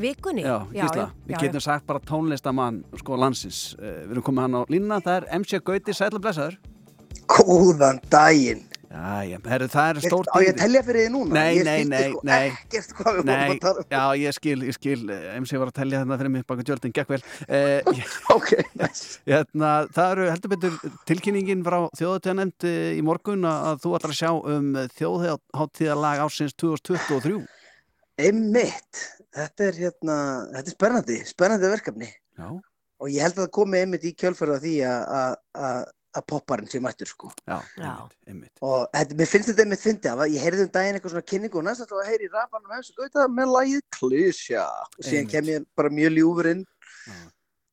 Vikunni? 0.00 0.46
Já, 0.48 0.64
Gísla, 0.72 1.10
við 1.28 1.44
getum 1.44 1.66
sagt 1.66 1.84
bara 1.84 2.00
tónlistamann 2.00 2.80
sko 2.96 3.20
landsins, 3.20 3.74
uh, 3.76 4.06
við 4.06 4.16
erum 4.16 4.28
komið 4.30 4.46
hann 4.46 4.56
á 4.56 4.62
línuna, 4.72 5.02
það 5.04 5.20
er 5.20 5.30
MC 5.42 5.60
Gauti, 5.60 5.92
sætla 5.92 6.24
blessaður. 6.24 6.56
Góðan 7.28 8.00
daginn 8.08 8.69
Já, 8.90 9.38
herru, 9.46 9.66
það 9.70 9.88
er 9.92 9.98
stór 10.02 10.28
Á 10.34 10.38
ég 10.42 10.56
telja 10.58 10.80
fyrir 10.82 11.04
þið 11.04 11.12
núna? 11.14 11.34
Nei, 11.36 11.50
ég 11.60 11.66
nei, 11.68 11.84
nei, 11.86 12.06
sko 12.10 12.22
nei. 12.26 12.46
Ekkert 12.50 12.94
vorum 12.98 13.28
Nei, 13.28 13.52
um. 13.54 13.84
já, 13.86 14.00
ég 14.18 14.34
skil, 14.34 14.56
ég 14.66 14.74
skil 14.74 15.04
MC 15.38 15.60
var 15.62 15.70
að 15.70 15.76
tellja 15.76 16.00
þetta 16.02 16.16
fyrir 16.18 16.32
mig 16.34 16.46
baka 16.48 16.64
tjöldin, 16.66 16.94
gekk 16.96 17.12
vel. 17.14 17.20
Uh, 17.46 18.00
Ok, 18.36 18.50
nice. 18.80 19.20
Hérna, 19.30 19.70
Það 19.94 20.14
eru 20.16 20.26
heldur 20.32 20.52
betur 20.56 20.74
tilkynningin 21.06 21.62
frá 21.68 21.78
þjóðatíðanemnd 22.00 22.66
í 22.98 23.04
morgun 23.06 23.46
að 23.46 23.78
þú 23.84 23.94
ætlar 24.00 24.16
að 24.16 24.18
sjá 24.24 24.32
um 24.56 24.72
þjóðháttíðalag 24.98 26.24
ásins 26.26 26.58
2023 26.58 27.38
Einmitt. 28.26 29.04
Þetta 29.38 29.68
er 29.70 29.80
hérna, 29.84 30.18
þetta 30.56 30.66
er 30.66 30.74
spennandi 30.74 31.20
Spennandi 31.30 31.70
verkefni. 31.76 32.10
Já, 32.40 32.50
Og 33.00 33.08
ég 33.14 33.22
held 33.24 33.38
að 33.38 33.46
það 33.46 33.54
komi 33.56 33.78
einmitt 33.80 34.02
í 34.04 34.10
kjölfæra 34.18 34.58
því 34.60 34.74
að- 34.90 35.86
að 36.16 36.26
popparinn 36.32 36.70
sé 36.70 36.80
mættur 36.82 37.10
sko. 37.10 37.30
Já, 37.46 37.58
Já. 37.78 37.90
einmitt, 37.92 38.16
einmitt. 38.26 38.54
Og 38.66 38.86
þetta, 38.94 39.18
mér 39.20 39.30
finnst 39.30 39.50
þetta 39.52 39.66
einmitt 39.66 39.84
fyndi 39.84 40.10
af 40.10 40.22
að 40.24 40.36
ég 40.36 40.46
heyrði 40.46 40.66
um 40.66 40.72
daginn 40.74 40.98
eitthvað 40.98 41.14
svona 41.14 41.28
kynningu 41.32 41.60
og 41.60 41.66
næst 41.66 41.84
að 41.86 42.08
heyri 42.08 42.26
í 42.26 42.32
rafanum 42.32 42.76
hefs 42.76 42.92
og 42.92 43.02
gauta 43.02 43.26
með 43.30 43.52
lagið 43.56 43.84
Klísja 43.98 44.64
og 44.66 45.04
síðan 45.06 45.30
kem 45.30 45.52
ég 45.52 45.68
bara 45.78 45.92
mjög 45.94 46.16
ljúfur 46.16 46.50
inn. 46.54 46.64
Já. 47.06 47.20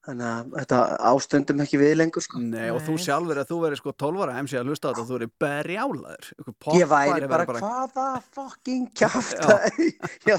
Þannig 0.07 0.27
að 0.27 0.53
þetta 0.55 0.77
ástöndum 1.09 1.61
ekki 1.65 1.79
við 1.81 1.93
lengur 1.97 2.23
sko. 2.23 2.39
Nei, 2.39 2.69
og 2.71 2.77
þú 2.85 2.93
Nei. 2.95 3.01
sjálfur 3.03 3.39
að 3.41 3.49
þú 3.49 3.57
verið 3.65 3.79
sko 3.81 3.93
12 4.05 4.21
ára 4.23 4.37
MC 4.39 4.55
að 4.55 4.69
hlusta 4.71 4.87
á 4.87 4.89
þetta 4.93 5.01
og 5.01 5.09
þú 5.09 5.17
verið 5.17 5.33
berjálaður 5.43 6.29
Ég 6.77 6.87
væri 6.93 7.27
bara, 7.27 7.47
verður 7.49 7.65
hvaða 7.65 8.05
fucking 8.37 8.85
kjafta 8.95 9.57
Já, 10.29 10.37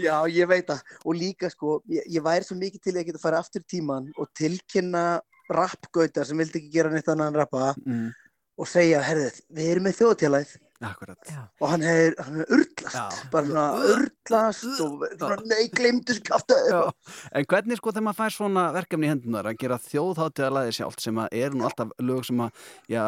Já, 0.00 0.16
ég 0.32 0.48
veit 0.48 0.70
það. 0.70 0.80
Og 1.04 1.20
líka 1.20 1.52
sko, 1.52 1.76
ég, 1.92 2.08
ég 2.16 2.24
væri 2.24 2.48
svo 2.48 2.56
mikið 2.56 2.86
til 2.86 2.96
að 2.96 3.04
geta 3.10 3.20
að 3.20 3.26
fara 3.26 3.42
aftur 3.44 3.66
tíman 3.68 4.08
og 4.16 4.32
tilkynna 4.32 5.04
rappgauta 5.52 6.24
sem 6.24 6.38
vildi 6.40 6.60
ekki 6.60 6.72
gera 6.72 6.92
neitt 6.92 7.08
annað 7.08 7.32
en 7.32 7.40
rappa 7.40 7.72
mm, 7.84 8.06
og 8.60 8.70
segja, 8.70 9.02
herðið, 9.04 9.40
við 9.56 9.72
erum 9.74 9.88
með 9.88 9.98
þjóðtjálæð 10.00 10.54
akkurat. 10.90 11.32
Og 11.60 11.70
hann 11.70 11.84
er, 11.86 12.14
hann 12.20 12.40
er 12.42 12.50
urlast, 12.54 12.96
Já. 12.96 13.04
bara 13.32 13.48
svona 13.48 13.64
urlast 13.94 14.82
og 14.84 15.04
svona, 15.14 15.38
nei, 15.50 15.68
glemdu 15.74 16.12
þessu 16.12 16.24
kjafta 16.28 16.58
Já, 16.68 16.80
en 17.38 17.48
hvernig 17.50 17.80
sko 17.80 17.92
þegar 17.92 18.06
maður 18.08 18.18
fær 18.20 18.34
svona 18.36 18.64
verkefni 18.74 19.08
í 19.08 19.12
hendunar 19.12 19.48
að 19.50 19.58
gera 19.62 19.80
þjóðháttíðalagi 19.84 20.76
sjálft 20.78 21.04
sem 21.04 21.20
að 21.22 21.38
eru 21.40 21.60
nú 21.60 21.68
alltaf 21.68 21.94
lög 22.04 22.28
sem 22.28 22.44
að, 22.44 22.62
já, 22.92 23.02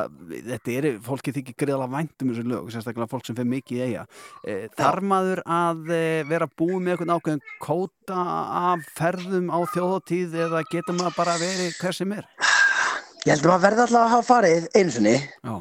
þetta 0.52 0.74
eru, 0.76 0.92
fólki 1.06 1.36
þykir 1.36 1.58
greiðlega 1.64 1.94
vænt 1.96 2.26
um 2.26 2.32
þessu 2.32 2.46
lög, 2.52 2.72
sérstaklega 2.74 3.10
fólk 3.12 3.28
sem 3.28 3.38
fer 3.38 3.50
mikið 3.50 3.78
í 3.78 3.86
eiga. 3.90 4.06
E, 4.46 4.58
þar 4.76 5.02
maður 5.12 5.44
að 5.44 5.94
e, 5.94 6.02
vera 6.30 6.50
búið 6.50 6.82
með 6.82 6.96
eitthvað 6.96 7.14
ákveðin 7.16 7.46
kóta 7.62 8.26
af 8.72 8.90
ferðum 8.96 9.52
á 9.52 9.58
þjóðháttíð 9.74 10.36
eða 10.46 10.66
getur 10.70 10.98
maður 10.98 11.18
bara 11.20 11.38
verið 11.42 11.80
hver 11.80 11.96
sem 11.96 12.16
er? 12.16 12.28
Ég 13.26 13.34
held 13.34 13.46
að 13.46 13.50
maður 13.50 13.64
verði 13.66 13.82
alltaf 13.86 14.02
að 14.04 14.12
hafa 14.12 14.26
farið 14.28 14.68
Já, 15.42 15.54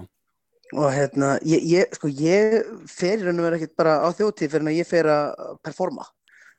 og 0.73 0.89
hérna, 0.93 1.35
ég, 1.45 1.63
ég, 1.69 1.95
sko, 1.95 2.09
ég 2.09 2.57
fer 2.89 3.21
í 3.21 3.25
raun 3.25 3.39
og 3.39 3.47
vera 3.47 3.59
ekkert 3.59 3.75
bara 3.77 3.95
á 4.01 4.09
þjóðtíð 4.17 4.53
fyrir 4.55 4.69
að 4.71 4.77
ég 4.79 4.89
fer 4.89 5.09
að 5.13 5.57
performa. 5.65 6.05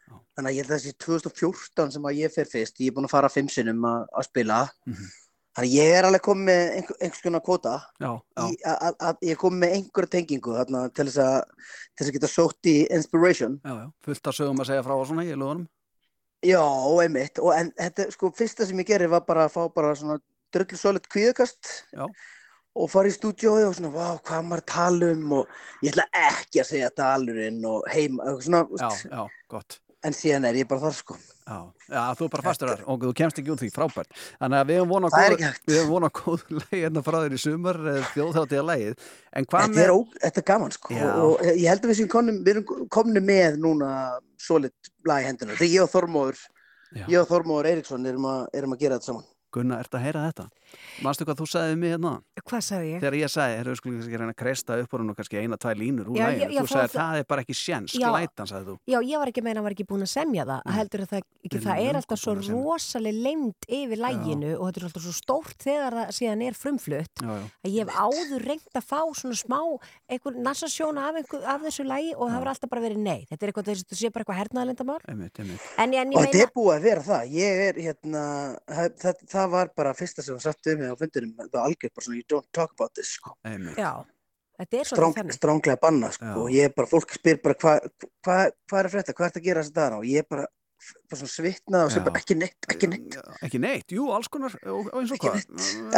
Já. 0.07 0.17
Þannig 0.37 0.51
að 0.51 0.57
ég 0.57 0.63
held 0.63 0.73
að 0.73 0.77
þessi 0.77 0.97
2014 1.03 1.95
sem 1.97 2.09
að 2.09 2.19
ég 2.21 2.35
fer 2.35 2.51
fyrst, 2.51 2.83
ég 2.83 2.93
er 2.93 2.97
búin 2.97 3.09
að 3.09 3.15
fara 3.17 3.33
fimm 3.33 3.49
sinnum 3.51 3.87
að, 3.89 4.05
að 4.15 4.29
spila. 4.29 4.61
Mhm. 4.87 5.15
Þannig 5.57 5.73
að 5.73 5.79
ég 5.81 5.95
er 5.97 6.05
alveg 6.05 6.21
komið 6.21 6.45
með 6.51 6.63
einhver, 6.77 6.97
einhvers 7.01 7.23
konar 7.25 7.43
kvota, 7.47 7.71
já, 7.97 8.11
já, 8.13 8.43
í, 8.45 8.57
að, 8.61 8.75
að, 8.77 8.97
að 9.09 9.23
ég 9.25 9.31
er 9.33 9.39
komið 9.41 9.63
með 9.63 9.77
einhverja 9.79 10.11
tengingu 10.13 10.53
þarna, 10.53 10.83
til 10.93 11.07
þess 11.07 11.21
að, 11.25 11.71
til 11.97 12.05
að 12.05 12.11
geta 12.19 12.29
sótt 12.29 12.69
í 12.69 12.75
inspiration. 12.93 13.55
já, 13.65 13.73
já, 13.73 13.87
fullt 14.05 14.29
af 14.29 14.37
sögum 14.37 14.61
að 14.61 14.69
segja 14.69 14.85
frá 14.85 14.95
og 14.99 15.07
svona 15.09 15.25
í 15.25 15.31
lögunum. 15.33 15.65
Já, 16.45 16.61
einmitt, 17.01 17.41
og 17.41 17.55
en 17.57 17.73
þetta, 17.73 18.11
sko, 18.13 18.31
fyrsta 18.37 18.69
sem 18.69 18.85
ég 18.85 18.91
gerði 18.91 19.09
var 19.17 19.25
bara 19.25 19.47
að 19.49 19.57
fá 19.57 19.63
bara 19.73 19.95
svona 19.97 20.19
dröllu 20.55 20.79
solid 20.79 21.09
kvíðakast 21.11 21.71
Já. 21.93 22.05
Og 22.77 22.91
fara 22.93 23.09
í 23.09 23.15
stúdíói 23.17 23.65
og 23.71 23.75
svona, 23.79 23.93
vá, 23.95 24.07
hvað 24.27 24.45
maður 24.51 24.63
að 24.63 24.71
tala 24.75 25.09
um 25.15 25.33
og 25.41 25.57
ég 25.87 25.95
ætla 25.95 26.07
ekki 26.27 26.61
að 26.63 26.71
segja 26.75 26.93
dalurinn 27.01 27.65
og 27.69 27.87
heim, 27.93 28.21
eitthvað 28.21 28.45
svona, 28.47 28.63
Já, 28.83 28.91
já, 29.11 29.25
gott. 29.53 29.79
en 30.07 30.15
síðan 30.15 30.45
er 30.51 30.59
ég 30.61 30.69
bara 30.71 30.85
þar, 30.85 30.95
sko. 31.01 31.17
Já, 31.47 31.57
já, 31.89 32.01
þú 32.19 32.27
er 32.27 32.31
bara 32.35 32.45
fastur 32.47 32.71
þar 32.73 32.81
og 32.91 33.01
þú 33.05 33.11
kemst 33.21 33.39
ekki 33.41 33.53
út 33.55 33.61
því, 33.63 33.69
frábært. 33.75 34.17
Þannig 34.43 34.59
að 34.61 34.69
við 34.71 34.79
höfum 34.81 34.93
vonað 34.97 35.15
góð, 35.17 35.45
höfum 35.71 35.93
vonað 35.95 36.13
góð 36.19 36.45
leið 36.57 36.75
hérna 36.83 37.03
frá 37.07 37.17
þér 37.23 37.37
í 37.37 37.41
sumar, 37.43 37.79
þjóðháttíða 38.13 38.65
leið. 38.73 39.07
Þetta 39.37 39.85
er, 39.85 39.93
ó, 39.95 39.99
þetta 40.25 40.43
er 40.43 40.47
gaman, 40.51 40.75
sko, 40.75 40.95
Já. 40.97 41.07
og 41.23 41.45
ég 41.47 41.69
held 41.71 41.87
að 41.87 41.93
við 41.93 42.01
sem 42.01 42.11
komnum, 42.17 42.43
við 42.47 42.53
erum 42.57 42.89
komnum 42.99 43.27
með 43.31 43.59
núna 43.63 43.93
solid 44.43 44.75
lag 45.07 45.23
í 45.23 45.29
hendina, 45.31 45.55
þegar 45.59 45.73
ég 45.77 45.87
og 45.87 45.93
Þormóður, 45.95 46.43
og 47.23 47.31
Þormóður 47.31 47.71
Eiríksson 47.73 48.11
erum 48.11 48.27
að, 48.31 48.43
erum 48.59 48.75
að 48.77 48.83
gera 48.83 48.99
þetta 48.99 49.13
saman. 49.13 49.27
Gunna, 49.57 49.79
ert 49.81 49.95
að 49.97 50.03
heyra 50.05 50.23
þetta? 50.29 50.45
Manstu 51.05 51.25
hvað 51.25 51.39
þú 51.41 51.47
sagði 51.49 51.73
við 51.73 51.79
mig 51.81 51.93
hérna? 51.95 52.11
Hvað 52.47 52.63
sagði 52.67 52.89
ég? 52.91 52.99
Þegar 53.01 53.15
ég 53.17 53.31
sagði, 53.33 53.55
erum 53.61 53.73
við 53.73 53.79
skulum 53.81 54.01
ekki 54.03 54.19
reyna 54.21 54.33
að 54.35 54.39
kreista 54.43 54.77
upp 54.83 54.93
úr 54.97 55.03
hún 55.03 55.13
og 55.13 55.17
kannski 55.17 55.39
eina, 55.41 55.57
tvær 55.63 55.77
línur 55.81 56.11
úr 56.13 56.17
Já, 56.19 56.27
læginu. 56.27 56.43
já, 56.43 56.49
já, 56.57 56.61
Þú 56.61 56.69
sagði, 56.73 56.91
það- 56.93 56.97
það 56.97 57.17
er 57.21 57.25
bara 57.31 57.41
ekki 57.47 57.57
sjens, 57.57 57.93
Já. 57.97 58.09
glætan, 58.11 58.47
sagði 58.51 58.67
þú. 58.67 58.75
Já, 58.87 58.99
ég 59.07 59.17
var 59.23 59.27
ekki 59.31 59.41
að 59.41 59.47
meina 59.47 59.61
að 59.61 59.65
var 59.67 59.73
ekki 59.77 59.87
búin 59.87 60.05
að 60.05 60.11
semja 60.13 60.45
það. 60.45 60.61
Nei. 60.67 60.75
Heldur 60.77 61.01
að 61.01 61.09
það, 61.13 61.21
ekki, 61.47 61.59
það 61.67 61.77
er 61.87 61.95
alltaf 61.97 62.19
svo 62.21 62.33
búin 62.35 62.39
að 62.39 62.47
semja. 62.47 62.63
rosaleg 62.67 63.15
leimt 63.27 63.63
yfir 63.69 63.99
læginu 64.05 64.51
og 64.61 64.65
þetta 64.67 64.77
er 64.77 64.87
alltaf 64.91 65.03
svo 65.07 65.15
stórt 65.17 65.59
þegar 65.65 65.93
það 65.97 66.09
síðan 66.19 66.43
er 66.47 66.53
frumflutt 66.53 67.17
Já, 67.23 67.31
já, 67.33 67.45
að 67.65 67.71
ég 67.73 67.81
hef 67.87 67.91
áður 67.97 68.41
reynd 68.47 68.69
að 68.77 68.85
fá 68.85 69.01
svona 69.17 69.37
smá 69.41 69.61
einhver 70.11 70.35
nassasjóna 70.37 71.01
af, 71.09 71.15
einhver, 71.17 71.41
af 71.47 71.61
þessu 71.65 71.85
lægi 71.87 72.13
og 72.17 72.29
það 72.29 72.35
hefur 72.37 72.51
alltaf 72.53 72.71
bara 72.71 72.83
verið 72.85 73.01
nei. 73.01 73.21
Þetta 73.31 73.43
er 73.43 73.49
eitthvað, 73.53 73.67
þetta 73.73 73.95
sé 73.97 74.11
bara 74.13 74.25
eitthvað 74.25 74.37
ég 75.97 76.17
Og 76.17 76.23
þetta 76.27 76.43
er 76.43 76.53
búið 76.57 76.75
að 76.77 76.83
vera 76.83 77.03
það. 77.03 77.25
Það, 79.47 79.55
það, 79.55 79.55
það 79.55 79.57
var 79.57 79.73
bara 79.79 79.95
fyrsta 79.95 80.25
sem 80.27 80.37
var 80.37 80.45
satt 80.45 80.69
við 80.69 80.79
mig 80.83 80.91
á 80.93 80.97
fundinum, 81.01 81.33
það 81.39 81.57
var 81.57 81.65
algjör 81.71 81.93
bara 81.95 82.05
svona, 82.07 82.19
you 82.21 82.27
don't 82.35 82.49
talk 82.57 82.75
about 82.77 82.93
this, 82.99 83.15
sko. 83.17 83.33
einmitt. 83.47 83.79
já, 83.79 83.93
þetta 84.59 84.79
er 84.81 84.89
Strong, 84.91 85.15
svolítið 85.15 85.23
þannig. 85.23 85.39
stránglega 85.39 85.81
banna, 85.87 86.11
sko. 86.17 86.27
Já. 86.27 86.37
Og 86.43 86.53
ég 86.57 86.69
er 86.71 86.77
bara, 86.77 86.91
fólk 86.91 87.17
spyr 87.17 87.41
bara, 87.45 87.59
hvað 87.63 87.89
hva, 88.27 88.37
hva 88.71 88.79
er 88.83 88.89
að 88.91 88.95
frétta, 88.97 89.15
hvað 89.17 89.27
er 89.31 89.41
að 89.41 89.49
gera 89.51 89.63
þess 89.65 89.73
að 89.75 89.81
dana? 89.81 89.99
Og 90.03 90.07
ég 90.11 90.25
er 90.25 90.29
bara, 90.35 90.47
bara 91.09 91.19
svona 91.23 91.33
svitnað 91.37 91.87
og 91.87 91.95
sem 91.95 92.05
bara, 92.07 92.21
ekki 92.21 92.37
neitt, 92.41 92.69
ekki 92.75 92.91
neitt. 92.93 93.17
Ekki 93.47 93.61
neitt, 93.63 93.95
jú, 93.97 94.11
alls 94.13 94.29
konar, 94.33 94.59
og, 94.67 94.91
og 94.93 95.01
eins 95.01 95.15
og 95.15 95.27
Ekki. 95.31 95.47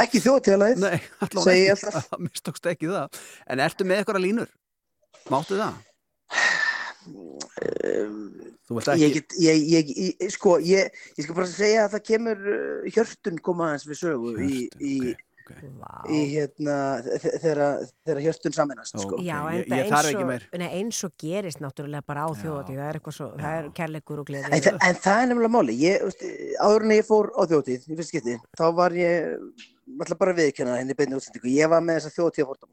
Ekki 0.05 0.23
þjóðtíðalæð. 0.27 0.81
Nei, 0.85 0.99
alltaf. 1.25 1.99
það 2.13 2.25
mistókst 2.29 2.71
ekki 2.75 2.91
það. 2.93 3.21
En 3.51 3.63
ertu 3.65 3.87
með 3.89 4.03
eitthvað 4.03 4.23
línur? 4.27 4.53
Máttu 5.33 5.59
það? 5.59 5.81
Þú 8.69 8.77
vilt 8.77 8.91
Ég 9.01 9.07
ekki, 9.09 9.21
get, 9.23 9.39
ég, 9.41 9.63
ég, 9.73 9.95
ég, 10.21 10.33
sko, 10.35 10.59
ég, 10.61 10.93
ég 11.17 11.25
skal 11.25 11.37
bara 11.39 11.49
segja 11.51 11.87
að 11.87 11.95
það 11.97 12.03
kemur 12.11 12.43
uh, 12.53 12.91
hjörtun 12.93 13.39
koma 13.45 13.71
aðeins 13.71 13.87
við 13.89 13.99
sögu 14.03 14.35
í, 14.45 14.59
Hjörtun, 14.69 14.85
í, 14.85 15.15
ok, 15.15 15.25
ok. 15.49 15.63
Vá. 15.81 15.93
í 16.13 16.19
hérna, 16.35 16.75
þe- 17.07 17.31
þegar 17.41 17.63
þegar 18.05 18.21
hjörtun 18.27 18.57
saminast, 18.59 18.93
sko. 19.01 19.15
Ok, 19.17 19.23
Já, 19.25 19.39
ég- 19.57 19.65
en 19.65 19.79
ég 19.79 19.89
það 19.89 19.95
þarf 19.95 20.03
eins, 20.03 20.11
ekki 20.13 20.21
og- 20.27 20.29
meir. 20.29 20.45
nei, 20.61 20.69
eins 20.83 20.99
og 21.09 21.15
gerist 21.25 21.63
náttúrulega 21.65 22.05
bara 22.13 22.27
á 22.27 22.29
Já. 22.29 22.37
þjóðatíð, 22.43 22.77
það 22.83 22.91
er 22.93 22.99
eitthvað 23.01 23.17
svo, 23.17 23.31
það 23.41 23.57
er 23.57 23.65
Já. 23.65 23.73
kærleikur 23.81 24.21
og 24.21 24.27
gleði. 24.29 24.53
En, 24.53 24.61
þa 24.69 24.75
en 24.91 25.01
það 25.07 25.23
er 25.23 25.27
nefnilega 25.33 25.55
máli. 25.57 25.79
Ég, 25.81 25.97
áður 26.69 26.85
en 26.85 26.95
ég 26.99 27.09
fór 27.09 27.31
á 27.33 27.43
þjóðtíð, 27.49 27.89
í 27.89 27.97
fyrst 28.03 28.13
skipti, 28.13 28.37
þá 28.61 28.67
var 28.77 28.91
ég, 29.01 29.41
alltaf 29.97 30.19
bara 30.21 30.37
viðkjöna 30.37 30.77
henni 30.83 30.95
beinni 31.01 31.17
útsendingu. 31.17 31.49
Ég 31.57 31.73
var 31.73 31.81
með 31.81 32.03
þessa 32.05 32.29
fórtum. 32.45 32.69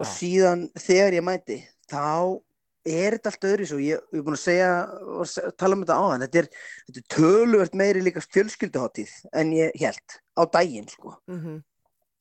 Og 0.00 0.04
Já. 0.08 0.12
síðan 0.16 0.66
þegar 0.80 1.12
ég 1.20 1.24
mæti, 1.28 1.60
þá 1.92 2.40
er 2.86 3.16
þetta 3.16 3.32
allt 3.32 3.46
öðru 3.50 3.66
svo. 3.70 3.78
Ég, 3.82 4.02
er 4.14 4.22
búin 4.26 4.36
að 4.38 4.42
segja 4.46 4.70
og 5.18 5.26
se- 5.30 5.46
tala 5.58 5.76
um 5.78 5.84
þetta 5.84 5.96
áðan. 6.00 6.24
Þetta 6.26 6.42
er, 6.42 6.48
þetta 6.88 7.02
er 7.02 7.08
töluvert 7.16 7.74
meiri 7.82 8.02
líka 8.06 8.22
fjölskylduháttíð 8.26 9.14
en 9.42 9.52
ég 9.56 9.76
held 9.82 10.18
á 10.38 10.42
daginn, 10.58 10.88
sko. 10.88 11.16
Mm 11.30 11.62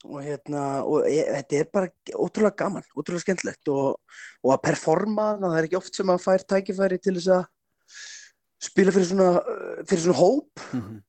og 0.06 0.20
hérna, 0.22 0.84
og 0.86 1.08
ég, 1.10 1.26
þetta 1.34 1.56
er 1.58 1.70
bara 1.74 1.88
ótrúlega 2.14 2.54
gaman, 2.60 2.84
ótrúlega 2.94 3.24
skemmtilegt 3.24 3.72
og, 3.74 3.96
og 4.46 4.52
að 4.54 4.60
performa, 4.68 5.32
það 5.42 5.56
er 5.58 5.66
ekki 5.66 5.78
oft 5.80 5.98
sem 5.98 6.12
að 6.14 6.20
fær 6.22 6.44
tækifæri 6.46 7.00
til 7.02 7.16
þess 7.16 7.32
að 7.34 7.48
spila 8.68 8.94
fyrir 8.94 9.08
svona, 9.10 9.30
fyrir 9.90 10.04
svona 10.04 10.20
hóp 10.20 10.62
Mhm. 10.76 11.00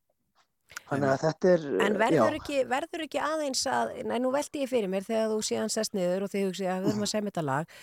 þannig 0.88 1.12
að 1.12 1.22
þetta 1.26 1.52
er 1.52 1.66
En 1.90 1.98
verður 2.00 2.38
ekki, 2.40 2.58
verður 2.72 3.04
ekki 3.04 3.20
aðeins 3.20 3.66
að, 3.68 3.92
nei 4.08 4.16
nú 4.24 4.32
veldi 4.32 4.64
ég 4.64 4.72
fyrir 4.72 4.88
mér 4.88 5.04
þegar 5.04 5.28
þú 5.34 5.38
síðan 5.50 5.72
sest 5.76 5.92
niður 5.92 6.24
og 6.24 6.32
þið 6.32 6.46
hugsið 6.48 6.72
að 6.72 6.80
við 6.86 6.90
erum 6.94 7.04
að 7.06 7.12
semja 7.12 7.30
þetta 7.34 7.46
lag, 7.50 7.76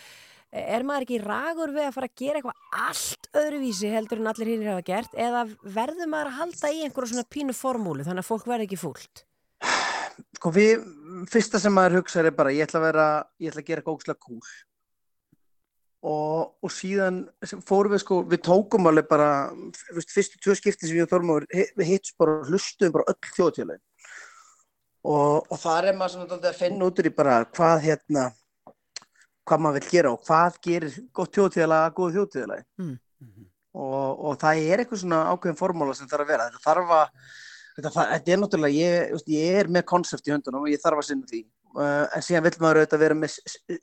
er 0.54 0.86
maður 0.86 1.08
ekki 1.08 1.20
ragur 1.24 1.74
við 1.74 1.88
að 1.88 1.96
fara 1.98 2.10
að 2.10 2.18
gera 2.22 2.40
eitthvað 2.40 2.88
allt 2.88 3.30
öðruvísi 3.42 3.94
heldur 3.94 4.22
en 4.22 4.32
allir 4.32 4.52
hinnir 4.54 4.74
hafa 4.74 4.88
gert? 4.88 5.14
Eða 5.18 5.46
verður 5.64 6.12
maður 6.12 6.32
að 6.32 6.40
halda 6.42 6.74
í 6.74 6.84
einhverju 6.86 7.14
svona 7.14 7.30
pínu 7.34 7.56
formúlu 7.58 8.06
þannig 8.06 8.26
að 8.26 8.30
fólk 8.30 8.50
verður 8.52 8.68
ekki 8.68 8.82
fúlt? 8.84 9.24
sko 10.38 10.52
við 10.54 10.84
fyrsta 11.32 11.62
sem 11.62 11.74
maður 11.74 12.02
hugsaði 12.02 12.32
er 12.32 12.38
bara 12.38 12.54
ég 12.54 12.68
ætla 12.68 12.82
að 12.82 12.88
vera, 12.90 13.08
ég 13.40 13.54
ætla 13.54 13.64
að 13.64 13.70
gera 13.72 13.86
gókslega 13.86 14.20
cool. 14.26 14.42
Og, 16.04 16.50
og 16.60 16.72
síðan 16.76 17.22
fórum 17.64 17.94
við 17.94 18.02
sko, 18.04 18.18
við 18.28 18.42
tókum 18.44 18.90
alveg 18.90 19.08
bara 19.08 19.30
veist, 19.96 20.12
fyrstu 20.12 20.42
tvö 20.44 20.58
skipti 20.60 20.90
sem 20.90 20.98
ég 20.98 21.08
og 21.08 21.14
Þormóður 21.14 21.46
við 21.80 21.92
hittum 21.94 22.18
bara 22.20 22.34
og 22.42 22.50
hlustuðum 22.52 22.96
bara 22.98 23.14
öll 23.14 23.30
þjóðtjölaðin 23.38 23.84
og, 25.08 25.48
og 25.48 25.62
þar 25.62 25.88
er 25.88 25.96
maður 25.96 26.18
svona 26.18 26.40
að 26.52 26.60
finna 26.60 26.90
út 26.90 27.00
í 27.00 27.14
bara 27.16 27.38
hvað 27.56 27.86
hérna 27.86 28.26
hvað 29.48 29.64
maður 29.64 29.80
vil 29.80 29.94
gera 29.94 30.12
og 30.14 30.22
hvað 30.28 30.60
gerir 30.68 31.00
gott 31.16 31.34
þjóðtjöla 31.38 31.80
að 31.88 31.96
góð 32.00 32.14
þjóðtjölaði 32.18 32.64
Mm. 33.24 33.46
og, 33.74 34.24
og 34.28 34.38
það 34.42 34.62
er 34.68 34.82
eitthvað 34.84 35.00
svona 35.02 35.20
ákveðin 35.32 35.58
formúla 35.60 35.96
sem 35.96 36.10
þarf 36.12 36.26
að 36.26 36.32
vera 36.34 36.48
þetta 36.50 36.64
þarf 36.66 36.94
að 36.98 37.06
þetta, 37.78 37.90
það, 37.90 38.10
þetta 38.14 38.34
er 38.34 38.42
náttúrulega, 38.42 38.78
ég, 38.78 39.28
ég 39.34 39.60
er 39.62 39.70
með 39.72 39.86
konsept 39.90 40.28
í 40.28 40.34
höndunum 40.34 40.66
og 40.66 40.72
ég 40.74 40.82
þarf 40.84 41.02
að 41.02 41.08
sinna 41.08 41.30
því 41.32 41.42
uh, 41.78 42.06
en 42.14 42.26
síðan 42.26 42.46
vill 42.48 42.58
maður 42.60 42.82
auðvitað 42.82 43.04
vera 43.06 43.18
með 43.18 43.38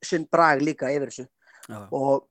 sinn 0.07 0.27
brag 0.31 0.63
líka 0.63 0.93
yfir 0.93 1.11
þessu 1.11 1.27
Já. 1.71 1.81
og 1.91 2.27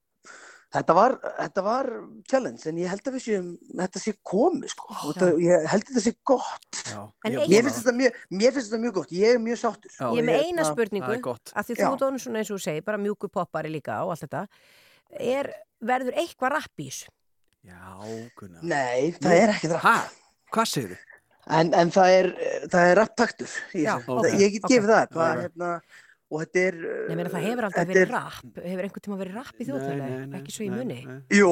þetta 0.74 0.94
var, 0.98 1.16
þetta 1.40 1.64
var 1.66 1.88
challenge 2.30 2.68
en 2.70 2.78
ég 2.78 2.90
held 2.92 3.08
að 3.10 3.16
við 3.18 3.24
séum 3.26 3.48
þetta 3.80 4.02
sé 4.04 4.14
komið 4.32 4.70
sko. 4.74 4.88
Og 4.94 5.14
þetta, 5.16 5.30
ég 5.46 5.68
held 5.72 5.84
að 5.84 5.90
þetta 5.90 6.04
sé 6.06 6.14
gott. 6.32 6.82
Já, 6.90 7.00
En 7.26 7.34
ég- 7.38 7.50
mér 7.50 7.64
finnst 7.68 7.80
þetta 7.84 7.96
mjög, 8.00 8.20
mér 8.32 8.52
finnst 8.58 8.70
þetta 8.72 8.82
mjög 8.86 8.94
gott. 9.00 9.12
Ég 9.12 9.34
er 9.36 9.40
mjög 9.40 9.58
sáttur. 9.64 9.92
Já, 9.98 10.06
Ég 10.14 10.20
er 10.20 10.28
með 10.30 10.38
ég- 10.40 10.46
eina 10.50 10.64
spurningu, 10.70 11.12
er 11.14 11.22
að 11.56 11.66
því 11.66 11.76
þú 11.80 11.92
orðin 12.10 12.20
svona 12.26 12.38
eins 12.44 12.52
og 12.52 12.58
þú 12.60 12.64
segir, 12.68 12.86
bara 12.86 12.98
mjúku 12.98 13.30
poppari 13.32 13.70
líka 13.74 14.02
og 14.06 14.12
allt 14.14 14.26
þetta, 14.30 14.48
er, 15.20 15.54
verður 15.82 16.14
eitthvað 16.16 16.52
rapp 16.52 16.78
í 16.78 16.90
þessu? 16.90 17.08
Já, 17.66 18.30
Gunnar. 18.40 18.64
Nei, 18.64 19.12
það 19.20 19.32
er 19.36 19.50
ekki 19.54 19.68
það 19.74 19.82
Hæ? 19.84 19.96
Hvað 20.54 20.68
segir 20.72 20.90
þú? 20.94 20.98
en, 21.50 21.74
en 21.74 21.90
það 21.92 22.10
er, 22.14 22.28
það 22.70 22.90
er 22.92 22.96
rapptaktur 23.00 23.50
í 23.74 23.82
Já, 23.84 23.98
þessu. 23.98 24.10
ok, 24.14 24.24
Það- 24.30 24.40
ég 24.40 24.52
get 24.54 24.64
gefið 24.70 24.90
það, 24.94 25.08
það 25.18 25.32
Ok. 25.34 25.42
hérna, 25.44 25.82
og 26.30 26.42
þetta 26.44 26.62
er 26.70 26.76
Nei, 27.10 27.16
meina, 27.18 27.30
það 27.34 27.46
hefur 27.48 27.66
aldrei 27.66 27.80
þetta 27.80 27.90
verið 27.90 28.02
er- 28.04 28.12
rapp, 28.14 28.58
hefur 28.62 28.84
einhvern 28.86 29.04
tíma 29.06 29.18
verið 29.20 29.38
rapp 29.40 29.58
í 29.60 29.66
þjóðfélagi, 29.66 30.18
ekki 30.40 30.54
svo 30.54 30.66
í 30.66 30.70
muni. 30.74 30.98
Jú, 31.34 31.50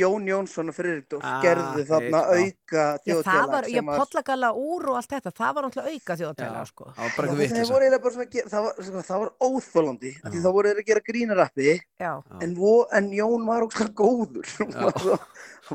Jón 0.00 0.28
Jónsson 0.30 0.72
og 0.72 0.76
Friðrikdór 0.78 1.20
Ah, 1.26 1.34
gerðu 1.44 1.84
þarna 1.90 2.20
auka 2.32 2.84
Já, 3.04 3.14
það 3.26 3.50
var, 3.52 3.68
já, 3.68 3.82
pollagalla 3.84 4.50
úr 4.56 4.88
og 4.88 4.96
allt 5.02 5.12
þetta, 5.12 5.32
það 5.36 5.54
var 5.58 5.66
náttúrulega 5.68 5.92
auka 6.00 6.16
þjóðfélagi, 6.22 6.56
Já, 6.56 6.70
sko. 6.72 6.84
það 6.96 7.02
var 7.04 7.12
bara 7.16 7.26
Það, 7.26 7.34
það 7.36 7.42
vitlis 7.44 7.70
voru 7.70 7.86
svona, 7.86 8.26
að 8.26 8.50
það 8.56 8.62
var, 8.66 8.74
sko, 8.88 9.02
það 9.10 9.20
var 9.24 9.30
óþólandi 9.50 10.12
af 10.24 10.32
því 10.32 10.44
þá 10.46 10.50
voru 10.56 10.72
þeir 10.72 10.80
að 10.82 10.88
gera 10.92 11.04
grínarappi 11.10 11.68
Já, 12.00 12.12
en, 12.40 12.56
en 13.00 13.10
Jón 13.20 13.46
var 13.46 13.66
ógslag 13.68 13.92
góður 13.92 14.46
svo, 14.56 15.18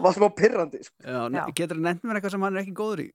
var 0.01 0.13
smá 0.17 0.27
pirrandi 0.33 0.81
sko. 0.83 0.97
Já. 1.05 1.45
Getur 1.53 1.77
það 1.77 1.85
nefnt 1.87 2.03
mér 2.09 2.17
eitthvað 2.21 2.31
sem 2.37 2.41
hann 2.47 2.57
er 2.57 2.63
ekki 2.65 2.73
góður 2.81 3.05
í? 3.05 3.11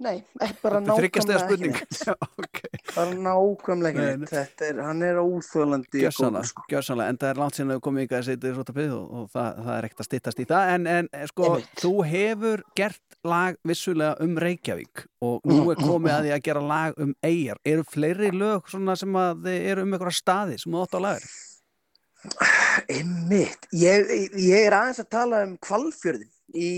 Nei, 0.00 0.22
bara 0.62 0.78
nákvæmlega 0.80 1.08
ekki 1.10 1.40
spurning. 1.42 1.74
neitt. 1.76 1.98
Já, 2.06 2.14
ok. 2.16 2.60
Bara 2.94 3.16
nákvæmlega 3.26 4.04
þetta 4.30 4.68
er, 4.70 4.78
hann 4.86 5.02
er 5.04 5.18
óþólandi 5.20 6.04
Gjörsanlega, 6.06 6.48
sko. 6.48 6.64
gjörsanlega, 6.72 7.12
en 7.12 7.18
það 7.20 7.32
er 7.32 7.40
langt 7.42 7.58
sinni 7.58 7.74
að 7.76 7.82
komið 7.84 8.06
ykkar 8.06 8.22
að 8.22 8.28
setja 8.30 8.46
þessu 8.46 8.62
út 8.62 8.72
og, 8.86 9.02
og 9.18 9.26
það, 9.34 9.58
það 9.66 9.72
er 9.74 9.88
ekkert 9.88 10.00
að 10.00 10.08
styttast 10.08 10.40
í 10.40 10.46
það. 10.48 10.72
En, 10.76 10.88
en 10.94 11.10
eh, 11.12 11.26
sko, 11.28 11.50
Einmitt. 11.50 11.74
þú 11.82 11.92
hefur 12.08 12.62
gert 12.80 13.18
lag 13.28 13.58
vissulega 13.68 14.24
um 14.24 14.40
Reykjavík 14.40 15.04
og 15.28 15.50
nú 15.50 15.58
er 15.74 15.82
komið 15.82 16.14
að 16.14 16.24
því 16.24 16.32
að 16.36 16.42
gera 16.48 16.64
lag 16.70 17.04
um 17.04 17.12
eigjar 17.28 17.60
eru 17.74 17.84
fleiri 17.84 18.32
lög 18.32 18.72
svona 18.72 18.96
sem 18.96 19.20
að 19.20 19.44
þið 19.44 19.68
eru 19.74 19.84
um 19.84 19.92
einhverja 19.98 20.16
staði 20.16 20.56
sem 20.62 20.72
þú 20.72 20.86
átt 20.86 20.96
á 20.96 21.00
lagur? 21.04 21.28
Einmitt, 22.88 23.68
ég, 23.76 24.08
ég 24.40 24.64
er 24.64 24.76
aðeins 24.76 25.02
að 25.04 25.12
tala 25.12 25.44
um 25.44 25.54
kvalfjörðin 25.60 26.32
í, 26.56 26.72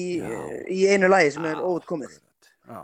í 0.71 0.83
einu 0.91 1.11
lagi 1.11 1.33
sem 1.37 1.47
er 1.51 1.63
óutkomið 1.63 2.19
Já, 2.69 2.83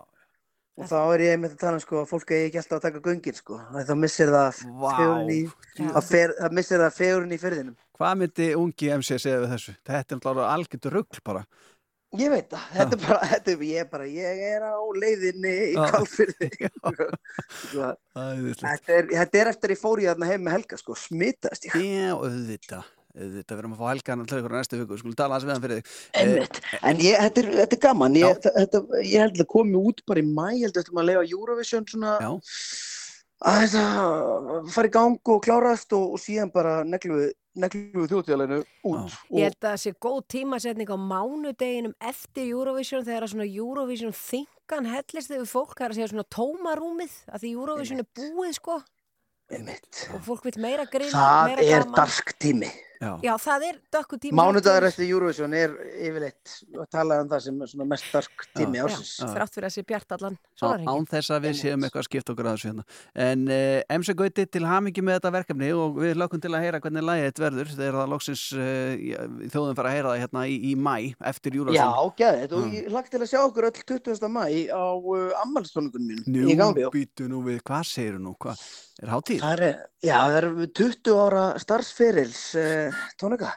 og 0.78 0.86
þá 0.90 0.96
er 1.14 1.24
ég 1.26 1.32
einmitt 1.36 1.54
að 1.56 1.62
tala 1.64 1.78
um 1.80 1.82
sko 1.82 2.00
að 2.04 2.10
fólk 2.12 2.30
eigi 2.34 2.48
ekki 2.48 2.60
alltaf 2.62 2.78
að 2.78 2.84
taka 2.88 3.02
göngin 3.08 3.36
sko. 3.38 3.58
Þá 3.74 3.94
missir 3.98 4.30
það 4.34 4.60
fegurinn 4.62 5.32
í 5.34 5.40
það 5.82 6.54
missir 6.60 6.84
það 6.84 6.98
fegurinn 7.02 7.34
í 7.34 7.40
fyrðinum 7.42 7.76
Hvað 7.98 8.18
myndi 8.20 8.44
ungi 8.54 8.92
MC 8.94 9.16
segja 9.18 9.40
við 9.42 9.50
þessu? 9.56 9.72
Þetta 9.88 10.14
er 10.14 10.18
náttúrulega 10.20 10.50
algjörðu 10.54 10.90
rugl 10.94 11.22
bara. 11.26 11.40
Ég 12.16 12.30
veit 12.32 12.46
það, 12.52 12.68
þetta 12.76 12.94
er 12.96 13.00
bara, 13.02 13.26
þetta 13.32 13.50
er, 13.52 13.64
ég 13.68 13.80
er 13.82 13.88
bara 13.90 14.04
ég 14.08 14.38
er 14.48 14.62
á 14.64 14.76
leiðinni 15.02 15.50
í 15.50 15.72
Já. 15.76 15.80
kvalfjörði 15.90 16.48
Sko, 17.66 17.88
Æðislegt. 18.16 18.62
þetta, 18.62 18.94
er, 19.00 19.10
þetta 19.18 19.40
er 19.42 19.50
eftir 19.50 19.74
ég 19.74 19.80
fór 19.82 20.00
í 20.00 20.06
þarna 20.08 20.30
heim 20.30 20.46
með 20.46 20.56
Helga 20.56 20.78
sko, 20.80 20.96
smitast 20.96 21.66
ég. 21.68 21.74
Já, 21.76 22.14
auðvitað 22.14 22.86
við 23.18 23.54
erum 23.56 23.74
að 23.74 23.80
fá 23.82 23.88
helgan 23.90 24.26
til 24.28 24.38
ykkur 24.40 24.54
á 24.54 24.58
næstu 24.58 24.78
viku, 24.80 24.92
við 24.94 25.00
skulum 25.02 25.16
tala 25.18 25.38
aðeins 25.38 25.48
við 25.48 25.54
hann 25.54 25.64
fyrir 25.64 25.80
þig 25.80 26.20
Einmitt. 26.22 26.60
En 26.82 27.00
ég, 27.02 27.16
þetta, 27.24 27.42
er, 27.42 27.48
þetta 27.62 27.76
er 27.78 27.82
gaman, 27.86 28.18
ég, 28.18 28.40
þetta, 28.44 28.82
ég 29.02 29.24
held 29.24 29.42
að 29.42 29.50
komi 29.54 29.80
út 29.80 30.04
bara 30.08 30.22
í 30.22 30.28
mæ, 30.28 30.46
ég 30.54 30.68
held 30.68 30.76
að 30.76 30.82
þetta 30.82 30.96
maður 30.98 31.10
leiða 31.10 31.24
Eurovision 31.38 31.88
svona 31.90 32.14
Já. 32.22 32.30
að 33.48 33.60
þetta 33.64 34.62
fara 34.74 34.90
í 34.90 34.94
gang 34.98 35.32
og 35.34 35.42
klárast 35.46 35.96
og, 35.98 36.14
og 36.16 36.22
síðan 36.22 36.52
bara 36.54 36.76
neglum 36.86 37.20
við, 37.22 37.32
neglum 37.58 38.04
við 38.04 38.12
þjóðtíðaleginu 38.12 38.60
út. 38.92 39.16
Ég 39.34 39.48
held 39.48 39.58
að 39.58 39.70
það 39.72 39.80
sé 39.84 39.94
góð 40.06 40.20
tímasetning 40.34 40.92
á 40.94 40.98
mánudeginum 40.98 41.96
eftir 42.12 42.52
Eurovision 42.52 43.06
þegar 43.06 43.26
að 43.26 43.34
svona 43.34 43.48
Eurovision 43.48 44.14
þingan 44.14 44.92
hellist 44.92 45.34
yfir 45.34 45.50
fólk, 45.50 45.74
það 45.74 45.88
er 45.88 45.94
að 45.96 45.98
segja 45.98 46.12
svona 46.12 46.28
tómarúmið 46.34 47.18
að 47.32 47.42
því 47.42 47.52
Eurovision 47.56 48.04
er 48.04 48.08
búið 48.18 48.54
sko 48.60 48.78
einmitt. 49.48 50.02
og 50.14 50.20
fólk 50.26 50.44
vil 50.44 50.58
meira 50.60 50.84
grinn, 50.90 51.10
Það 51.12 51.46
meira 51.48 51.62
er 51.64 51.84
gaman. 51.86 51.94
dark 51.96 52.34
tími. 52.42 52.68
Já, 52.98 53.12
Já, 53.22 53.32
það 53.38 53.64
er 53.68 53.76
dökku 53.94 54.18
tíma. 54.18 54.42
Mánudagur 54.42 54.86
eftir 54.88 55.06
Eurovision 55.06 55.52
er 55.54 55.74
yfirleitt 56.02 56.54
að 56.74 56.86
tala 56.90 57.20
um 57.22 57.28
það 57.30 57.42
sem 57.44 57.60
er 57.62 57.70
svona 57.70 57.86
mest 57.92 58.08
dark 58.10 58.46
tími 58.58 58.80
Já. 58.80 58.84
ársins. 58.88 59.12
Já, 59.22 59.28
þrátt 59.36 59.54
fyrir 59.54 59.68
að 59.68 59.74
sé 59.76 59.84
bjart 59.86 60.14
allan 60.16 60.38
án 60.58 61.06
þess 61.06 61.30
að 61.30 61.44
við 61.46 61.54
séum 61.60 61.86
eitthvað 61.86 62.02
að 62.02 62.08
skipta 62.08 62.34
okkur 62.34 62.48
að 62.50 62.56
þessu 62.56 62.70
hérna. 62.72 62.84
En 63.28 63.44
uh, 63.54 63.98
MC 63.98 64.16
Gauti 64.18 64.46
til 64.50 64.64
hamingi 64.66 65.04
með 65.06 65.20
þetta 65.20 65.32
verkefni 65.36 65.70
og 65.78 66.00
við 66.02 66.18
lökum 66.18 66.42
til 66.42 66.50
að 66.54 66.66
heyra 66.66 66.82
hvernig 66.82 67.06
lagið 67.06 67.28
þetta 67.28 67.44
verður 67.46 67.72
þegar 67.76 68.00
það 68.00 68.12
loksins 68.14 68.44
uh, 68.58 69.46
þjóðum 69.54 69.78
fara 69.78 69.92
að 69.92 69.98
heyra 69.98 70.12
það 70.14 70.22
hérna 70.24 70.44
í, 70.50 70.58
í 70.58 70.74
mæ 70.74 70.96
eftir 71.30 71.54
Já, 71.54 71.60
Júlásson. 71.62 72.12
gæðið, 72.18 72.58
og 72.58 72.66
Já. 72.66 72.74
ég 72.80 72.90
lagt 72.98 73.14
til 73.14 73.22
að 73.22 73.30
sjá 73.30 73.40
okkur 73.44 73.70
öll 73.70 73.80
20. 73.94 74.28
mæ 74.34 74.44
á 74.74 74.84
uh, 74.98 75.40
ammælistónleikunum 75.44 76.26
mínum 76.26 76.50
í 76.50 76.58
Nú, 76.58 76.90
býtu 76.90 77.30
nú 77.30 77.44
við, 77.46 77.62
hvað 77.62 77.86
segir 77.94 78.18
nú? 78.18 78.34
Hvað? 78.42 78.66
Er 78.98 79.12
hátíð? 79.12 79.42
Það 79.44 79.60
er, 79.62 79.76
já, 80.02 80.14
það 80.18 80.36
er 80.40 80.46
20 80.74 81.18
ára 81.22 81.42
starfsferils 81.62 82.40
uh, 82.88 83.02
tónleika 83.20 83.52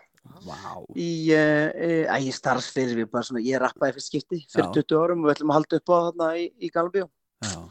Vá. 0.46 0.58
í, 0.94 1.10
uh, 1.34 2.06
uh, 2.06 3.08
bara 3.10 3.26
svona, 3.26 3.42
ég 3.42 3.62
rappaði 3.62 3.98
fyrst 3.98 4.12
skipti 4.12 4.44
fyrir 4.52 4.70
Já. 4.70 4.84
20 4.84 5.00
árum 5.02 5.24
og 5.24 5.30
við 5.30 5.36
ætlum 5.36 5.54
að 5.54 5.58
halda 5.60 5.80
upp 5.82 5.90
á 5.92 5.98
þarna 5.98 6.30
í, 6.38 6.46
í 6.62 6.70
Galbjó, 6.74 7.08
Já. 7.42 7.56
sem 7.56 7.64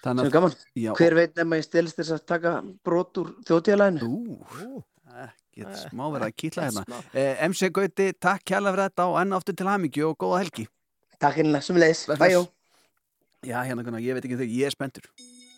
Þannig 0.00 0.30
er 0.30 0.32
gaman. 0.32 0.54
já, 0.80 0.92
Hver 0.96 1.16
veit 1.18 1.34
nema 1.36 1.58
ég 1.60 1.66
stelist 1.66 1.98
þess 2.00 2.14
að 2.16 2.22
taka 2.30 2.52
brot 2.86 3.18
úr 3.20 3.34
þjóðtíðalæginu? 3.48 4.06
Ú, 4.08 4.80
ekkert 5.26 5.82
smá 5.82 6.06
verið 6.14 6.28
að 6.30 6.36
kýtla 6.40 6.68
hérna. 6.68 7.00
Eh, 7.12 7.42
MC 7.50 7.68
Gauti, 7.74 8.06
takk 8.16 8.46
kjærlega 8.48 8.72
fyrir 8.76 8.86
þetta 8.88 9.08
og 9.10 9.18
enn 9.20 9.36
aftur 9.36 9.58
til 9.58 9.68
hamingju 9.68 10.06
og 10.08 10.16
góða 10.24 10.40
helgi. 10.44 10.66
Takk 11.20 11.42
einlega, 11.42 11.66
sem 11.66 11.76
leiðis, 11.76 12.06
Bless, 12.08 12.22
bæjó. 12.22 12.46
Já, 13.44 13.58
hérna 13.68 14.00
ég 14.00 14.16
veit 14.16 14.24
ekki 14.24 14.40
þau, 14.40 14.48
ég 14.48 14.70
er 14.70 14.76
spenntur. 14.76 15.10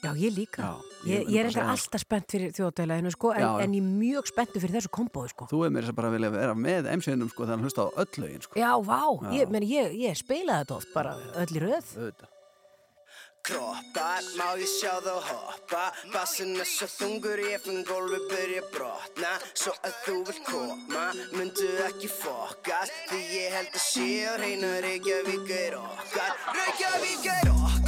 Já, 0.02 0.10
ég 0.18 0.34
líka. 0.34 0.62
Já, 0.62 0.92
Ég, 1.02 1.28
ég 1.30 1.38
er 1.42 1.50
segja 1.50 1.66
alltaf 1.70 2.02
spennt 2.02 2.30
fyrir 2.30 2.52
þjóðdælaðinu 2.54 3.10
sko, 3.14 3.32
en, 3.34 3.42
Já, 3.42 3.50
en 3.64 3.72
ég 3.74 3.82
er 3.82 3.88
mjög 4.02 4.28
spenntu 4.30 4.60
fyrir 4.62 4.76
þessu 4.78 4.90
kombóðu 4.94 5.32
sko. 5.32 5.48
Þú 5.50 5.62
er 5.66 5.72
mér 5.74 5.88
að 5.90 5.96
bara 5.98 6.10
vilja 6.14 6.30
vera 6.34 6.54
með 6.58 6.90
MC-num 6.94 7.30
sko 7.30 7.42
þegar 7.46 7.56
hann 7.56 7.66
hlusta 7.66 7.86
á 7.86 7.88
öll 8.02 8.20
lögin 8.22 8.44
sko. 8.46 8.58
Já, 8.58 8.70
vá, 8.86 9.00
Já. 9.22 9.32
ég, 9.40 9.50
meni, 9.50 9.70
ég, 9.72 9.96
ég 10.02 10.18
spilaði 10.18 10.62
þetta 10.62 10.78
oft 10.78 10.94
bara 10.94 11.16
öll 11.42 11.50
í 11.58 11.62
röð. 11.66 11.90
Auðvitað. 11.98 12.30
Kroppar, 13.42 14.22
má 14.38 14.52
ég 14.54 14.70
sjá 14.70 14.92
þá 15.02 15.16
hoppa 15.26 15.80
Bassin 16.12 16.52
er 16.62 16.68
svo 16.70 16.86
þungur, 16.86 17.40
ég 17.42 17.58
finn 17.64 17.80
gólfi 17.88 18.20
byrja 18.30 18.60
að 18.62 18.68
brotna 18.76 19.32
Svo 19.58 19.72
að 19.82 19.96
þú 20.04 20.14
vil 20.28 20.36
koma, 20.46 21.02
myndu 21.34 21.66
ekki 21.88 22.06
fokast 22.06 22.94
Því 23.10 23.18
ég 23.34 23.56
held 23.56 23.74
að 23.74 23.82
sé 23.82 24.06
á 24.30 24.32
reyna 24.38 24.70
Reykjavík 24.86 25.50
er 25.58 25.74
okkar 25.80 26.38
Reykjavík 26.54 27.26
er 27.34 27.50
okkar, 27.50 27.81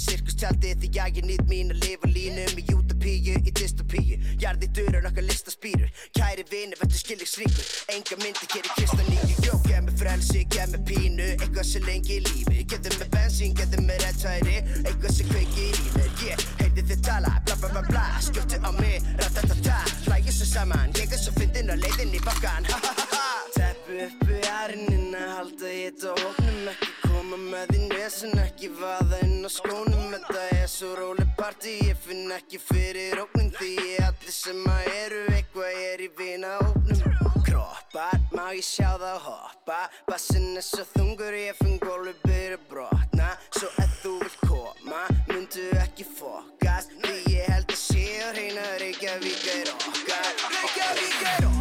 Sirkustjaldi 0.00 0.74
því 0.80 0.90
að 1.02 1.18
ég 1.20 1.26
nýtt 1.28 1.46
mín 1.50 1.72
að 1.74 1.82
lifa 1.84 2.08
línum 2.10 2.58
Í 2.60 2.64
utopíu, 2.74 3.36
í 3.44 3.52
dystopíu. 3.56 4.18
Jarði 4.40 4.68
dörur, 4.76 5.02
nokkar 5.04 5.26
listaspýrur 5.28 5.90
Kæri 6.16 6.44
vini, 6.50 6.78
verður 6.80 7.00
skiljiksríkur 7.02 7.68
Enga 7.94 8.18
myndi, 8.22 8.48
gerir 8.52 8.72
kristaníu 8.76 9.36
Jó, 9.44 9.56
gef 9.66 9.82
mér 9.86 9.96
frelsi, 10.00 10.44
gef 10.52 10.72
mér 10.72 10.84
pínu. 10.88 11.28
Eitthvað 11.36 11.66
sem 11.70 11.84
lengi 11.88 12.16
í 12.18 12.22
lífi. 12.26 12.64
Getur 12.70 12.96
mér 13.00 13.10
bensín, 13.14 13.54
getur 13.58 13.82
mér 13.86 14.00
rettæri 14.06 14.56
Eitthvað 14.84 15.16
sem 15.18 15.30
kveiki 15.32 15.66
í 15.68 15.72
lífið 15.78 16.24
Ég 16.30 16.44
heyrði 16.60 16.86
þið 16.90 17.04
tala, 17.06 17.34
bla 17.46 17.56
bla 17.60 17.72
bla 17.76 17.84
bla. 17.90 18.06
Skjótti 18.24 18.60
á 18.64 18.70
mig, 18.80 19.04
ratatata 19.20 19.80
Hlægir 20.06 20.36
svo 20.36 20.48
saman, 20.48 20.92
ég 21.00 21.12
er 21.12 21.20
svo 21.20 21.34
fyndin 21.38 21.72
og 21.74 21.80
leiðin 21.84 22.14
í 22.16 22.22
bakkan 22.24 22.68
Ha 22.70 22.80
ha 22.86 22.94
ha 22.96 23.06
ha. 23.14 23.26
Teppu 23.56 24.00
uppu 24.06 24.36
ærinina, 24.46 25.24
halda 25.36 25.72
ég 25.74 25.96
þetta 25.98 26.14
Óknum 26.30 26.70
ekki, 26.72 26.90
koma 27.06 27.40
með 27.50 27.74
þín 27.74 27.88
vesen 27.96 28.38
Ekki 28.44 28.70
vaða 28.78 29.18
inn 29.26 29.42
á 29.44 29.50
skónu 29.50 29.89
er 30.28 30.68
svo 30.68 30.94
róleg 30.94 31.28
party, 31.36 31.76
ég 31.88 31.96
finn 31.96 32.30
ekki 32.34 32.58
fyrir 32.58 33.20
ógnum 33.22 33.50
Því 33.56 33.76
allir 34.04 34.34
sem 34.34 34.60
að 34.68 34.88
eru 34.94 35.22
eitthvað 35.34 35.78
er 35.84 36.02
í 36.04 36.08
vina 36.18 36.56
ógnum 36.64 37.00
Kroppar, 37.46 38.20
má 38.34 38.50
ég 38.54 38.64
sjá 38.64 38.96
það 39.00 39.18
hoppa? 39.26 39.80
Bassin 40.08 40.56
er 40.56 40.66
svo 40.66 40.84
þungur, 40.94 41.34
ég 41.34 41.56
finn 41.60 41.78
gólfi 41.82 42.14
byrja 42.24 42.60
brotna. 42.70 43.32
Svo 43.56 43.70
ef 43.82 43.96
þú 44.02 44.16
vilt 44.22 44.38
koma, 44.46 45.06
myndu 45.30 45.66
ekki 45.82 46.06
fokast 46.18 46.94
Því 47.00 47.36
ég 47.36 47.50
held 47.54 47.70
að 47.70 47.80
sé 47.80 48.06
á 48.20 48.28
hreina 48.34 48.66
Reykjavík 48.82 49.48
er 49.56 49.74
okkar. 49.76 50.30
Reykjavík 50.58 51.26
er 51.34 51.50
okkar, 51.50 51.59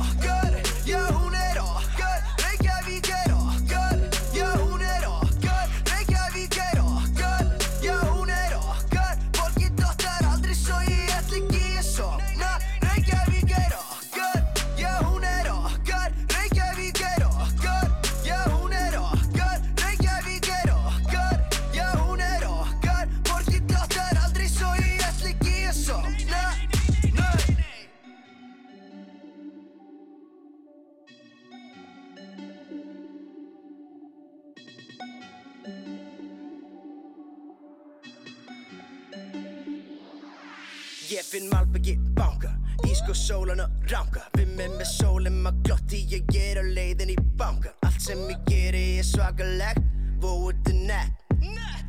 Ég 41.09 41.23
finn 41.25 41.47
malbyggi 41.49 41.95
banka 42.13 42.51
Ísko 42.85 43.13
sólan 43.17 43.63
og 43.63 43.85
ránka 43.89 44.21
Við 44.37 44.49
með 44.53 44.75
með 44.77 44.89
sólum 44.91 45.47
að 45.49 45.61
glotti 45.65 46.01
Ég 46.11 46.35
er 46.37 46.59
á 46.61 46.65
leiðin 46.69 47.09
í 47.09 47.15
bankan 47.39 47.73
Allt 47.87 48.03
sem 48.03 48.19
ég 48.29 48.43
geri 48.45 48.83
er 48.99 49.07
svakalegt 49.07 49.81
Vóið 50.21 50.69
er 50.69 50.77
nett. 50.91 51.23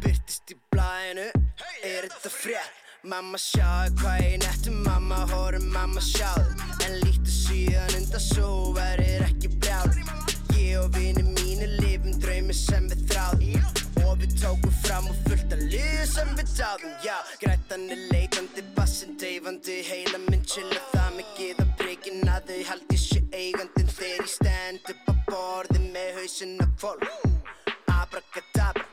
Byrtist 0.00 0.54
í 0.54 0.56
blæðinu 0.72 1.26
Er 1.84 2.08
þetta 2.08 2.32
frétt? 2.32 2.78
Mamma 3.12 3.36
sjáðu 3.40 3.98
hvað 4.00 4.24
ég 4.24 4.38
nettu 4.46 4.72
Mamma 4.88 5.20
horfum, 5.34 5.68
mamma 5.74 6.00
sjáðu. 6.04 6.56
En 6.86 6.96
líktu 7.04 7.34
síðan 7.34 7.98
undan 8.00 8.24
svo 8.24 8.72
Verður 8.78 9.28
ekki 9.28 9.52
brjál 9.58 9.92
Ég 10.56 10.80
og 10.80 10.96
vini 10.96 11.26
mínu 11.28 11.68
lifum 11.76 12.16
draumi 12.24 12.56
sem 12.56 12.88
við 12.88 13.04
þráðum 13.12 13.79
Og 14.10 14.18
við 14.18 14.32
tókum 14.42 14.72
fram 14.82 15.06
og 15.06 15.18
fullt 15.28 15.54
að 15.54 15.66
liðu 15.70 16.06
sem 16.10 16.30
við 16.34 16.54
táðum 16.56 16.94
Já, 17.06 17.16
grætan 17.42 17.86
er 17.94 18.00
leitandi, 18.10 18.64
bassin 18.74 19.14
deyfandi 19.20 19.80
Heila 19.86 20.18
minn 20.26 20.42
chilla 20.50 20.82
það 20.90 21.20
mikið 21.20 21.62
að 21.62 21.74
breykin 21.78 22.32
að 22.34 22.50
þau 22.50 22.60
haldi 22.72 22.98
sér 23.06 23.28
eigandinn 23.30 23.92
Þegar 23.94 24.24
ég 24.24 24.32
stend 24.34 24.94
upp 24.94 25.10
á 25.10 25.14
borði 25.30 25.84
með 25.94 26.18
hausinn 26.18 26.58
af 26.66 26.74
fólk 26.82 27.06
Abracadabra 28.00 28.90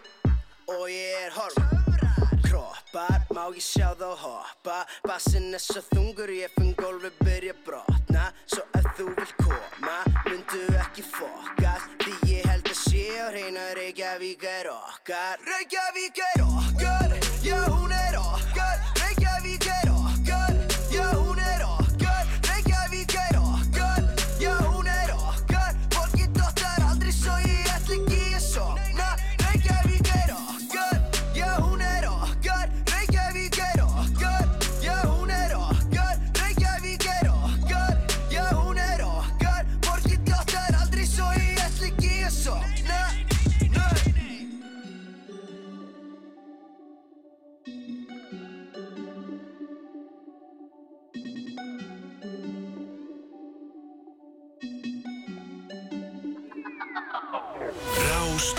og 0.67 0.89
ég 0.91 1.25
er 1.25 1.31
horf. 1.31 1.55
Kroppar, 2.43 3.23
má 3.35 3.47
ég 3.55 3.63
sjá 3.63 3.93
þá 3.95 4.09
hoppa? 4.19 4.81
Bassin 5.07 5.53
er 5.55 5.63
svo 5.63 5.81
þungur, 5.93 6.31
ég 6.35 6.51
finn 6.57 6.73
gólfi 6.75 7.11
byrja 7.21 7.55
að 7.55 7.61
brotna. 7.65 8.27
Svo 8.45 8.65
ef 8.75 8.89
þú 8.99 9.07
vilt 9.15 9.35
koma, 9.39 9.97
sé 13.57 13.63
á 13.63 13.71
hreina 13.71 13.73
Reykjavík 13.73 14.43
er 14.43 14.69
okkar. 14.69 15.39
Reykjavík 15.45 16.17
er 16.17 16.41
okkar, 16.43 17.11
já 17.43 17.65
hún 17.65 17.91
er 17.91 18.17
okkar 18.17 18.36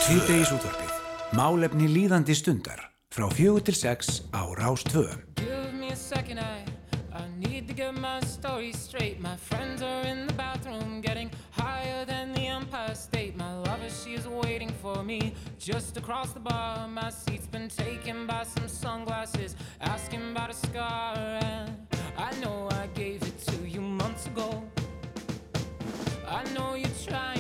Rás 0.09 0.14
2 0.16 0.24
Síðdeis 0.24 0.50
útvarpið 0.56 0.92
Málefni 1.36 1.84
líðandi 1.92 2.32
stundar 2.32 2.78
Frá 3.12 3.26
fjögur 3.28 3.61
til 3.61 3.74
sex 3.76 4.22
á 4.32 4.40
Rás 4.56 4.80
2 4.88 5.02
Give 5.36 5.72
me 5.76 5.90
a 5.92 5.96
second, 5.96 6.40
I, 6.40 6.64
I 7.12 7.28
need 7.36 7.68
to 7.68 7.74
get 7.74 7.92
my 7.92 8.20
story 8.24 8.72
straight. 8.72 9.20
My 9.20 9.36
friends 9.36 9.82
are 9.82 10.09
in 10.09 10.26
the 10.26 10.32
bathroom 10.32 11.02
getting 11.02 11.30
higher 11.50 12.06
than 12.06 12.32
the 12.32 12.46
Empire 12.46 12.94
State. 12.94 13.36
My 13.36 13.52
lover, 13.52 13.90
she 13.90 14.14
is 14.14 14.26
waiting 14.26 14.72
for 14.80 15.04
me 15.04 15.34
just 15.59 15.98
across 15.98 16.32
the 16.32 16.40
bar. 16.40 16.88
My 16.88 17.11
seat's 17.11 17.46
been 17.46 17.68
taken 17.68 18.26
by 18.26 18.44
some 18.44 18.66
sunglasses, 18.66 19.56
asking 19.82 20.30
about 20.30 20.48
a 20.48 20.54
scar. 20.54 21.18
And 21.18 21.76
I 22.16 22.32
know 22.40 22.68
I 22.70 22.86
gave 22.94 23.22
it 23.22 23.38
to 23.52 23.68
you 23.68 23.82
months 23.82 24.26
ago. 24.26 24.64
I 26.26 26.44
know 26.54 26.76
you're 26.76 26.98
trying 27.04 27.38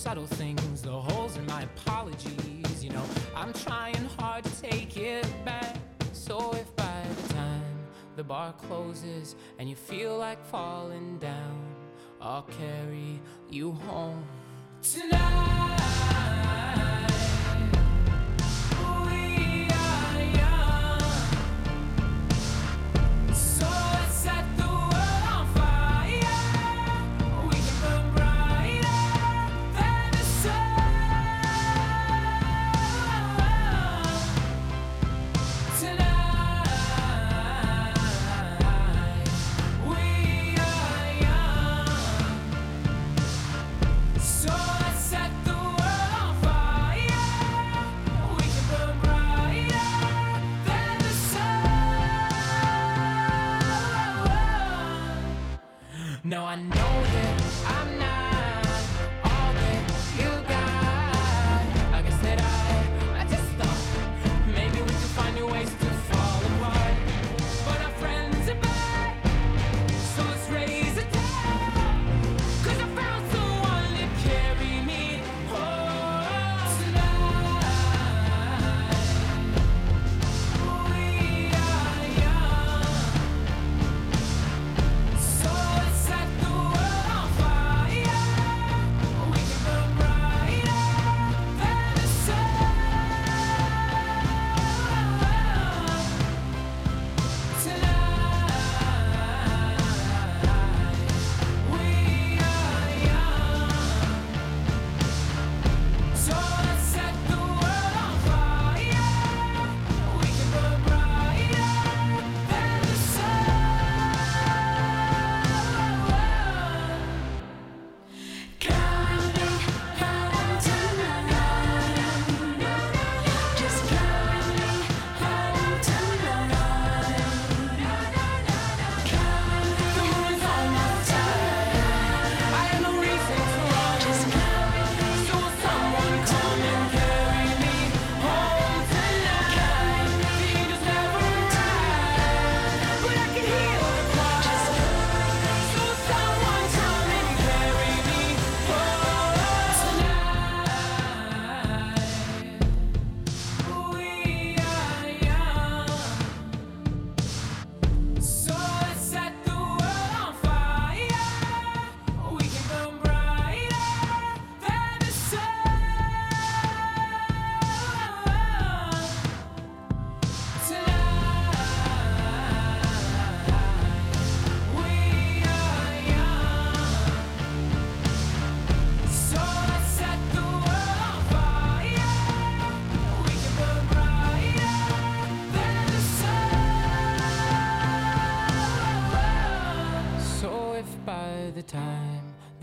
subtle 0.00 0.26
things, 0.26 0.80
the 0.80 0.90
holes 0.90 1.36
in 1.36 1.44
my 1.44 1.60
apologies, 1.60 2.82
you 2.82 2.88
know, 2.88 3.04
I'm 3.36 3.52
trying 3.52 4.02
hard 4.18 4.44
to 4.44 4.62
take 4.62 4.96
it 4.96 5.26
back. 5.44 5.76
So 6.14 6.54
if 6.54 6.74
by 6.74 7.02
the 7.22 7.34
time 7.34 7.76
the 8.16 8.24
bar 8.24 8.54
closes 8.54 9.36
and 9.58 9.68
you 9.68 9.76
feel 9.76 10.16
like 10.16 10.42
falling 10.46 11.18
down, 11.18 11.74
I'll 12.18 12.44
carry 12.44 13.20
you 13.50 13.72
home 13.72 14.24
tonight. 14.82 15.80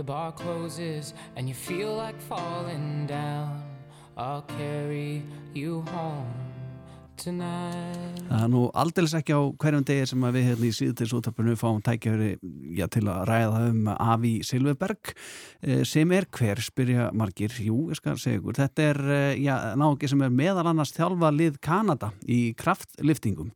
Bar 0.08 0.32
closes 0.32 1.14
and 1.36 1.49
you 1.49 1.53
feel 1.53 1.93
like 1.93 2.20
falling 2.22 3.05
down, 3.05 3.62
I'll 4.16 4.45
carry 4.58 5.22
you 5.53 5.84
home 5.91 6.32
tonight. 7.18 8.22
Það 8.30 8.43
er 8.45 8.51
nú 8.53 8.62
aldeilis 8.72 9.16
ekki 9.18 9.36
á 9.36 9.41
hverjum 9.60 9.84
degi 9.88 10.05
sem 10.08 10.24
við 10.24 10.47
hérna 10.47 10.70
í 10.70 10.76
síðutis 10.78 11.14
útarpinu 11.18 11.58
fáum 11.60 11.82
tækjafri 11.84 12.38
til 12.93 13.03
að 13.12 13.26
ræða 13.28 13.66
um 13.74 13.91
Avi 13.97 14.34
Silverberg 14.47 15.12
eh, 15.12 15.84
sem 15.84 16.16
er 16.16 16.30
hver, 16.32 16.64
spyrja 16.64 17.10
margir. 17.12 17.51
Jú, 17.68 17.89
ég 17.91 17.99
skal 17.99 18.16
segja 18.22 18.39
ykkur, 18.39 18.58
þetta 18.62 18.88
er 18.93 19.03
eh, 19.18 19.76
náki 19.76 20.08
sem 20.08 20.24
er 20.24 20.34
meðal 20.34 20.70
annars 20.72 20.95
þjálfa 20.95 21.34
lið 21.36 21.60
Kanada 21.68 22.14
í 22.24 22.53
kraftliftingum 22.55 23.51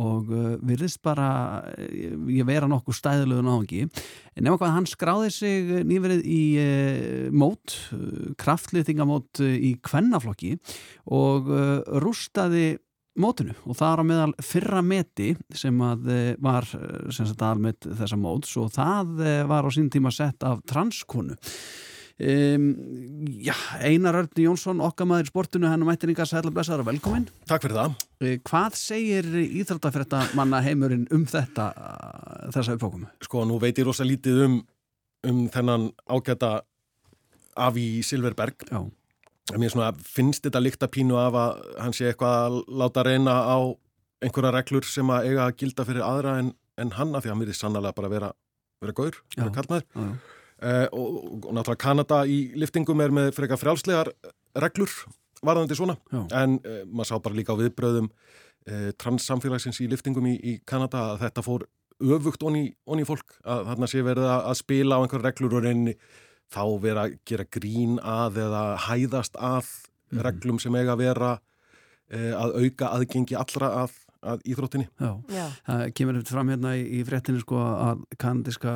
og 0.00 0.30
uh, 0.32 0.54
virðist 0.64 1.02
bara 1.04 1.28
uh, 1.68 2.28
ég 2.32 2.46
vera 2.48 2.68
nokkuð 2.70 2.96
stæðilegu 2.96 3.44
náðungi 3.44 3.82
nema 4.40 4.56
hvað 4.56 4.72
hann 4.76 4.88
skráði 4.88 5.32
sig 5.34 5.74
nýverið 5.88 6.22
í 6.24 6.44
uh, 6.62 7.26
mót 7.36 7.76
kraftlýtingamót 8.40 9.42
uh, 9.44 9.52
í 9.52 9.74
kvennaflokki 9.84 10.56
og 11.12 11.50
rústaði 12.02 12.78
mótinu. 13.20 13.52
Og 13.68 13.76
það 13.76 13.90
er 13.92 14.00
á 14.00 14.04
meðal 14.08 14.32
fyrra 14.40 14.80
meti 14.86 15.32
sem 15.52 15.80
að 15.84 16.06
var 16.40 16.64
sem 17.12 17.28
sagt 17.28 17.44
almett 17.44 17.84
þessa 17.84 18.16
móts 18.16 18.54
og 18.60 18.70
það 18.72 19.18
var 19.50 19.68
á 19.68 19.70
sín 19.74 19.90
tíma 19.92 20.12
sett 20.14 20.46
af 20.48 20.62
transkonu 20.68 21.36
Um, 22.22 22.66
já, 23.42 23.54
Einar 23.82 24.14
Örn 24.20 24.28
Jónsson 24.38 24.78
okkar 24.84 25.08
maður 25.10 25.26
í 25.26 25.30
sportinu, 25.32 25.66
hennar 25.66 25.88
mættiringa 25.88 26.22
sætla 26.28 26.52
blessaður 26.54 26.84
og 26.84 26.90
velkomin. 26.92 27.24
Takk 27.50 27.64
fyrir 27.64 27.78
það. 27.80 27.94
Eh, 28.22 28.36
Hvað 28.46 28.76
segir 28.78 29.26
íþróttafrétta 29.42 30.20
manna 30.38 30.60
heimurinn 30.62 31.08
um 31.14 31.24
þetta 31.26 31.70
uh, 31.74 32.44
þessa 32.54 32.76
uppfókum? 32.76 33.08
Sko, 33.26 33.42
nú 33.48 33.56
veit 33.62 33.80
ég 33.80 33.88
rosa 33.88 34.06
lítið 34.06 34.44
um, 34.46 34.58
um 35.26 35.40
þennan 35.50 35.88
ágæta 36.06 36.60
Avi 37.58 37.86
Silverberg. 38.06 38.68
Já. 38.70 38.84
Mér 39.58 39.72
svona, 39.74 39.90
finnst 39.98 40.46
þetta 40.46 40.62
líkta 40.62 40.86
pínu 40.92 41.18
af 41.18 41.34
að 41.34 41.64
hann 41.82 41.96
sé 41.96 42.06
eitthvað 42.12 42.36
að 42.44 42.60
láta 42.84 43.02
reyna 43.08 43.34
á 43.50 43.58
einhverja 44.22 44.52
reglur 44.54 44.86
sem 44.86 45.10
að 45.10 45.26
eiga 45.32 45.48
að 45.48 45.56
gilda 45.64 45.88
fyrir 45.88 46.06
aðra 46.06 46.36
en, 46.44 46.52
en 46.78 46.94
hann 47.00 47.16
af 47.18 47.24
því 47.24 47.32
að 47.32 47.34
hann 47.34 47.42
verið 47.42 47.58
sannlega 47.58 47.96
bara 47.98 48.12
vera, 48.12 48.30
vera 48.84 48.94
gaur, 49.00 49.18
vera 49.34 49.50
kallmaður. 49.58 50.14
Uh, 50.62 50.86
og, 50.94 51.14
og 51.42 51.48
náttúrulega 51.56 51.80
Kanada 51.82 52.20
í 52.30 52.52
liftingum 52.54 53.00
er 53.02 53.10
með 53.10 53.32
frekar 53.34 53.58
frjálslegar 53.58 54.12
reglur 54.62 54.92
varðandi 55.42 55.74
svona 55.74 55.96
Já. 56.12 56.20
en 56.38 56.58
uh, 56.62 56.82
maður 56.86 57.08
sá 57.08 57.16
bara 57.24 57.34
líka 57.34 57.56
á 57.56 57.58
viðbröðum 57.58 58.06
uh, 58.12 58.90
transsamfélagsins 59.02 59.80
í 59.82 59.88
liftingum 59.90 60.28
í, 60.30 60.36
í 60.38 60.52
Kanada 60.68 61.00
að 61.12 61.24
þetta 61.24 61.42
fór 61.42 61.64
öfugt 62.02 62.46
onni, 62.46 62.68
onni 62.86 63.06
fólk 63.08 63.40
að 63.42 63.64
þarna 63.72 63.88
sé 63.90 64.04
verið 64.06 64.28
að, 64.30 64.44
að 64.52 64.60
spila 64.60 64.98
á 64.98 65.02
einhverja 65.02 65.26
reglur 65.32 65.58
og 65.58 65.66
reyni 65.66 65.96
þá 66.52 66.62
vera 66.84 67.08
að 67.08 67.16
gera 67.26 67.48
grín 67.58 67.98
að 67.98 68.38
eða 68.46 68.62
hæðast 68.86 69.38
að 69.42 69.72
Mhm. 70.12 70.20
reglum 70.26 70.58
sem 70.60 70.74
eiga 70.76 70.92
að 70.92 70.98
vera 71.06 71.28
að 72.12 72.50
auka 72.60 72.90
aðgengi 72.92 73.36
allra 73.40 73.68
að, 73.82 73.94
að 74.22 74.42
íþróttinni 74.48 74.86
Já. 75.00 75.10
Já. 75.32 75.44
Það 75.66 75.82
kemur 75.98 76.18
eftir 76.20 76.36
fram 76.36 76.52
hérna 76.52 76.72
í, 76.78 76.82
í 76.98 77.00
fréttinu 77.06 77.42
sko 77.42 77.60
að 77.62 78.02
kanadiska 78.22 78.74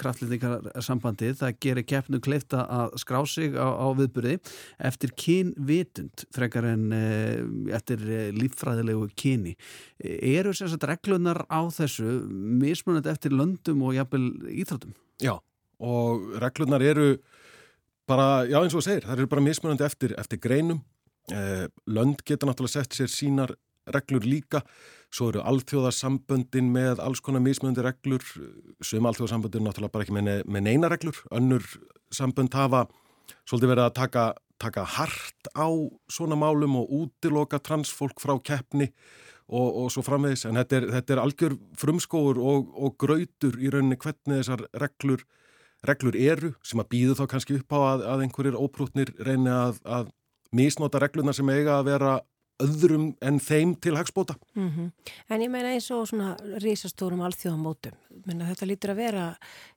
kraftlýtingar 0.00 0.68
sambandið, 0.84 1.38
það 1.40 1.58
gerir 1.66 1.86
keppnu 1.92 2.20
kleifta 2.24 2.64
að 2.78 2.98
skrá 3.02 3.20
sig 3.30 3.56
á, 3.58 3.66
á 3.66 3.86
viðburði 3.98 4.36
eftir 4.90 5.14
kynvitund 5.18 6.26
frekar 6.34 6.68
en 6.72 6.86
e, 6.94 7.02
eftir 7.76 8.02
e, 8.06 8.22
líffræðilegu 8.36 9.10
kyni. 9.18 9.56
Eru 10.00 10.54
sem 10.56 10.70
sagt 10.70 10.86
reglunar 10.88 11.44
á 11.50 11.60
þessu 11.72 12.20
mismunandi 12.30 13.12
eftir 13.12 13.34
löndum 13.34 13.84
og 13.86 13.96
jafnvel 13.96 14.30
íþróttum? 14.54 14.94
Já, 15.22 15.34
og 15.82 16.36
reglurnar 16.42 16.84
eru 16.84 17.16
bara, 18.06 18.46
já 18.46 18.60
eins 18.60 18.74
og 18.74 18.82
það 18.82 18.90
segir, 18.90 19.06
það 19.08 19.18
eru 19.18 19.30
bara 19.32 19.46
mismunandi 19.48 19.86
eftir, 19.86 20.14
eftir 20.20 20.40
greinum. 20.42 20.82
Eh, 21.26 21.66
lönd 21.90 22.22
geta 22.22 22.46
náttúrulega 22.46 22.84
sett 22.84 22.94
sér 22.94 23.10
sínar 23.10 23.56
reglur 23.94 24.26
líka, 24.26 24.62
svo 25.14 25.30
eru 25.30 25.42
alþjóðarsamböndin 25.46 26.70
með 26.74 27.02
alls 27.04 27.22
konar 27.24 27.44
mismunandi 27.44 27.84
reglur, 27.86 28.24
sem 28.84 29.06
alþjóðarsamböndin 29.06 29.62
er 29.62 29.68
náttúrulega 29.68 29.94
bara 29.94 30.06
ekki 30.06 30.16
með, 30.16 30.42
með 30.50 30.66
neina 30.66 30.90
reglur, 30.92 31.20
önnur 31.34 31.68
sambönd 32.14 32.54
hafa 32.56 32.86
svolítið 33.46 33.72
verið 33.72 33.84
að 33.86 33.94
taka, 34.00 34.26
taka 34.62 34.84
hart 34.96 35.52
á 35.54 35.68
svona 36.10 36.38
málum 36.38 36.80
og 36.80 36.92
útiloka 37.02 37.60
transfólk 37.62 38.20
frá 38.22 38.36
keppni 38.42 38.90
og, 39.46 39.66
og 39.84 39.88
svo 39.94 40.02
framvegis, 40.06 40.46
en 40.48 40.58
þetta 40.58 40.80
er, 40.80 40.90
þetta 40.98 41.14
er 41.14 41.22
algjör 41.22 41.56
frumskóur 41.78 42.38
og, 42.42 42.70
og 42.74 42.96
grautur 42.98 43.58
í 43.62 43.70
rauninni 43.70 43.98
hvernig 44.02 44.42
þessar 44.42 44.66
reglur 44.82 45.26
reglur 45.86 46.16
eru 46.18 46.52
sem 46.66 46.80
að 46.80 46.90
býðu 46.94 47.16
þá 47.18 47.26
kannski 47.30 47.58
upp 47.60 47.74
á 47.76 47.78
að, 47.78 48.06
að 48.12 48.22
einhverjir 48.24 48.58
óprútnir 48.58 49.12
reyni 49.22 49.52
að, 49.52 49.80
að 49.84 50.08
misnota 50.56 51.00
reglunar 51.02 51.36
sem 51.36 51.50
eiga 51.52 51.78
að 51.78 51.90
vera 51.90 52.14
öðrum 52.62 53.10
en 53.24 53.38
þeim 53.42 53.74
til 53.80 53.96
hagspóta. 53.98 54.36
Mm 54.56 54.90
En 55.28 55.42
ég 55.42 55.50
meina 55.50 55.72
eins 55.74 55.90
og 55.90 56.06
svona 56.08 56.36
risastórum 56.62 57.20
alþjóðamótum. 57.26 57.94
Menna, 58.26 58.48
þetta 58.50 58.66
lítur 58.66 58.92
að 58.94 59.00
vera 59.02 59.24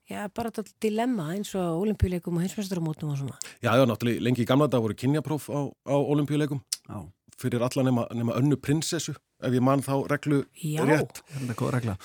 já, 0.10 0.28
bara 0.34 0.52
þetta 0.52 0.76
dilemma 0.82 1.30
eins 1.36 1.54
og 1.56 1.62
á 1.62 1.74
olimpíuleikum 1.76 2.38
og 2.38 2.46
hinsmestaramótum 2.46 3.14
og 3.14 3.18
svona. 3.18 3.38
Já, 3.62 3.74
já, 3.76 3.86
náttúrulega 3.86 4.24
lengi 4.24 4.44
í 4.44 4.50
gamla 4.50 4.68
dag 4.68 4.82
voru 4.82 4.96
kynjapróf 4.96 5.50
á, 5.50 5.60
á 5.70 5.96
olimpíuleikum 5.98 6.62
Já. 6.88 7.10
fyrir 7.38 7.62
alla 7.62 7.84
nema, 7.84 8.08
nema 8.14 8.38
önnu 8.40 8.58
prinsessu 8.58 9.16
ef 9.40 9.54
ég 9.54 9.64
man 9.64 9.82
þá 9.82 10.08
reglu 10.12 10.44
Já. 10.60 10.84
rétt. 10.88 11.22
Þetta 11.32 11.54
er 11.54 11.60
góð 11.60 11.74
regla. 11.78 11.98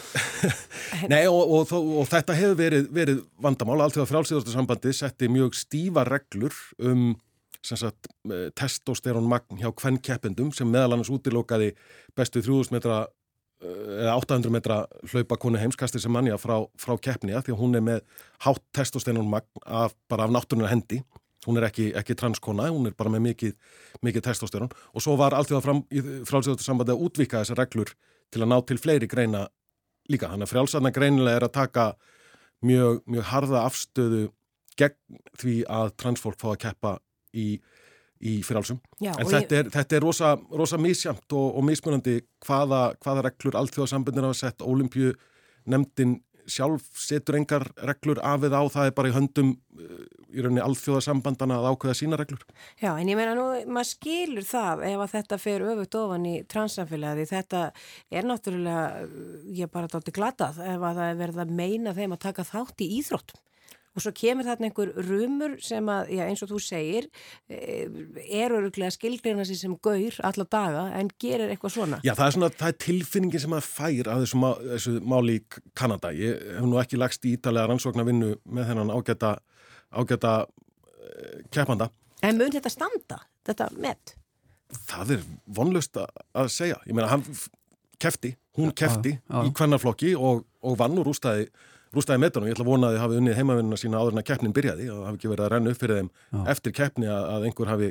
Nei, 1.12 1.24
og, 1.26 1.42
og, 1.42 1.72
og, 1.72 1.92
og 2.02 2.08
þetta 2.10 2.36
hefur 2.38 2.58
verið, 2.58 2.88
verið 2.94 3.22
vandamál. 3.42 3.80
Alltaf 3.82 4.10
frálsíðarsambandi 4.10 4.94
setti 4.94 5.30
mjög 5.32 5.56
stífa 5.58 6.06
reglur 6.06 6.54
um 6.78 7.14
sagt, 7.64 8.08
eh, 8.30 8.48
testosterón 8.56 9.28
magn 9.28 9.60
hjá 9.60 9.70
hvern 9.72 10.00
keppendum 10.04 10.52
sem 10.52 10.68
meðal 10.70 10.96
annars 10.96 11.12
útilokaði 11.12 11.72
bestu 12.16 12.42
3000 12.44 12.76
metra 12.76 13.00
eh, 13.62 14.04
eða 14.04 14.16
800 14.20 14.52
metra 14.52 14.78
hlaupa 15.12 15.38
konu 15.40 15.58
heimskastir 15.58 16.02
sem 16.02 16.12
manja 16.12 16.38
frá, 16.40 16.58
frá 16.76 16.96
keppni 17.00 17.34
að 17.34 17.48
því 17.48 17.56
að 17.56 17.60
hún 17.62 17.76
er 17.78 17.84
með 17.88 18.00
hátt 18.46 18.64
testosterón 18.76 19.30
magn 19.30 19.64
af, 19.64 19.96
bara 20.08 20.28
af 20.28 20.34
náttúrunar 20.34 20.72
hendi 20.72 21.02
hún 21.46 21.60
er 21.60 21.68
ekki, 21.68 21.90
ekki 21.96 22.16
transkona, 22.16 22.70
hún 22.72 22.88
er 22.88 22.94
bara 22.96 23.12
með 23.12 23.26
mikið, 23.28 23.56
mikið 24.04 24.26
testosterón 24.28 24.72
og 24.92 25.04
svo 25.04 25.16
var 25.20 25.36
alltaf 25.36 25.64
frálsíðarsambandi 25.64 26.94
að 26.94 27.04
útvika 27.04 27.42
þessar 27.42 27.60
reglur 27.64 27.92
til 28.32 28.42
að 28.42 28.50
ná 28.50 28.56
til 28.66 28.80
fleiri 28.80 29.08
greina 29.10 29.46
líka. 30.10 30.30
Þannig 30.30 30.48
að 30.48 30.52
frjálsarna 30.52 30.92
greinilega 30.94 31.40
er 31.40 31.46
að 31.46 31.54
taka 31.56 31.86
mjög, 32.64 33.02
mjög 33.10 33.28
harða 33.30 33.64
afstöðu 33.68 34.22
gegn 34.78 35.20
því 35.40 35.56
að 35.70 35.92
transfólk 36.00 36.40
fá 36.40 36.50
að 36.54 36.62
keppa 36.66 36.96
í, 37.34 37.46
í 38.24 38.34
frjálsum. 38.46 38.78
Já, 39.02 39.12
en 39.18 39.26
þetta, 39.26 39.42
ég- 39.42 39.56
er, 39.64 39.72
þetta 39.74 39.98
er 39.98 40.06
rosa, 40.06 40.34
rosa 40.54 40.78
misjamt 40.80 41.34
og, 41.36 41.48
og 41.58 41.66
mismunandi 41.68 42.20
hvaða, 42.46 42.84
hvaða 43.02 43.26
reglur 43.28 43.58
allþjóðasambundin 43.62 44.28
hafa 44.30 44.40
sett 44.46 44.62
ólimpju 44.64 45.14
nefndin 45.66 46.20
sjálf 46.44 46.84
setur 47.00 47.38
engar 47.38 47.62
reglur 47.88 48.18
af 48.20 48.42
eða 48.44 48.58
á, 48.60 48.64
það 48.68 48.88
er 48.90 48.94
bara 48.98 49.08
í 49.08 49.14
höndum 49.14 49.54
eh, 49.80 50.02
í 50.36 50.42
rauninni 50.44 50.60
allþjóðasambandana 50.60 51.56
að 51.56 51.68
ákveða 51.72 51.94
sína 51.96 52.18
reglur. 52.20 52.42
Já, 52.82 52.90
en 53.00 53.08
ég 53.08 53.16
meina 53.16 53.32
nú, 53.38 53.46
maður 53.72 53.88
skilur 53.94 54.44
það 54.44 54.82
ef 54.90 55.04
að 55.06 55.14
þetta 55.14 55.38
fer 55.40 55.64
öfugt 55.70 55.96
ofan 56.02 56.26
í 56.28 56.34
transsamfélagi. 56.52 57.24
Þetta 57.32 57.62
er 58.12 58.28
náttúrulega, 58.28 59.06
ég 59.56 59.64
er 59.64 59.72
bara 59.72 59.88
dálítið 59.94 60.18
glatað 60.18 60.60
ef 60.66 60.84
að 60.90 61.00
það 61.00 61.08
er 61.14 61.18
verið 61.22 61.40
að 61.46 61.56
meina 61.62 61.96
þeim 61.96 62.16
að 62.18 62.22
taka 62.26 62.44
þátt 62.50 62.84
í 62.84 62.90
íþróttum. 63.00 63.40
Og 63.94 64.02
svo 64.02 64.10
kemur 64.16 64.46
þarna 64.46 64.68
einhver 64.68 64.90
rumur 65.06 65.52
sem 65.62 65.86
að, 65.90 66.08
já, 66.16 66.24
eins 66.26 66.42
og 66.42 66.50
þú 66.50 66.60
segir, 66.62 67.06
eh, 67.46 67.84
er 68.26 68.54
öruglega 68.56 68.90
skilgreina 68.90 69.46
sér 69.46 69.60
sem 69.60 69.76
gaur 69.78 70.18
alla 70.26 70.46
daga 70.50 70.84
en 70.98 71.10
gerir 71.22 71.52
eitthvað 71.52 71.74
svona. 71.76 72.00
Já, 72.02 72.14
það 72.18 72.26
er 72.26 72.36
svona, 72.36 72.50
það 72.50 72.72
er 72.72 72.78
tilfinningin 72.86 73.44
sem 73.44 73.54
að 73.54 73.68
fær 73.68 74.10
af 74.10 74.24
þessu, 74.24 74.40
má, 74.42 74.48
þessu 74.74 74.94
máli 75.14 75.38
í 75.38 75.44
Kanada. 75.78 76.10
Ég 76.10 76.42
hef 76.56 76.66
nú 76.66 76.80
ekki 76.82 76.98
lagst 76.98 77.24
í 77.24 77.36
ítalega 77.38 77.70
rannsóknar 77.70 78.08
vinnu 78.08 78.34
með 78.44 78.72
þennan 78.72 78.90
ágæta, 78.90 79.36
ágæta 79.94 80.32
uh, 80.42 81.38
keppanda. 81.54 81.90
En 82.24 82.40
mun 82.40 82.50
þetta 82.50 82.72
standa, 82.72 83.20
þetta 83.46 83.68
met? 83.78 84.16
Það 84.88 85.18
er 85.18 85.28
vonlust 85.54 86.00
að, 86.02 86.24
að 86.34 86.50
segja. 86.50 86.80
Ég 86.88 86.98
meina, 86.98 87.12
hann 87.12 87.22
kefti, 88.02 88.34
hún 88.58 88.74
kefti 88.74 89.14
í 89.14 89.54
kvennarflokki 89.54 90.16
og, 90.18 90.42
og 90.64 90.76
vann 90.80 90.98
og 90.98 91.12
rústaði, 91.94 92.00
rústaði 92.00 92.22
metunum. 92.24 92.48
Ég 92.50 92.56
ætla 92.56 92.64
að 92.66 92.70
vona 92.72 92.88
að 92.90 92.96
þið 92.96 93.02
hafi 93.04 93.20
unnið 93.20 93.38
heimavinnuna 93.40 93.78
sína 93.80 94.00
áður 94.02 94.16
en 94.16 94.22
að 94.22 94.26
keppnin 94.30 94.56
byrjaði 94.58 94.88
og 94.90 94.98
það 94.98 95.06
hafi 95.08 95.20
ekki 95.20 95.32
verið 95.32 95.46
að 95.46 95.54
renna 95.54 95.72
upp 95.74 95.80
fyrir 95.84 96.00
þeim 96.00 96.10
eftir 96.54 96.76
keppni 96.80 97.08
að, 97.10 97.24
að 97.34 97.46
einhver 97.48 97.72
hafi, 97.72 97.88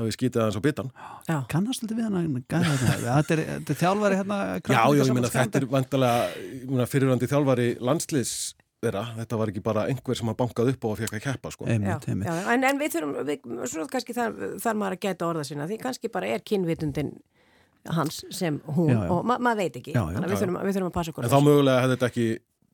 hafi 0.00 0.16
skítið 0.16 0.42
aðeins 0.44 0.58
á 0.58 0.62
bitan. 0.66 0.90
Já. 1.28 1.36
Kannast 1.54 1.84
þetta 1.84 1.98
við 2.00 2.08
hann 2.08 2.18
að 2.18 2.42
gæða 2.50 2.74
þetta? 2.82 2.98
Þetta 3.06 3.38
er, 3.38 3.44
er 3.60 3.80
þjálfari 3.84 4.20
hérna 4.20 4.40
Já, 4.58 4.82
já, 4.82 5.04
ég 5.04 5.14
meina 5.14 5.32
þetta 5.38 5.62
er 5.62 5.70
meina 6.74 6.90
fyrirvændi 6.90 7.30
þjálfari 7.30 7.70
landsliðs 7.84 8.36
þeirra, 8.84 9.04
þetta 9.18 9.38
var 9.40 9.52
ekki 9.52 9.62
bara 9.64 9.86
einhver 9.90 10.18
sem 10.18 10.28
að 10.28 10.38
bankað 10.40 10.70
upp 10.74 10.86
og 10.88 10.98
fekk 11.00 11.14
að 11.18 11.22
keppa, 11.24 11.52
sko. 11.54 11.64
Já, 11.64 11.74
Einmitt, 11.76 12.08
einmitt. 12.10 12.28
já, 12.28 12.50
en, 12.52 12.66
en 12.68 12.80
við 12.80 12.96
þurfum, 12.96 13.14
við, 13.28 13.46
svo 13.72 13.86
kannski 13.88 14.16
þar, 14.16 14.34
þar 14.60 14.80
maður 14.80 14.96
að 14.98 15.04
gæta 15.06 15.28
orða 15.28 15.44
sína, 15.48 15.68
því 15.70 15.78
kannski 15.84 16.10
bara 16.12 16.32
er 16.34 16.44
kynvitundin 16.44 17.14
hans 17.92 18.22
sem 18.32 18.58
hún 18.76 18.92
Já, 18.92 18.98
já. 19.04 19.08
og 19.12 19.26
ma 19.28 19.36
maður 19.42 19.64
veit 19.64 19.78
ekki, 19.80 19.92
Já, 19.92 20.00
já. 20.08 20.14
þannig 20.16 20.24
að 20.24 20.30
við 20.30 20.34
Já, 20.34 20.38
já. 20.38 20.42
þurfum, 20.44 20.58
við 20.68 20.76
þurfum 20.76 20.90
að 20.90 20.94
passa 20.96 21.12
okkur 21.14 21.26
En 21.26 21.32
þá 21.34 21.40
mögulega 21.44 21.82
hefði 21.84 21.96
þetta 21.96 22.08
ekki 22.12 22.26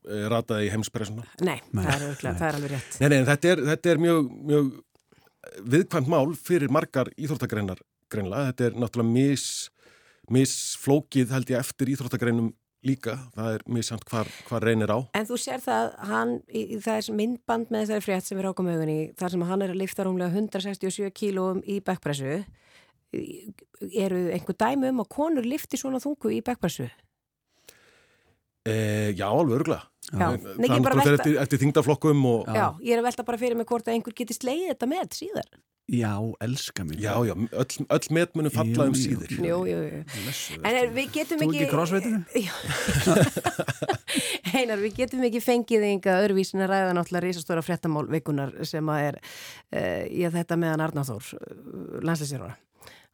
rataði 0.03 0.67
í 0.67 0.71
heimspressuna. 0.73 1.25
Nei, 1.45 1.59
það 1.73 1.89
er, 1.95 2.05
örugglega- 2.07 2.37
það 2.39 2.47
er 2.47 2.55
alveg 2.59 2.71
rétt. 2.75 2.95
Nei, 3.01 3.09
nei, 3.13 3.19
þetta 3.27 3.51
er, 3.51 3.61
þetta 3.71 3.91
er 3.95 4.01
mjög, 4.01 4.31
mjög 4.51 4.71
viðkvæmt 5.75 6.09
mál 6.09 6.31
fyrir 6.37 6.71
margar 6.73 7.11
íþróttagreinar 7.17 7.81
greinlega. 8.11 8.49
Þetta 8.51 8.65
er 8.69 8.79
náttúrulega 8.81 9.11
mis, 9.13 9.45
misflókið 10.31 11.31
held 11.35 11.53
ég 11.53 11.59
eftir 11.61 11.91
íþróttagreinum 11.93 12.49
líka. 12.87 13.13
Það 13.35 13.51
er 13.59 13.63
missamt 13.69 14.05
hvar, 14.09 14.25
hvar 14.49 14.65
reynir 14.65 14.89
á. 14.89 14.97
En 15.13 15.27
þú 15.29 15.37
sér 15.37 15.61
það, 15.61 15.91
hann, 16.09 16.31
í, 16.49 16.63
í 16.73 16.79
það 16.81 16.97
er 17.03 17.17
myndband 17.19 17.69
með 17.69 17.85
þessari 17.85 18.05
frétt 18.07 18.25
sem 18.31 18.41
er 18.41 18.49
ákom 18.49 18.71
augunni, 18.73 18.97
þar 19.21 19.35
sem 19.35 19.45
hann 19.51 19.61
er 19.67 19.75
að 19.75 19.81
lifta 19.83 20.07
rúmlega 20.07 20.33
167 20.33 21.11
kílóum 21.13 21.61
í 21.69 21.77
backpressu. 21.85 22.39
Eru 23.13 24.23
einhver 24.33 24.55
dæmi 24.57 24.89
um 24.89 25.03
að 25.03 25.09
konur 25.13 25.45
lifti 25.45 25.77
svona 25.77 25.99
þungu 26.01 26.31
í 26.33 26.41
backpressu? 26.47 26.89
E, 28.65 28.75
já, 29.17 29.25
alveg 29.29 29.57
örgulega. 29.61 29.87
Já. 30.11 30.27
Það 30.27 30.83
bara 30.83 30.95
náttúrulega 30.95 31.01
fer 31.01 31.11
velta- 31.11 31.17
eftir, 31.23 31.35
eftir 31.45 31.61
þingdaflokkum 31.65 32.23
og... 32.27 32.47
Já. 32.51 32.67
ég 32.83 32.95
er 32.95 33.01
að 33.01 33.09
velta 33.09 33.27
bara 33.27 33.41
fyrir 33.41 33.59
mig 33.59 33.69
hvort 33.69 33.87
að 33.87 33.97
einhver 33.97 34.15
geti 34.17 34.35
slegið 34.35 34.73
þetta 34.73 34.89
með 34.91 35.13
síðar. 35.17 35.51
Já, 35.91 36.13
elska 36.39 36.83
mig. 36.87 37.01
Já, 37.03 37.11
já, 37.27 37.33
öll, 37.35 37.85
öll 37.89 38.07
metmunum 38.15 38.53
falla 38.53 38.85
um 38.87 38.93
síður. 38.95 39.31
Jú, 39.43 39.57
jú, 39.67 39.79
jú. 39.83 40.03
En 40.61 40.71
er, 40.71 40.91
við 40.95 41.09
getum 41.17 41.41
Þú 41.41 41.47
ekki... 41.49 41.57
ekki 41.57 41.71
crossfitinu? 41.73 42.21
Einar, 44.55 44.79
við 44.79 44.95
getum 45.01 45.25
ekki 45.27 45.41
fengið 45.43 45.87
einhver 45.89 46.21
öðruvísin 46.23 46.63
að 46.63 46.71
ræða 46.71 46.95
náttúrulega 46.95 47.25
risastóra 47.25 47.63
fréttamál 47.65 48.05
vikunar 48.11 48.53
sem 48.67 48.87
að 48.93 49.07
er 49.09 49.19
uh, 49.19 50.03
í 50.07 50.23
að 50.27 50.39
þetta 50.39 50.59
meðan 50.63 50.85
Arnáþór 50.87 51.33
landslýsjárvara 52.07 52.55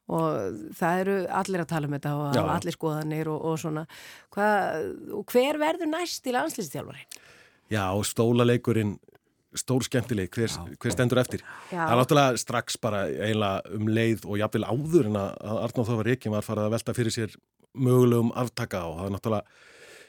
og 0.08 0.62
það 0.78 1.02
eru 1.04 1.18
allir 1.42 1.64
að 1.64 1.72
tala 1.74 1.90
um 1.90 1.96
þetta 1.98 2.14
og 2.16 2.38
Já. 2.38 2.44
allir 2.54 2.76
skoðanir 2.76 3.32
og, 3.32 3.42
og 3.50 3.60
svona 3.60 3.84
Hvað, 4.34 4.88
og 5.20 5.34
hver 5.34 5.60
verður 5.60 5.92
næst 5.92 6.28
í 6.30 6.36
landslýsjárvari? 6.36 7.04
Já, 7.74 7.84
og 7.92 8.06
stólaleikurinn 8.08 8.96
stór 9.58 9.86
skemmtileg, 9.88 10.30
hver, 10.36 10.52
hver 10.80 10.94
stendur 10.94 11.22
eftir 11.22 11.42
Já. 11.72 11.80
það 11.80 11.94
er 11.94 12.02
náttúrulega 12.02 12.42
strax 12.42 12.80
bara 12.84 13.06
eiginlega 13.10 13.78
um 13.78 13.88
leið 13.92 14.28
og 14.28 14.42
jafnvel 14.42 14.68
áður 14.68 15.10
en 15.12 15.20
að 15.22 15.32
Arnáð 15.54 15.90
Þófar 15.90 16.10
Reykjum 16.12 16.36
var 16.36 16.46
farið 16.46 16.68
að 16.68 16.76
velta 16.76 16.96
fyrir 16.98 17.16
sér 17.16 17.38
mögulegum 17.78 18.32
aftaka 18.38 18.84
og 18.88 19.00
það 19.00 19.10
er 19.10 19.16
náttúrulega 19.16 19.44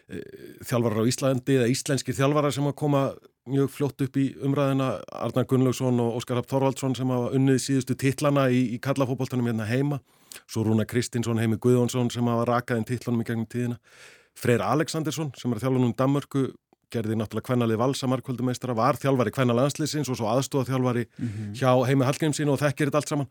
e, 0.09 0.23
þjálfarar 0.69 1.03
á 1.03 1.11
Íslandi 1.13 1.59
eða 1.59 1.71
íslenskir 1.75 2.19
þjálfarar 2.19 2.55
sem 2.55 2.71
að 2.71 2.79
koma 2.83 3.03
mjög 3.49 3.73
fljótt 3.75 4.05
upp 4.07 4.19
í 4.21 4.29
umræðina 4.45 4.91
Arnar 5.13 5.49
Gunnlaugsson 5.51 6.01
og 6.05 6.21
Óskar 6.21 6.39
Rapp 6.39 6.51
Þorvaldsson 6.51 6.97
sem 6.99 7.11
hafa 7.13 7.33
unnið 7.37 7.59
síðustu 7.65 7.97
titlana 7.99 8.49
í, 8.53 8.63
í 8.77 8.79
kallafóboltanum 8.83 9.51
hérna 9.51 9.67
heima 9.69 10.01
svo 10.45 10.65
Rúna 10.67 10.87
Kristinsson, 10.89 11.41
Heimi 11.41 11.59
Guðjónsson 11.61 12.11
sem 12.13 12.27
hafa 12.29 12.47
rakað 12.49 12.81
inn 12.81 12.89
titlanum 12.89 13.25
í 13.25 13.29
gegnum 13.29 13.49
tíðina 13.51 13.79
Freyr 14.39 14.63
Alexandersson 14.63 15.33
sem 15.39 15.53
er 15.53 15.63
þjálfunum 15.63 15.95
Danmörku 15.99 16.49
gerði 16.93 17.19
náttúrulega 17.19 17.49
kvennalið 17.51 17.81
valsamarkvöldumeistara, 17.83 18.77
var 18.77 18.97
þjálfari 19.01 19.33
kvenna 19.35 19.57
landsliðsins 19.57 20.09
og 20.09 20.17
svo 20.17 20.31
aðstóða 20.33 20.71
þjálfari 20.71 21.05
hjá 21.59 21.71
Heimi 21.89 22.07
Hallgrímsín 22.09 22.49
og 22.49 22.61
þekkir 22.63 22.89
þetta 22.89 23.03
allt 23.03 23.13
saman. 23.13 23.29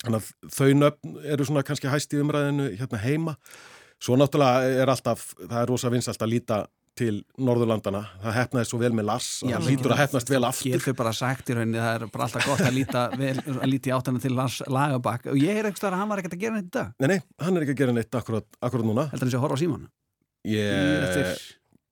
Þannig 0.00 0.20
að 0.20 0.54
þau 0.56 0.70
nöfn 0.80 1.18
eru 1.34 1.46
svona 1.48 1.64
kannski 1.66 1.90
hæst 1.92 2.14
í 2.16 2.22
umræðinu 2.22 2.70
hérna 2.80 3.02
heima. 3.02 3.34
Svo 4.00 4.16
náttúrulega 4.16 4.80
er 4.80 4.92
alltaf, 4.94 5.26
það 5.42 5.58
er 5.60 5.68
rosa 5.68 5.92
vinsalt 5.92 6.24
að 6.24 6.32
líta 6.32 6.62
til 7.00 7.16
Norðurlandana. 7.40 8.02
Það 8.22 8.36
hefnaði 8.38 8.68
svo 8.70 8.80
vel 8.82 8.92
með 8.98 9.06
Lars 9.10 9.28
að 9.46 9.54
það 9.56 9.68
lítur 9.70 9.94
að 9.96 10.00
hefnast 10.02 10.32
vel 10.34 10.42
aftur. 10.48 10.74
Getur 10.76 10.96
bara 11.00 11.12
sagt 11.16 11.52
í 11.52 11.56
rauninni, 11.56 11.80
það 11.80 11.94
er 11.96 12.04
bara 12.14 12.26
alltaf 12.28 12.48
gott 12.50 12.64
að 12.66 12.76
líta, 12.76 13.04
vel, 13.22 13.36
að 13.56 13.68
líta 13.72 13.90
í 13.90 13.94
áttana 13.96 14.22
til 14.22 14.34
Lars 14.36 14.58
Lagerbakk 14.68 15.30
og 15.32 15.40
ég 15.40 15.60
er 15.62 15.70
eitthvað 15.70 15.94
að 15.94 16.02
hann 16.02 16.12
var 16.12 16.22
ekkert 16.22 16.36
að 16.36 16.44
gera 16.44 16.58
neitt 16.58 16.68
í 16.70 16.74
dag. 16.76 16.92
Nei, 17.00 17.08
nei, 17.14 17.18
hann 17.46 17.56
er 17.56 17.64
ekki 17.66 17.76
að 17.76 17.80
gera 17.84 17.96
neitt 17.96 18.20
akkurat, 18.20 18.48
akkurat 18.60 18.90
núna. 18.92 19.06
Heldur 19.14 19.26
hann 19.28 19.32
sé 19.34 19.40
að 19.40 19.46
horfa 19.48 19.58
á 19.58 19.62
síman? 19.64 19.88
Ég... 20.50 21.40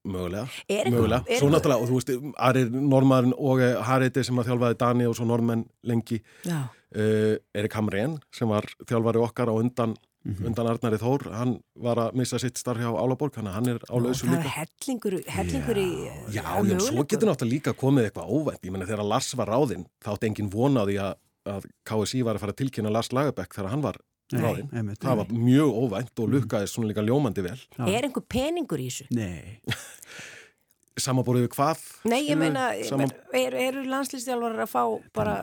Mögulega, 0.09 0.47
Er 0.73 0.87
mögulega. 0.89 1.25
er 1.29 1.41
Svo 1.43 1.49
náttúrulega, 1.53 1.83
og 1.83 1.89
þú 1.91 1.97
veist, 1.99 2.11
Arir 2.49 2.69
Normaðurinn 2.73 3.35
og 3.37 3.61
eh, 3.61 3.75
Hariti 3.85 4.23
sem 4.25 4.39
að 4.41 4.47
þjálfaði 4.49 4.77
Dani 4.81 5.09
og 5.11 5.17
svo 5.19 5.27
Normenn 5.29 5.65
lengi 5.91 6.21
Já. 6.47 6.61
uh, 6.71 7.35
Erik 7.59 7.75
Hamrén 7.77 8.15
sem 8.33 8.49
var 8.49 8.65
þjálfari 8.89 9.21
okkar 9.27 9.51
á 9.53 9.55
undan, 9.59 9.97
Mhm. 10.27 10.47
undan 10.51 10.67
Arnari 10.67 10.99
Þór 10.99 11.23
hann 11.33 11.53
var 11.79 11.97
að 12.03 12.15
missa 12.19 12.39
sitt 12.43 12.59
starf 12.59 12.81
hjá 12.83 12.91
Álaborg 12.91 13.37
hann 13.39 13.69
er 13.71 13.79
á 13.87 13.97
lausu 13.97 14.27
Það 14.27 14.35
er 14.35 14.43
líka. 14.43 14.55
hellingur, 14.59 15.15
hellingur 15.31 15.79
í... 15.79 15.87
Já, 16.35 16.43
já, 16.67 16.79
svo 16.83 17.05
getur 17.07 17.29
náttúrulega 17.31 17.53
líka 17.55 17.73
komið 17.79 18.09
eitthvað 18.11 18.33
óvænt 18.35 18.67
ég 18.67 18.73
menna 18.75 18.89
þegar 18.91 19.07
Lars 19.07 19.31
var 19.39 19.47
ráðinn 19.55 19.87
þá 20.03 20.11
átti 20.17 20.27
engin 20.33 20.51
von 20.53 20.75
á 20.77 20.83
því 20.85 20.97
að, 21.07 21.15
að 21.55 21.69
KSI 21.87 22.23
var 22.27 22.35
að 22.35 22.43
fara 22.45 22.53
að 22.53 22.61
tilkynna 22.65 22.91
Lars 22.93 23.13
Lagerbäck 23.15 23.55
þegar 23.55 23.71
hann 23.71 23.83
var 23.87 24.01
Nei, 24.33 24.43
ráðinn. 24.43 24.69
einmitt, 24.77 24.99
það 25.01 25.17
var 25.23 25.31
mjög 25.33 25.71
óvænt 25.87 26.21
og 26.21 26.29
lukkaði 26.35 26.67
svona 26.69 26.91
líka 26.91 27.01
ljómandi 27.07 27.45
vel. 27.47 27.61
Er 27.89 28.05
einhver 28.05 28.27
peningur 28.29 28.83
í 28.83 28.91
þessu? 28.91 29.07
Nei 29.17 29.63
Samanborið 31.03 31.47
við 31.47 31.51
hvað? 31.55 31.81
Nei, 32.09 32.21
ég 32.29 32.39
meina, 32.41 32.69
Saman... 32.89 33.13
eru 33.37 33.63
er 33.63 33.79
lýslistjálfarar 33.89 34.65
að 34.65 34.71
fá 34.73 34.83
bara 35.17 35.35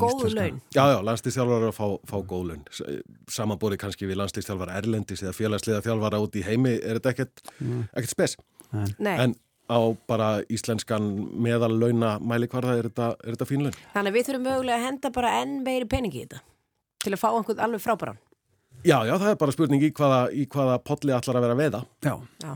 góðu 0.00 0.32
laun? 0.34 0.62
Já, 0.74 0.82
já, 0.92 0.96
landslýstjálfar 1.06 1.68
að 1.68 1.76
fá, 1.76 1.86
fá 2.10 2.16
góð 2.32 2.48
laun. 2.50 2.64
Samanborið 3.30 3.82
kannski 3.84 4.08
við 4.10 4.20
landslýstjálfar 4.22 4.74
erlendis 4.78 5.24
eða 5.24 5.36
félagsliða 5.36 5.84
þjálfara 5.86 6.22
út 6.24 6.38
í 6.40 6.44
heimi 6.46 6.76
er 6.78 7.00
þetta 7.00 7.14
ekkert, 7.14 7.44
ekkert 7.60 8.14
spes. 8.14 8.36
Nei. 8.98 9.16
En 9.16 9.36
á 9.70 9.78
bara 10.10 10.30
íslenskan 10.50 11.10
meðal 11.38 11.72
launa 11.76 12.16
mælikvarða 12.18 12.78
er 12.78 12.90
þetta, 12.90 13.12
er 13.22 13.36
þetta 13.36 13.50
fín 13.50 13.66
laun. 13.66 13.76
Þannig 13.94 14.12
að 14.12 14.18
við 14.18 14.30
þurfum 14.30 14.48
mögulega 14.48 14.78
að 14.80 14.88
henda 14.88 15.12
bara 15.14 15.36
enn 15.42 15.60
meiri 15.66 15.90
peningi 15.90 16.24
í 16.24 16.26
þetta 16.26 16.42
til 17.00 17.14
að 17.14 17.22
fá 17.22 17.30
einhvern 17.30 17.62
alveg 17.64 17.84
frábæran. 17.84 18.18
Já, 18.80 18.96
já, 19.04 19.14
það 19.20 19.30
er 19.30 19.38
bara 19.40 19.52
spurning 19.54 19.84
í 19.84 19.92
hvaða, 19.92 20.20
í 20.32 20.46
hvaða 20.48 20.80
polli 20.84 21.12
allar 21.12 21.38
að 21.38 21.44
vera 21.44 21.56
að 21.56 21.62
veiða. 21.62 21.80
Já. 22.06 22.14
Já. 22.40 22.52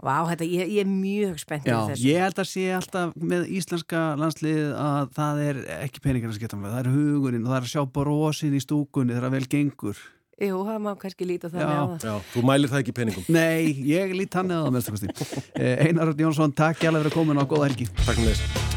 Vá, 0.00 0.16
þetta, 0.30 0.46
ég, 0.48 0.72
ég 0.72 0.84
er 0.84 0.88
mjög 0.90 1.38
spennt 1.42 1.68
Já, 1.68 1.76
fyrir 1.90 2.02
ég 2.08 2.24
held 2.24 2.40
að 2.40 2.50
sé 2.50 2.64
alltaf 2.78 3.14
með 3.20 3.46
íslenska 3.58 4.02
landslið 4.20 4.74
að 4.80 5.14
það 5.18 5.42
er 5.44 5.62
ekki 5.82 6.04
peningar 6.04 6.32
að 6.32 6.38
skipta 6.40 6.58
með, 6.58 6.76
það 6.76 6.82
er 6.82 6.92
hugurinn 6.96 7.44
og 7.44 7.52
það 7.52 7.60
er 7.60 7.68
að 7.68 7.72
sjá 7.74 7.84
brosin 7.98 8.56
í 8.56 8.62
stúkunni 8.64 9.16
þegar 9.16 9.28
það 9.28 9.36
vel 9.38 9.50
gengur. 9.56 10.04
Jú, 10.42 10.60
það 10.66 10.78
má 10.82 10.92
kannski 10.98 11.28
líta 11.28 11.50
þannig 11.52 11.78
á 11.78 11.84
það. 11.94 12.06
Já, 12.08 12.14
þú 12.32 12.44
mælir 12.50 12.72
það 12.72 12.82
ekki 12.82 12.96
peningum. 12.96 13.28
Nei, 13.30 13.74
ég 13.86 14.14
lít 14.18 14.34
hann 14.34 14.50
eða 14.50 14.66
það 14.66 14.78
með 14.78 14.86
stakasti. 14.88 15.42
Einar 15.86 16.14
Jónsson, 16.18 16.56
takk 16.58 16.82
hjá 16.82 16.90
að 16.90 17.04
vera 17.04 17.18
komin 17.20 17.38
á 17.38 17.44
góða 17.46 17.68
helgi. 17.70 17.90
Takk 18.02 18.24
með 18.24 18.73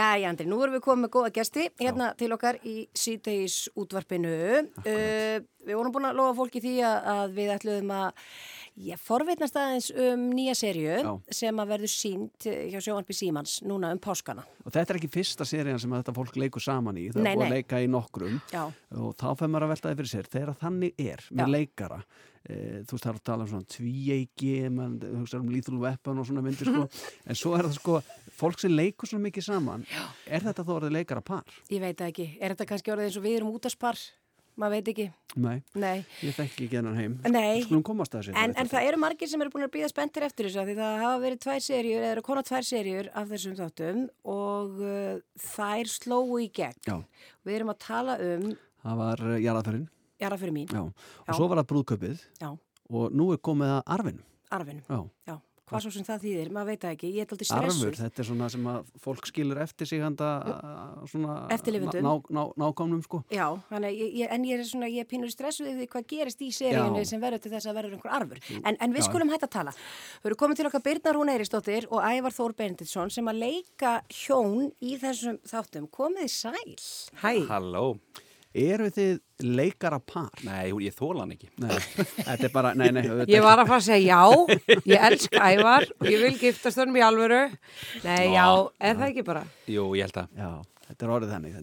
Já, 0.00 0.16
já, 0.16 0.30
Andri, 0.30 0.46
nú 0.48 0.56
erum 0.64 0.78
við 0.78 0.80
komið 0.86 1.02
með 1.04 1.10
góða 1.12 1.30
gesti 1.36 1.64
hérna 1.76 2.06
til 2.16 2.30
okkar 2.32 2.56
í 2.64 2.74
síðdeis 2.96 3.66
útvarpinu. 3.76 4.30
Uh, 4.80 5.42
við 5.66 5.76
vorum 5.76 5.92
búin 5.92 6.08
að 6.08 6.16
lofa 6.16 6.36
fólki 6.38 6.62
því 6.64 6.72
að, 6.88 7.08
að 7.12 7.34
við 7.36 7.50
ætluðum 7.52 7.92
að 7.98 8.22
já, 8.86 8.94
forvitnast 9.04 9.58
aðeins 9.60 9.90
um 10.06 10.22
nýja 10.32 10.54
serju 10.56 10.94
Já. 11.04 11.10
sem 11.42 11.60
að 11.60 11.74
verður 11.74 11.92
sínt 11.92 12.48
hjá 12.48 12.78
sjóanpi 12.80 13.18
Símans 13.18 13.58
núna 13.68 13.92
um 13.92 14.00
páskana. 14.00 14.46
Og 14.64 14.72
þetta 14.72 14.94
er 14.94 15.00
ekki 15.02 15.12
fyrsta 15.18 15.48
serían 15.48 15.82
sem 15.82 15.92
þetta 15.98 16.16
fólk 16.16 16.40
leikur 16.40 16.64
saman 16.64 16.96
í. 16.96 17.10
Það 17.12 17.20
er 17.20 17.36
búið 17.36 17.46
að 17.50 17.56
leika 17.58 17.84
í 17.84 17.92
nokkrum 17.92 18.40
Já. 18.54 18.62
og 18.96 19.12
þá 19.20 19.44
maður 19.44 19.68
að 19.68 19.74
veltaði 19.74 20.00
fyrir 20.00 20.12
sér. 20.14 20.32
Þegar 20.32 20.56
þannig 20.64 21.04
er 21.10 21.28
með 21.28 21.44
Já. 21.44 21.52
leikara, 21.58 22.00
þú 22.48 22.96
veist 22.96 23.04
það 23.04 23.10
er 23.10 23.18
að 23.18 23.26
tala 23.30 23.44
um 23.44 23.50
svona 23.50 23.68
tvíeiki, 23.74 24.54
mann, 24.72 24.96
þú 25.02 25.24
veist 25.24 25.36
um 25.38 25.50
lethal 25.52 25.80
weapon 25.82 26.22
og 26.22 26.28
svona 26.30 26.44
myndir 26.44 26.70
sko, 26.70 26.86
en 27.28 27.38
svo 27.38 27.52
er 27.58 27.68
það 27.68 27.76
sko, 27.76 27.98
fólk 28.40 28.62
sem 28.62 28.72
leikur 28.72 29.10
svona 29.10 29.26
mikið 29.28 29.48
saman, 29.50 29.84
Já. 29.90 30.06
er 30.38 30.48
þetta 30.48 30.64
þó 30.64 30.72
orðið 30.78 30.96
leikara 30.96 31.24
par? 31.24 31.60
Ég 31.68 31.84
veit 31.84 31.98
það 32.00 32.14
ekki. 32.14 32.26
Er 32.40 32.54
þetta 32.54 32.70
kannski 32.72 32.94
orðið 32.94 33.10
eins 33.10 33.20
og 33.20 33.26
við 33.28 33.38
erum 33.40 33.52
útaspar? 33.52 34.00
Maður 34.60 34.74
veit 34.74 34.88
ekki. 34.92 35.04
Nei, 35.40 35.60
Nei. 35.78 36.00
ég 36.26 36.34
þekki 36.36 36.66
ekki 36.66 36.76
hennan 36.76 36.96
heim. 36.98 37.12
Nei. 37.30 37.62
Að 37.62 38.10
þessu. 38.12 38.32
En, 38.36 38.52
en 38.58 38.68
það 38.68 38.88
eru 38.88 38.98
margir 39.00 39.30
sem 39.30 39.40
eru 39.40 39.52
búin 39.54 39.64
að 39.64 39.72
býða 39.76 39.88
spenntir 39.92 40.26
eftir 40.26 40.48
þessu 40.48 40.64
því 40.66 40.74
það 40.80 41.04
hafa 41.04 41.20
verið 41.22 41.42
tvær 41.44 41.62
serjur 41.64 42.08
eða 42.08 42.24
konar 42.26 42.46
tvær 42.48 42.66
serjur 42.66 43.08
af 43.16 43.30
þessum 43.30 43.54
þáttum 43.60 44.02
og 44.34 44.82
uh, 44.82 45.22
þær 45.46 45.92
slóu 45.94 46.40
í 46.42 46.50
gegn. 46.60 46.82
Já. 46.84 46.98
Við 47.46 47.56
erum 47.60 47.72
að 47.72 47.80
tala 47.86 48.18
um 48.26 48.50
Það 48.80 49.00
var 49.00 49.24
uh, 49.28 49.38
jarðaförinn. 49.40 49.88
Jara 50.20 50.36
fyrir 50.40 50.52
mín, 50.56 50.68
Já. 50.70 50.80
Og 50.84 51.28
Já. 51.28 51.34
svo 51.36 51.48
var 51.48 51.62
það 51.62 51.70
brúðköpið 51.74 52.26
Já. 52.40 52.50
og 52.90 53.12
nú 53.12 53.32
er 53.32 53.38
komið 53.38 53.76
að 53.78 53.82
arfinum. 53.86 54.24
arfinum. 54.50 54.84
Já. 54.88 55.00
Já. 55.32 55.38
Hvað 55.70 55.84
svo 55.84 55.90
sem 55.94 56.02
það 56.02 56.22
þýðir, 56.24 56.48
maður 56.50 56.66
veit 56.66 56.80
það 56.82 56.92
ekki. 56.96 57.08
Ég 57.14 57.20
er 57.22 57.30
Arfur, 57.30 57.46
stressuð. 57.46 57.98
þetta 58.00 58.18
er 58.18 58.26
svona 58.26 58.46
sem 58.50 58.64
að 58.66 58.86
fólk 59.04 59.26
skilur 59.30 59.58
eftir 59.62 59.86
sig 59.86 60.00
handa 60.02 60.30
svona 61.06 61.36
Eftirlifendum. 61.54 62.02
ná, 62.02 62.12
ná, 62.26 62.42
nákomnum 62.58 63.02
sko. 63.04 63.20
Já, 63.30 63.46
ég, 63.86 64.26
en 64.34 64.42
ég 64.48 64.58
er 64.58 64.64
svona, 64.66 64.88
ég 64.90 65.04
er 65.04 65.06
pínur 65.06 65.30
stressuð 65.30 65.70
yfir 65.70 65.86
hvað 65.92 66.06
gerist 66.10 66.42
í 66.42 66.50
seríunni 66.50 67.04
sem 67.06 67.22
verður 67.22 67.44
til 67.44 67.52
þess 67.52 67.70
að 67.70 67.78
verður 67.78 67.94
einhver 67.94 68.14
arfur. 68.18 68.40
En, 68.64 68.76
en 68.80 68.92
við 68.96 69.06
skulum 69.06 69.30
hætta 69.30 69.46
að 69.46 69.54
tala. 69.60 69.70
Við 70.24 70.32
erum 70.32 70.40
komið 70.42 70.56
til 70.56 70.66
okkar 70.72 70.82
Birna 70.88 71.12
Rún 71.14 71.30
Eiristóttir 71.36 71.86
og 71.90 72.02
Ævar 72.02 72.34
Þór 72.34 72.56
Benediktsson 72.58 73.10
sem 73.14 73.30
að 73.30 73.38
leika 73.44 74.02
hjón 74.10 74.72
í 74.82 74.98
þessum 74.98 75.38
þáttum. 75.46 75.86
Komið 75.88 76.34
sæl. 76.34 76.74
Hæ. 77.22 77.46
Halló. 77.46 77.94
Eru 78.50 78.88
þið 78.90 79.20
leikara 79.46 80.00
par? 80.02 80.32
Nei, 80.42 80.72
ég 80.82 80.94
þóla 80.96 81.22
hann 81.22 81.36
ekki. 81.36 81.52
Nei, 81.62 81.70
þetta 82.16 82.48
er 82.48 82.52
bara, 82.54 82.72
nei, 82.74 82.88
nei. 82.90 83.04
auðvitað 83.04 83.30
Ég 83.30 83.44
var 83.46 83.62
að 83.62 83.70
fara 83.70 83.78
að 83.78 83.86
segja 83.86 84.16
já, 84.18 84.80
ég 84.90 85.06
elsk 85.06 85.36
ævar 85.38 85.86
og 86.00 86.10
ég 86.10 86.24
vil 86.24 86.32
giftast 86.40 86.82
honum 86.82 86.98
í 86.98 87.04
alvöru. 87.06 87.44
Nei, 88.02 88.32
já, 88.34 88.46
er 88.82 88.98
það 88.98 89.06
ekki 89.12 89.24
bara? 89.30 89.44
Jú, 89.70 89.86
ég 89.94 90.08
held 90.08 90.18
að. 90.24 90.34
Já, 90.42 90.82
þetta 90.88 91.06
er 91.06 91.14
orðið 91.16 91.34
þannig. 91.36 91.60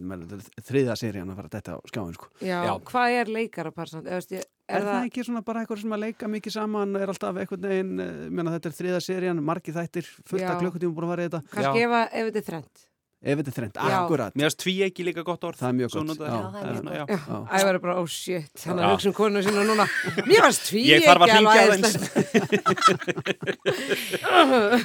Er 0.48 0.64
þriðja 0.70 0.98
serían 1.02 1.34
að 1.34 1.42
fara 1.42 1.52
þetta 1.58 1.76
á 1.76 1.78
skjáin 1.92 2.16
sko. 2.16 2.32
Já, 2.48 2.60
hvað 2.88 3.18
er 3.20 3.34
leikara 3.36 3.76
parsamt? 3.76 4.08
Er, 4.08 4.24
er, 4.40 4.48
Er 4.68 4.84
það 4.84 5.06
ekki 5.06 5.22
svona 5.24 5.44
bara 5.44 5.62
eitthvað 5.62 5.84
sem 5.84 5.92
að 5.96 6.02
leika 6.02 6.28
mikið 6.28 6.52
saman, 6.58 6.96
er 7.00 7.08
alltaf 7.08 7.38
einhvern 7.40 7.68
veginn, 7.70 7.94
eh, 8.04 8.26
meina 8.28 8.52
þetta 8.52 8.68
er 8.68 8.76
þriða 8.76 8.98
serían, 9.00 9.40
margið 9.44 9.78
þættir, 9.78 10.10
fullt 10.28 10.44
Já. 10.44 10.50
af 10.52 10.60
klukkutíma 10.60 10.92
búin 10.96 11.06
að 11.06 11.12
fara 11.14 11.24
í 11.24 11.30
þetta. 11.30 11.40
Kannski 11.54 11.84
ef, 11.86 11.94
ef 12.04 12.28
þetta 12.28 12.40
er 12.42 12.46
þrennt. 12.50 12.82
Ef 13.18 13.34
þetta 13.40 13.50
er 13.50 13.54
þrennt, 13.56 13.78
akkurat. 13.82 14.34
Mér 14.38 14.46
finnst 14.46 14.60
tví 14.62 14.72
ekki 14.86 15.02
líka 15.08 15.24
gott 15.26 15.42
orð. 15.42 15.58
Það 15.58 15.68
er 15.68 15.74
mjög 15.74 15.90
gott. 15.90 16.20
er. 16.22 17.18
Ævar 17.58 17.74
er 17.74 17.78
bara, 17.82 17.94
oh 17.98 18.06
shit, 18.06 18.46
hann 18.62 18.78
er 18.78 18.84
Já. 18.84 18.86
að 18.86 18.92
hugsa 18.94 19.08
um 19.10 19.14
konu 19.16 19.40
sína 19.42 19.64
núna. 19.66 19.86
Mér 20.28 20.44
varst 20.44 20.62
tví 20.68 20.84
Ég 20.86 21.02
þarf 21.02 21.24
að 21.24 21.26
ekki 21.26 21.38
hringja 21.40 21.62
aðeins. 21.64 21.98
æðislegt. 21.98 23.08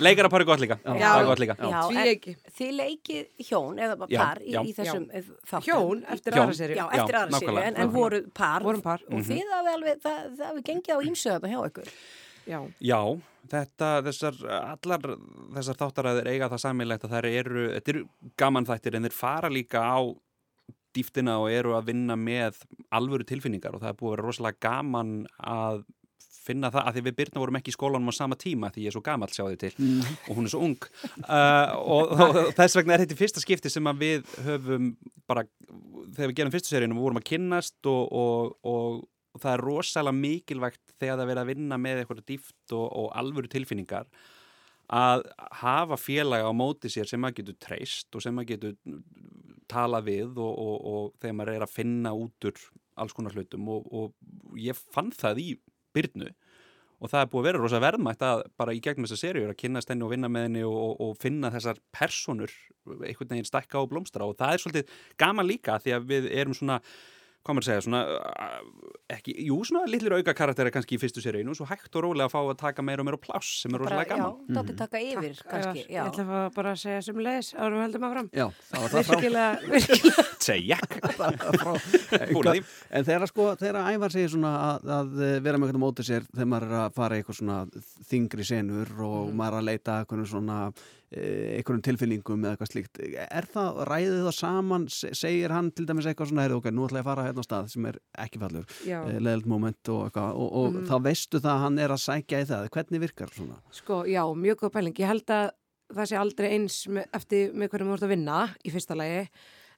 Leikara 0.07 0.29
pari 0.33 0.47
gott 0.49 0.63
líka. 0.63 0.79
Já, 0.81 0.93
Það 1.03 1.19
er 1.21 1.25
gott 1.29 1.41
líka. 1.43 1.55
Já, 1.61 1.81
Tvíeyki. 1.91 2.33
en 2.33 2.53
Þið 2.57 2.71
leikið 2.79 3.45
hjón 3.51 3.77
eða 3.85 3.97
bara 4.01 4.09
par 4.23 4.41
í, 4.41 4.49
já. 4.55 4.61
í 4.65 4.73
þessum 4.77 5.05
eh, 5.13 5.29
þáttum. 5.51 5.67
Hjón 5.69 6.01
eftir 6.17 6.33
aðra 6.39 6.55
serju. 6.57 6.75
Já, 6.81 6.85
eftir 6.97 7.19
aðra 7.19 7.29
nákvæmlega, 7.37 7.67
en, 7.69 7.75
voru 8.65 8.81
par. 8.81 8.99
Og 9.09 9.19
Mhm. 9.19 9.27
þið 9.29 9.53
hafi 9.53 9.69
alveg, 9.77 10.01
það, 10.07 10.17
það 10.41 10.45
hafi 10.49 10.61
gengið 10.71 10.93
á 10.93 10.99
ímsöðuna 11.11 11.47
hjá 11.53 11.59
ykkur. 11.69 11.87
Já. 12.81 13.03
Þetta, 13.51 13.87
þessar, 14.05 14.37
allar 14.47 15.07
þessar 15.57 15.79
þáttaræðir 15.81 16.29
eiga 16.31 16.47
það 16.53 16.61
sammeilegt 16.63 17.07
að 17.07 17.15
þær 17.17 17.25
eru, 17.27 17.65
þetta 17.73 17.91
eru 17.93 18.03
gaman 18.39 18.67
þættir 18.69 18.95
en 18.95 19.07
þeir 19.07 19.17
fara 19.17 19.51
líka 19.51 19.81
á 19.83 19.99
dýftina 20.93 21.39
og 21.41 21.49
eru 21.51 21.73
að 21.75 21.89
vinna 21.91 22.15
með 22.19 22.61
alvöru 22.93 23.25
tilfinningar 23.27 23.75
og 23.75 23.83
það 23.83 23.91
er 23.91 23.99
búið 23.99 24.09
að 24.11 24.15
vera 24.15 24.27
rosalega 24.27 24.63
gaman 24.63 25.13
að 25.39 25.83
finna 26.43 26.69
það, 26.73 26.87
að 26.87 26.97
því 26.97 27.03
við 27.05 27.15
byrna 27.19 27.41
vorum 27.41 27.57
ekki 27.59 27.71
í 27.71 27.75
skólanum 27.75 28.11
á 28.11 28.13
sama 28.15 28.37
tíma 28.39 28.69
því 28.73 28.83
ég 28.83 28.91
er 28.91 28.95
svo 28.97 29.03
gamall 29.05 29.31
sjáðu 29.31 29.59
til. 29.61 29.71
Og 30.27 30.37
hún 30.37 30.47
er 30.47 30.51
svo 30.51 30.61
ung. 30.65 30.87
Uh, 31.23 31.71
og, 31.79 32.13
og 32.25 32.39
þess 32.57 32.77
vegna 32.79 32.95
er 32.95 33.05
þetta 33.05 33.19
fyrsta 33.19 33.43
skipti 33.43 33.71
sem 33.71 33.91
við 34.01 34.27
höfum 34.47 34.89
bara, 35.29 35.45
þegar 36.15 36.33
við 36.33 36.37
gerum 36.41 36.53
fyrstu 36.55 36.73
seríunum 36.73 36.99
við 36.99 37.07
vorum 37.07 37.21
að 37.21 37.27
kynnast 37.31 37.89
og, 37.89 38.03
og, 38.11 38.57
og, 38.67 38.99
og 39.33 39.43
það 39.43 39.55
er 39.55 39.65
rosalega 39.69 40.19
mikilvægt 40.19 40.92
þegar 41.03 41.19
það 41.19 41.25
er 41.25 41.31
verið 41.33 41.43
að 41.43 41.51
vinna 41.51 41.79
með 41.81 42.01
eitthvað 42.01 42.23
dýft 42.31 42.75
og, 42.77 42.87
og 42.87 43.11
alvöru 43.19 43.51
tilfinningar 43.51 44.09
að 44.93 45.23
hafa 45.61 45.97
félaga 45.97 46.49
á 46.49 46.53
móti 46.53 46.91
sér 46.91 47.07
sem 47.09 47.21
maður 47.21 47.41
getur 47.41 47.59
treyst 47.63 48.15
og 48.15 48.23
sem 48.23 48.35
maður 48.35 48.55
getur 48.55 49.01
talað 49.71 50.09
við 50.09 50.39
og, 50.43 50.53
og, 50.53 50.75
og 50.93 51.13
þegar 51.21 51.37
maður 51.39 51.53
er 51.55 51.65
að 51.65 51.75
finna 51.75 52.13
út 52.17 52.49
úr 52.49 52.63
alls 52.99 53.15
konar 53.15 53.33
hlutum 53.33 53.69
og, 53.73 54.13
ég 54.59 54.77
fann 54.77 55.11
það 55.15 55.41
í 55.41 55.47
byrnu 55.95 56.29
og 57.03 57.11
það 57.11 57.23
er 57.23 57.31
búið 57.31 57.41
að 57.41 57.47
vera 57.47 57.61
rosa 57.63 57.81
verðmætt 57.83 58.21
að 58.27 58.43
bara 58.59 58.75
í 58.75 58.81
gegnum 58.83 59.07
þessa 59.07 59.25
seríur 59.25 59.51
að 59.51 59.59
kynnast 59.63 59.89
henni 59.91 60.05
og 60.05 60.13
vinna 60.13 60.29
með 60.31 60.45
henni 60.47 60.61
og, 60.67 60.75
og, 60.77 60.93
og 61.03 61.17
finna 61.19 61.51
þessar 61.53 61.81
personur 61.95 62.53
einhvern 62.85 63.33
veginn 63.33 63.49
stækka 63.49 63.81
og 63.81 63.89
blómstra 63.91 64.27
og 64.27 64.37
það 64.39 64.53
er 64.53 64.63
svolítið 64.63 64.93
gaman 65.19 65.49
líka 65.49 65.79
því 65.83 65.95
að 65.97 66.07
við 66.11 66.29
erum 66.31 66.55
svona 66.57 66.79
hvað 67.43 67.57
maður 67.57 67.63
að 67.63 67.67
segja, 67.69 67.83
svona 67.83 68.01
uh, 68.15 68.93
ekki, 69.13 69.33
jú, 69.47 69.57
svona 69.67 69.83
litlir 69.91 70.15
auka 70.15 70.33
karakteri 70.37 70.71
kannski 70.73 70.95
í 70.95 71.01
fyrstu 71.01 71.23
seríinu 71.23 71.51
og 71.51 71.57
svo 71.59 71.67
hægt 71.67 71.97
og 71.99 72.05
rólega 72.05 72.29
að 72.29 72.33
fá 72.33 72.39
að 72.41 72.59
taka 72.61 72.85
meira 72.85 73.03
og 73.03 73.09
meira 73.09 73.19
pláss 73.19 73.59
sem 73.63 73.75
er 73.75 73.83
rosalega 73.83 74.15
gaman 74.15 74.37
Já, 74.47 74.53
dátti 74.57 74.75
taka 74.79 75.01
yfir, 75.03 75.41
kannski. 75.49 75.83
Ævar, 75.83 75.91
Ég 75.93 76.07
ætla 76.07 76.25
að 76.39 76.47
bara 76.55 76.73
að 76.73 76.81
segja 76.83 77.01
sem 77.09 77.19
leis 77.27 77.51
árum 77.57 77.77
við 77.77 77.85
höldum 77.87 78.07
áfram. 78.07 78.31
Já, 78.31 78.45
það 78.69 78.85
var 78.85 78.93
það 78.93 79.09
frá. 79.09 79.17
Virkilega, 79.19 79.51
virkilega. 79.73 80.25
Segja 80.47 80.77
að. 82.53 82.57
En 82.91 83.05
þegar 83.07 83.27
sko, 83.31 83.45
þegar 83.59 83.79
Ævar 83.93 84.15
segir 84.15 84.33
svona 84.33 84.53
að, 84.63 84.89
að 84.97 85.13
vera 85.45 85.59
með 85.59 85.69
eitthvað 85.69 85.83
mótið 85.85 86.09
sér 86.09 86.27
þegar 86.31 86.49
maður 86.53 86.67
er 86.71 86.79
að 86.81 86.97
fara 86.97 87.19
eitthvað 87.19 87.39
svona 87.39 87.59
þingri 88.09 88.47
senur 88.47 88.91
og 89.07 89.31
maður 89.31 89.53
er 89.53 89.61
að 89.61 89.69
leita 89.69 89.95
að 89.95 90.03
eitthvað 90.03 90.27
svona 90.33 90.59
eh, 91.13 91.57
einhverjum 91.59 91.81
tilfinningum 91.87 92.43
eða 92.43 92.55
eitthvað 92.57 92.71
slíkt 92.73 92.99
er 93.23 93.47
það, 93.53 93.81
ræðið 93.89 94.19
það 94.27 94.35
saman 94.39 94.87
se- 94.89 95.13
segir 95.15 95.53
hann 95.55 95.71
til 95.71 95.85
dæmis 95.89 96.05
eitthvað 96.09 96.31
svona, 96.31 96.45
heyrðu, 96.47 96.59
ok, 96.61 96.69
nú 96.73 96.85
ætla 96.87 96.99
ég 97.01 97.05
að 97.05 97.09
fara 97.11 97.25
hérna 97.29 97.43
á 97.43 97.47
stað 97.47 97.69
sem 97.73 97.85
er 97.91 97.99
ekki 98.25 98.39
fallur, 98.43 98.65
Já. 98.87 98.99
leðilt 99.19 99.45
moment 99.53 99.89
og 99.93 100.05
eitthvað 100.09 100.29
og, 100.35 100.53
og 100.53 100.73
Mhm. 100.73 100.85
þá 100.89 100.95
veistu 101.09 101.39
það 101.39 101.53
að 101.55 101.63
hann 101.63 101.79
er 101.79 101.89
að 101.89 102.03
sækja 102.07 102.41
í 102.43 102.47
það 102.51 102.69
hvernig 102.69 102.99
virkar 103.07 103.29
svona? 103.33 103.57
Sko, 103.71 104.03
já, 104.05 104.23
mjög 104.35 104.55
góð 104.63 104.71
pæling. 104.73 104.93
Ég 104.99 105.07
held 105.07 105.25
að 105.27 105.51
það 105.93 106.07
sé 106.09 106.17
aldrei 106.17 106.49
eins 106.57 106.87
með, 106.87 107.05
eftir 107.13 107.51
með 107.53 107.69
hverjum 107.69 107.89
þú 107.91 107.93
ert 107.93 108.03
að 108.07 108.13
vinna 108.15 108.37
í 108.65 108.71
fyrsta 108.73 108.95
lagi 108.97 109.27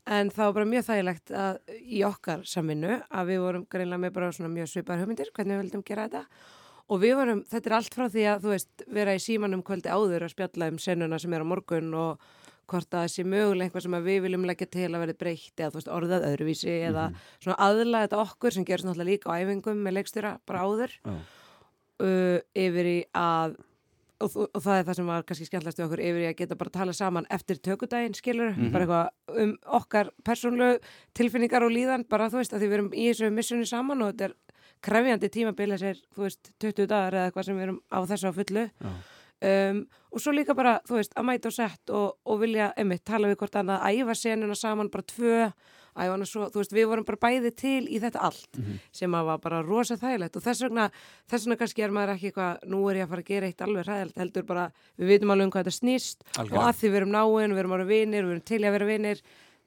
en 0.08 0.30
það 0.30 0.46
var 0.46 0.54
bara 0.54 0.66
mjög 0.70 0.84
þægilegt 0.86 1.32
að 1.34 1.58
í 1.82 2.04
okkar 2.06 2.44
samvinnu 2.46 3.02
að 3.10 3.26
við 3.32 3.40
vorum 3.42 3.66
greinlega 3.68 4.00
með 4.06 4.14
bara 4.14 4.30
svona 4.32 4.54
mjög 4.54 4.70
svipar 4.70 5.00
hugmyndir 5.02 5.32
hvernig 5.34 5.58
við 5.58 5.64
vildum 5.66 5.84
gera 5.84 6.06
þetta 6.08 6.22
og 6.90 7.00
við 7.02 7.16
varum, 7.18 7.44
þetta 7.50 7.70
er 7.72 7.76
allt 7.80 7.96
frá 7.98 8.06
því 8.14 8.26
að 8.30 8.42
þú 8.46 8.50
veist, 8.54 8.84
vera 8.94 9.16
í 9.18 9.22
símanum 9.24 9.64
kvöldi 9.66 9.90
áður 9.90 10.26
að 10.28 10.34
spjalla 10.36 10.68
um 10.72 10.78
senuna 10.82 11.20
sem 11.20 11.34
er 11.34 11.42
á 11.42 11.52
morgun 11.52 11.94
og 11.98 12.20
hvort 12.66 12.90
að 12.94 13.04
það 13.06 13.12
sé 13.14 13.24
mögulega 13.30 13.68
eitthvað 13.70 13.84
sem 13.86 13.96
við 14.06 14.22
viljum 14.26 14.46
leggja 14.50 14.68
til 14.74 14.88
að 14.90 15.02
verði 15.04 15.18
breytt 15.22 15.60
eða 15.62 15.70
þú 15.74 15.78
veist, 15.80 15.92
orðað 15.98 16.24
öðruvísi 16.32 16.72
eða 16.90 17.04
svona 17.44 17.58
aðlaða 17.62 18.08
þetta 18.08 18.22
okkur 18.26 18.56
sem 18.56 18.66
gerist 18.66 18.88
náttúrulega 18.88 19.12
líka 19.12 19.30
á 19.30 19.38
æfingum 19.42 19.84
með 19.86 19.98
leikstjóra 20.00 20.32
bara 20.50 20.64
áður 20.66 20.96
Já. 21.06 21.14
uh, 22.02 22.40
yfir 22.58 22.90
í 22.90 22.98
að 23.14 23.58
og, 24.24 24.32
og, 24.46 24.62
það 24.64 24.78
er 24.80 24.86
það 24.88 24.98
sem 24.98 25.10
var 25.12 25.26
kannski 25.28 25.46
skemmtilegast 25.50 25.80
við 25.82 25.86
okkur 25.90 26.02
yfir 26.08 26.24
í 26.24 26.28
að 26.30 26.38
geta 26.40 26.56
bara 26.58 26.72
að 26.72 26.78
tala 26.80 26.94
saman 26.96 27.26
eftir 27.36 27.58
tökudaginn 27.68 28.16
skilur, 28.18 28.54
Mhm. 28.56 28.72
bara 28.72 28.86
eitthvað 28.88 29.44
um 29.44 29.54
okkar 29.80 30.10
persónlegu 30.24 30.80
tilfinningar 31.14 31.66
og 31.68 31.74
líðan 31.76 32.08
bara 32.10 32.30
þú 32.32 32.40
veist 32.42 32.54
að 32.56 32.64
því 32.64 32.70
við 32.72 32.78
erum 32.80 32.92
í 32.96 33.06
þessu 33.12 33.32
missjoni 33.36 33.68
saman 33.68 34.02
og 34.02 34.14
þetta 34.14 34.30
er 34.30 34.36
krefjandi 34.82 35.30
tímabili 35.30 35.78
sér, 35.78 36.00
þú 36.16 36.26
veist, 36.28 36.52
20 36.60 36.88
dagar 36.88 37.14
eða 37.14 37.30
eitthvað 37.32 37.46
sem 37.46 37.58
við 37.58 37.64
erum 37.70 37.80
á 37.92 38.00
þessu 38.06 38.28
á 38.30 38.34
fullu 38.36 38.66
um, 39.46 39.86
og 40.16 40.22
svo 40.24 40.32
líka 40.36 40.56
bara, 40.56 40.78
þú 40.88 41.00
veist, 41.00 41.14
að 41.18 41.26
mæta 41.28 41.50
og 41.52 41.54
sett 41.56 41.90
og, 41.94 42.14
og 42.26 42.40
vilja, 42.42 42.72
einmitt, 42.80 43.04
tala 43.08 43.28
við 43.28 43.38
hvort 43.42 43.56
annað 43.60 43.88
æfa 43.92 44.16
senuna 44.16 44.56
saman, 44.56 44.90
bara 44.94 45.04
tvö 45.04 45.40
æfa 45.96 46.26
svo, 46.28 46.48
þú 46.52 46.60
veist, 46.60 46.74
við 46.76 46.88
vorum 46.92 47.06
bara 47.08 47.20
bæði 47.24 47.52
til 47.56 47.88
í 47.88 48.00
þetta 48.04 48.20
allt, 48.28 48.50
Mhm. 48.58 48.80
sem 48.92 49.12
að 49.12 49.26
var 49.26 49.38
bara 49.40 49.62
rosa 49.64 49.96
þægilegt 49.96 50.36
og 50.36 50.44
þess 50.44 50.62
vegna, 50.64 50.90
þess 51.30 51.46
vegna 51.46 51.56
kannski 51.62 51.84
er 51.84 51.90
maður 51.92 52.14
ekki 52.16 52.32
eitthvað, 52.32 52.66
nú 52.68 52.82
er 52.92 52.96
ég 53.00 53.06
að 53.06 53.10
fara 53.10 53.22
að 53.22 53.26
gera 53.32 53.48
eitt 53.48 53.62
alveg 53.62 53.86
hræðilegt, 53.86 54.18
heldur 54.18 54.44
bara, 54.46 54.72
við 55.00 55.08
vitum 55.08 55.32
alveg 55.32 55.46
um 55.46 55.52
hvað 55.52 55.64
þetta 55.66 55.80
snýst 55.80 56.18
Algjörlega. 56.36 56.60
og 56.60 56.64
að 56.68 56.76
því 56.80 56.88
við 56.92 56.96
erum 57.00 57.12
náin, 57.16 57.54
við 57.56 57.60
erum 57.60 57.72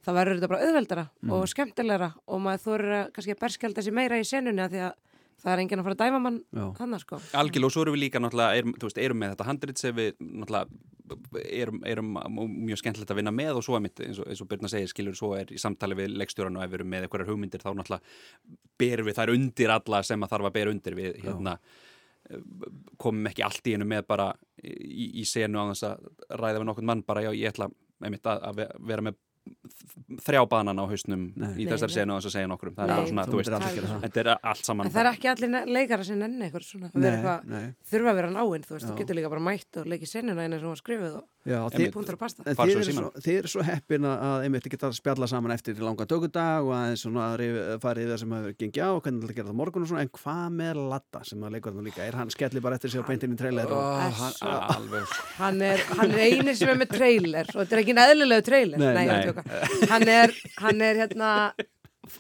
það 0.06 0.16
verður 0.20 0.38
þetta 0.38 0.48
bara 0.52 0.64
auðveldara 0.68 1.04
Mhm. 1.22 1.30
og 1.32 1.48
skemmtilegra 1.52 2.10
og 2.28 2.40
maður 2.40 2.64
þorir 2.66 2.92
að 2.98 3.12
kannski 3.12 3.34
að 3.34 3.42
berskjálta 3.44 3.82
sér 3.84 3.92
meira 3.98 4.18
í 4.20 4.24
senunni 4.28 4.62
að 4.64 4.70
því 4.76 4.82
að 4.88 4.92
það 5.38 5.52
er 5.52 5.58
enginn 5.62 5.78
að 5.78 5.84
fara 5.86 5.94
að 5.94 6.02
dæma 6.04 6.20
mann 6.22 6.38
þannig 6.74 7.00
sko. 7.04 7.16
Algjörlega 7.38 7.64
og 7.68 7.72
svo 7.72 7.82
erum 7.84 7.94
við 7.94 8.02
líka 8.02 8.18
náttúrulega, 8.18 8.56
erum, 8.58 8.72
þú 8.74 8.88
veist, 8.88 8.98
erum 8.98 9.18
með 9.22 9.34
þetta 9.36 9.46
handrit 9.46 9.78
sem 9.78 9.94
við 9.94 10.12
náttúrulega 10.18 10.66
erum, 11.62 11.78
erum 11.86 12.08
mjög 12.66 12.80
skemmtilegt 12.82 13.10
að 13.14 13.16
vinna 13.20 13.30
með 13.32 13.56
og 13.56 13.62
svo 13.64 13.76
er 13.78 13.80
mitt, 13.80 14.00
eins 14.02 14.18
og, 14.18 14.26
eins 14.28 14.42
og 14.42 14.48
Byrna 14.50 14.68
segir, 14.68 14.88
skilur, 14.90 15.14
svo 15.16 15.30
er 15.38 15.46
í 15.54 15.58
samtali 15.62 15.94
við 15.94 16.16
leikstjóran 16.18 16.56
og 16.58 16.64
ef 16.64 16.70
við 16.70 16.80
erum 16.80 16.90
með 16.90 17.06
einhverjar 17.06 17.30
hugmyndir 17.30 17.62
þá 17.62 17.70
náttúrulega 17.70 18.02
berum 18.78 19.06
við 19.06 19.14
þær 19.20 19.32
undir 19.34 19.70
alla 19.70 20.02
sem 20.02 20.20
að 20.26 20.28
þarf 20.34 20.44
að 20.50 20.52
bera 20.58 20.70
undir 20.74 20.94
við, 20.98 21.14
hérna 21.22 21.58
komum 23.00 23.24
ekki 23.30 23.44
allt 23.46 23.70
í 23.70 23.74
einu 23.76 23.86
með 23.88 24.02
bara 24.10 24.26
í, 24.60 25.22
í 25.22 25.24
senu 25.24 25.62
á 25.62 25.64
þess 25.70 25.86
að 25.88 26.02
ræða 26.42 26.58
við 26.60 26.66
nokkurn 26.68 26.88
mann 26.90 27.04
bara, 27.06 27.22
já, 27.24 27.30
ég 27.32 27.52
ætla 27.54 27.70
einmitt 28.04 28.26
að, 28.28 28.42
að 28.50 28.58
ve- 28.60 28.72
vera 28.90 29.02
með 29.06 29.16
þrjá 30.24 30.42
banan 30.48 30.78
á 30.80 30.84
hausnum 30.88 31.32
Nei. 31.36 31.50
í 31.62 31.66
þessar 31.68 31.90
senu 31.92 32.14
og 32.14 32.20
þess 32.22 32.30
að 32.30 32.34
segja 32.38 32.50
nokkrum 32.50 32.74
það. 32.76 32.92
Er 32.94 33.06
svona, 33.10 33.24
Þú 33.28 33.40
veist, 33.40 33.52
þetta 34.04 34.20
er 34.24 34.30
allt 34.42 34.64
saman 34.68 34.86
En 34.86 34.92
það 34.92 35.02
er 35.04 35.10
ekki 35.12 35.30
allir 35.32 35.50
ne- 35.52 35.64
leikara 35.66 36.04
sem 36.04 36.18
nenni 36.18 36.46
eitthvað 36.48 36.64
svona 36.68 36.88
að 36.88 36.94
vera 36.94 37.02
Nei, 37.02 37.16
eitthvað, 37.18 37.44
nei. 37.48 37.74
þurfa 37.90 38.12
að 38.12 38.18
vera 38.20 38.30
náinn, 38.36 38.64
þú 38.68 38.72
veist, 38.76 38.86
Já. 38.86 38.90
þú 38.92 38.98
getur 39.02 39.18
líka 39.18 39.30
bara 39.34 39.44
mætt 39.48 39.80
og 39.82 39.86
leikið 39.92 40.08
senuna 40.12 40.42
eina 40.46 40.58
sem 40.58 40.68
var 40.68 40.80
skrifið 40.82 41.16
og 41.18 41.24
punktur 41.94 42.14
að 42.14 42.20
pasta. 42.20 42.42
þið 42.44 43.38
eru 43.38 43.48
svo, 43.48 43.62
heppin 43.64 44.02
að- 44.04 44.20
að 44.28 44.42
einmitt 44.44 44.66
geta 44.68 44.88
að 44.90 44.96
spjalla 44.98 45.28
saman 45.28 45.52
eftir 45.54 45.78
langa 45.80 46.04
tökudag 46.04 46.66
og 46.66 46.72
aðeins 46.76 47.04
svona 47.06 47.22
að 47.32 47.38
rif- 47.40 47.80
fara 47.80 48.00
yfir 48.02 48.12
það 48.12 48.18
sem 48.20 48.30
hefur 48.36 48.54
gengið 48.58 48.84
á 48.84 48.90
og 48.92 49.02
hvernig 49.02 49.22
það 49.28 49.34
gera 49.38 49.48
það 49.48 49.56
morgun 49.56 49.82
og 49.82 49.88
svona. 49.88 50.02
En 50.02 50.08
hvað 50.12 50.48
með 50.58 50.74
Latta 50.90 51.24
sem 51.24 51.40
að 51.40 51.52
leikur 51.56 51.72
þarna 51.72 51.86
líka 51.88 52.02
er? 52.04 52.12
Hann 52.18 52.28
skelli 52.30 52.60
bara 52.60 52.74
eftir 52.76 52.90
sig 52.90 53.00
á 53.00 53.04
beintinni 53.08 53.36
trailer 53.38 53.64
og 53.72 53.78
hann, 59.90 60.08
er, 60.08 60.34
hann 60.62 60.80
er 60.84 61.02
hérna 61.02 61.30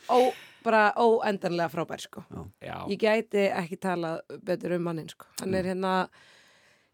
ó, 0.08 0.18
bara 0.64 0.90
óendanlega 0.98 1.70
frábær 1.72 2.02
sko. 2.02 2.24
Já. 2.60 2.84
ég 2.90 2.98
gæti 3.00 3.46
ekki 3.48 3.78
talað 3.80 4.20
betur 4.44 4.76
um 4.78 4.84
mannin 4.88 5.08
sko. 5.10 5.28
hann 5.40 5.54
er 5.54 5.70
hérna 5.72 5.94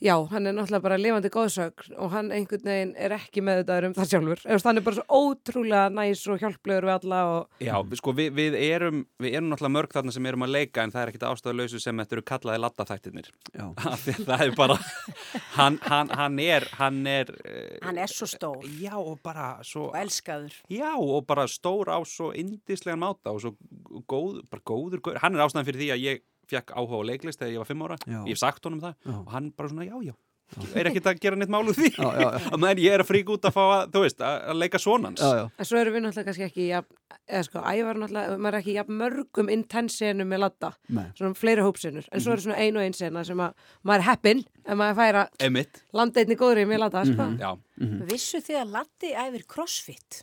Já, 0.04 0.18
hann 0.28 0.44
er 0.44 0.52
náttúrulega 0.52 0.84
bara 0.84 0.96
lifandi 1.00 1.30
góðsögn 1.32 1.94
og 1.96 2.10
hann 2.12 2.26
einhvern 2.34 2.66
veginn 2.68 2.90
er 3.00 3.14
ekki 3.16 3.40
með 3.40 3.62
þetta 3.62 3.76
um 3.88 3.94
það 3.96 4.10
sjálfur. 4.10 4.42
Hann 4.66 4.80
er 4.80 4.84
bara 4.84 4.98
svo 4.98 5.20
ótrúlega 5.20 5.84
næs 5.96 6.24
og 6.28 6.42
hjálplegur 6.42 6.84
við 6.90 6.92
alla 6.98 7.20
og 7.30 7.64
Já, 7.64 7.72
við, 7.80 8.00
sko, 8.02 8.12
við, 8.18 8.28
við, 8.36 8.58
erum, 8.66 9.00
við 9.24 9.38
erum 9.38 9.48
náttúrulega 9.48 9.74
mörg 9.78 9.96
þarna 9.96 10.12
sem 10.12 10.28
erum 10.28 10.44
að 10.44 10.52
leika 10.58 10.84
en 10.84 10.92
það 10.92 11.00
er 11.00 11.12
ekkit 11.12 11.24
ástæðuleysu 11.30 11.80
sem 11.80 12.02
þetta 12.02 12.18
eru 12.18 12.24
kallaði 12.28 12.62
lattaþættirnir. 12.66 13.30
Já. 13.54 13.64
það 14.28 14.44
er 14.44 14.54
bara, 14.60 14.76
hann, 15.56 15.80
hann, 15.88 16.12
hann 16.20 16.38
er, 16.44 16.68
hann 16.82 17.00
er, 17.08 17.32
eh, 17.48 17.80
Hann 17.86 18.02
er 18.04 18.12
svo 18.12 18.28
stór. 18.28 18.68
Já, 18.82 18.92
og 19.00 19.16
bara 19.24 19.54
svo... 19.64 19.88
Og 19.88 19.98
elskaður. 20.02 20.60
já, 20.68 20.92
og 21.00 21.24
bara 21.32 21.48
stór 21.48 21.88
á 21.88 21.98
svo 22.04 22.34
indislegan 22.36 23.00
máta 23.00 23.32
og 23.32 23.40
svo 23.40 23.56
góð, 24.04 24.44
bara 24.52 24.68
góður, 24.68 25.00
góður. 25.00 25.24
Hann 25.24 25.40
er 25.40 25.46
ástæðan 25.48 25.70
fyrir 25.72 25.80
því 25.86 25.92
að 25.96 26.06
ég 26.10 26.24
fekk 26.50 26.74
áhuga 26.76 27.00
á 27.00 27.08
leiklist 27.10 27.40
þegar 27.42 27.52
ég 27.56 27.64
var 27.64 27.70
fimm 27.72 27.82
ára. 27.88 27.96
Já. 28.06 28.20
Ég 28.24 28.34
hef 28.36 28.42
sagt 28.44 28.64
honum 28.68 28.80
það 28.84 28.94
Já. 29.04 29.16
og 29.20 29.34
hann 29.34 29.50
bara 29.56 29.68
svona, 29.72 29.88
já, 29.88 29.98
já. 30.10 30.14
Er 30.76 30.86
ekkit 30.86 31.06
að 31.08 31.18
gera 31.24 31.36
neitt 31.40 31.48
mál 31.50 31.64
úr 31.64 31.74
því. 31.74 31.88
Meðan 32.60 32.78
ég 32.84 32.92
er 32.94 33.00
að 33.02 33.08
fríka 33.08 33.32
út 33.32 33.46
að 33.48 33.54
fá 33.56 33.62
að, 33.64 33.84
þú 33.94 34.02
veist, 34.04 34.20
að, 34.22 34.34
að 34.52 34.58
leika 34.60 34.78
svonans. 34.78 35.22
Já, 35.24 35.38
já. 35.40 35.46
En 35.58 35.66
svo 35.70 35.78
erum 35.80 35.94
við 35.96 36.02
náttúrulega 36.04 36.26
kannski 36.28 36.44
ekki 36.46 36.66
jafn, 36.68 36.98
eða 37.24 37.40
sko, 37.48 37.62
ævar 37.64 37.98
náttúrulega, 38.02 38.36
maður 38.44 38.58
er 38.58 38.60
ekki 38.60 38.74
jafn 38.76 38.98
mörgum 39.00 39.50
intensenum 39.56 40.28
með 40.30 40.42
latta, 40.44 40.70
Nei. 40.94 41.06
svona 41.16 41.38
fleiri 41.40 41.64
hópsenur, 41.64 42.06
en 42.12 42.22
svo 42.22 42.36
er 42.36 42.44
svona 42.44 42.60
ein 42.60 42.76
og 42.78 42.84
ein 42.84 42.94
sena 43.00 43.24
sem 43.26 43.40
að 43.40 43.56
maður 43.88 44.04
er 44.04 44.06
heppinn 44.10 44.44
ef 44.68 44.78
maður 44.84 45.00
fær 45.00 45.20
að 45.24 45.44
Emitt. 45.48 45.82
landa 45.96 46.22
einni 46.22 46.38
góðri 46.44 46.68
með 46.70 46.82
latta, 46.84 47.06
sko. 47.08 47.28
Já. 47.40 47.50
Vissu 48.12 48.44
þið 48.44 48.60
að 48.60 48.76
Latti 48.76 49.14
æfir 49.24 49.48
crossfit? 49.56 50.20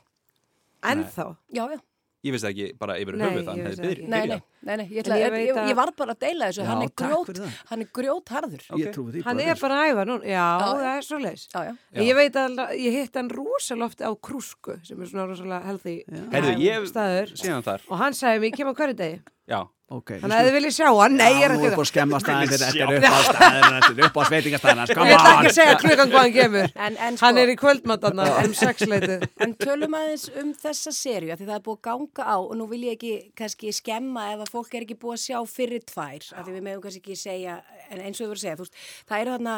Ennþá? 0.85 1.31
Já, 1.49 1.65
já. 1.75 1.81
Ég 2.21 2.35
vissi 2.35 2.45
ekki 2.51 2.65
bara 2.77 2.95
yfir 3.01 3.15
höfuð 3.17 3.47
þannig 3.47 3.61
ég 3.61 3.65
að 3.65 3.71
vissi 3.71 3.81
það 3.81 3.91
ekki. 3.91 4.03
Nei, 4.13 4.19
nei, 4.29 4.35
nei, 4.61 4.75
nei, 4.77 4.83
ég, 4.91 4.99
ætla, 5.01 5.15
En 5.15 5.21
ég 5.33 5.47
ég, 5.47 5.59
ég, 5.71 5.77
var 5.79 5.91
bara 5.97 6.13
að 6.13 6.19
deila 6.21 6.49
þessu, 6.51 6.61
Já, 6.61 6.67
hann 6.69 6.83
er 6.85 6.91
grjót, 7.01 7.39
hann 7.71 7.81
er 7.81 7.89
grjótharður. 7.97 8.65
Ég 8.77 8.91
trúi 8.93 9.13
því 9.15 9.23
Hann 9.25 9.41
er 9.41 9.57
bara 9.63 9.79
æfa 9.89 10.05
núna, 10.05 10.27
já, 10.29 10.37
Já. 10.37 10.67
það 10.67 10.85
er 10.91 11.07
svo 11.07 11.19
leis. 11.23 11.47
Já, 11.49 11.59
já. 11.65 11.73
En 11.97 12.05
ég 12.05 12.19
veit 12.19 12.37
að 12.43 12.61
ég 12.77 12.97
hitt 12.99 13.17
hann 13.17 13.33
rosalofti 13.33 14.05
á 14.05 14.11
krúsku, 14.29 14.77
sem 14.85 15.01
er 15.01 15.09
svona 15.09 15.25
rosalega 15.31 15.65
healthy 15.65 15.95
Heyrðu, 16.35 16.53
ég 16.61 16.85
staður. 16.93 17.33
síðan 17.41 17.65
þar. 17.65 17.89
Og 17.89 17.97
hann 18.05 18.13
sagði 18.21 18.43
mér, 18.45 18.51
ég 18.51 18.57
kem 18.61 18.69
á 18.69 18.73
hverju 18.77 18.97
degi. 19.01 19.21
Já. 19.49 19.61
Ok. 19.91 20.11
Þannig 20.21 20.37
að 20.37 20.45
þið 20.47 20.53
viljið 20.55 20.73
sjá 20.77 20.87
hann, 20.95 21.15
nei, 21.19 21.29
ég 21.35 21.43
er 21.43 21.53
ekki 21.55 21.67
er 21.67 21.73
búin 21.75 21.87
að 22.15 22.21
þetta 22.23 22.85
er 22.85 22.93
upp 22.95 23.07
á 23.11 23.19
staðin 23.27 23.65
þetta 23.75 23.89
er 23.91 24.05
upp 24.07 24.15
á 24.15 24.23
sveitingastæðin 24.29 24.81
Ég 24.81 24.93
ætla 24.93 25.31
ekki 25.33 25.49
að 25.49 25.55
segja 25.57 25.73
klukkan 25.81 26.13
hvað 26.13 26.23
hann 26.23 26.35
kemur. 26.37 26.71
En, 26.85 26.95
en, 26.95 27.17
sko, 27.17 27.25
Hann 27.25 27.39
er 27.41 27.51
í 27.51 27.57
kvöldmatanna 27.59 28.27
um 28.45 28.55
sexleitið. 28.61 29.27
En 29.43 29.55
tölum 29.59 29.97
aðeins 29.99 30.25
um 30.39 30.53
þessa 30.63 30.95
sériu, 30.95 31.33
af 31.35 31.41
því 31.41 31.49
það 31.49 31.57
er 31.57 31.65
búið 31.67 31.79
að 31.81 31.85
ganga 31.89 32.27
á 32.31 32.37
og 32.39 32.53
nú 32.61 32.69
vil 32.71 32.83
ég 32.87 32.95
ekki 32.95 33.13
kannski 33.41 33.75
skemma 33.75 34.29
ef 34.31 34.45
að 34.45 34.53
fólk 34.55 34.77
er 34.79 34.87
ekki 34.87 34.99
búið 35.01 35.17
að 35.17 35.23
sjá 35.25 35.39
fyrir 35.59 35.83
tvær, 35.91 36.29
af 36.37 36.45
því 36.47 36.55
við 36.55 36.67
meðum 36.69 36.85
kannski 36.87 37.03
ekki 37.03 37.19
segja, 37.19 37.59
en 37.89 37.99
eins 37.99 38.15
og 38.15 38.23
við 38.23 38.31
vorum 38.31 38.39
að 38.39 38.45
segja, 38.45 38.59
þú 38.61 38.67
veist, 38.69 38.85
það 39.11 39.25
eru 39.25 39.35
þarna 39.35 39.57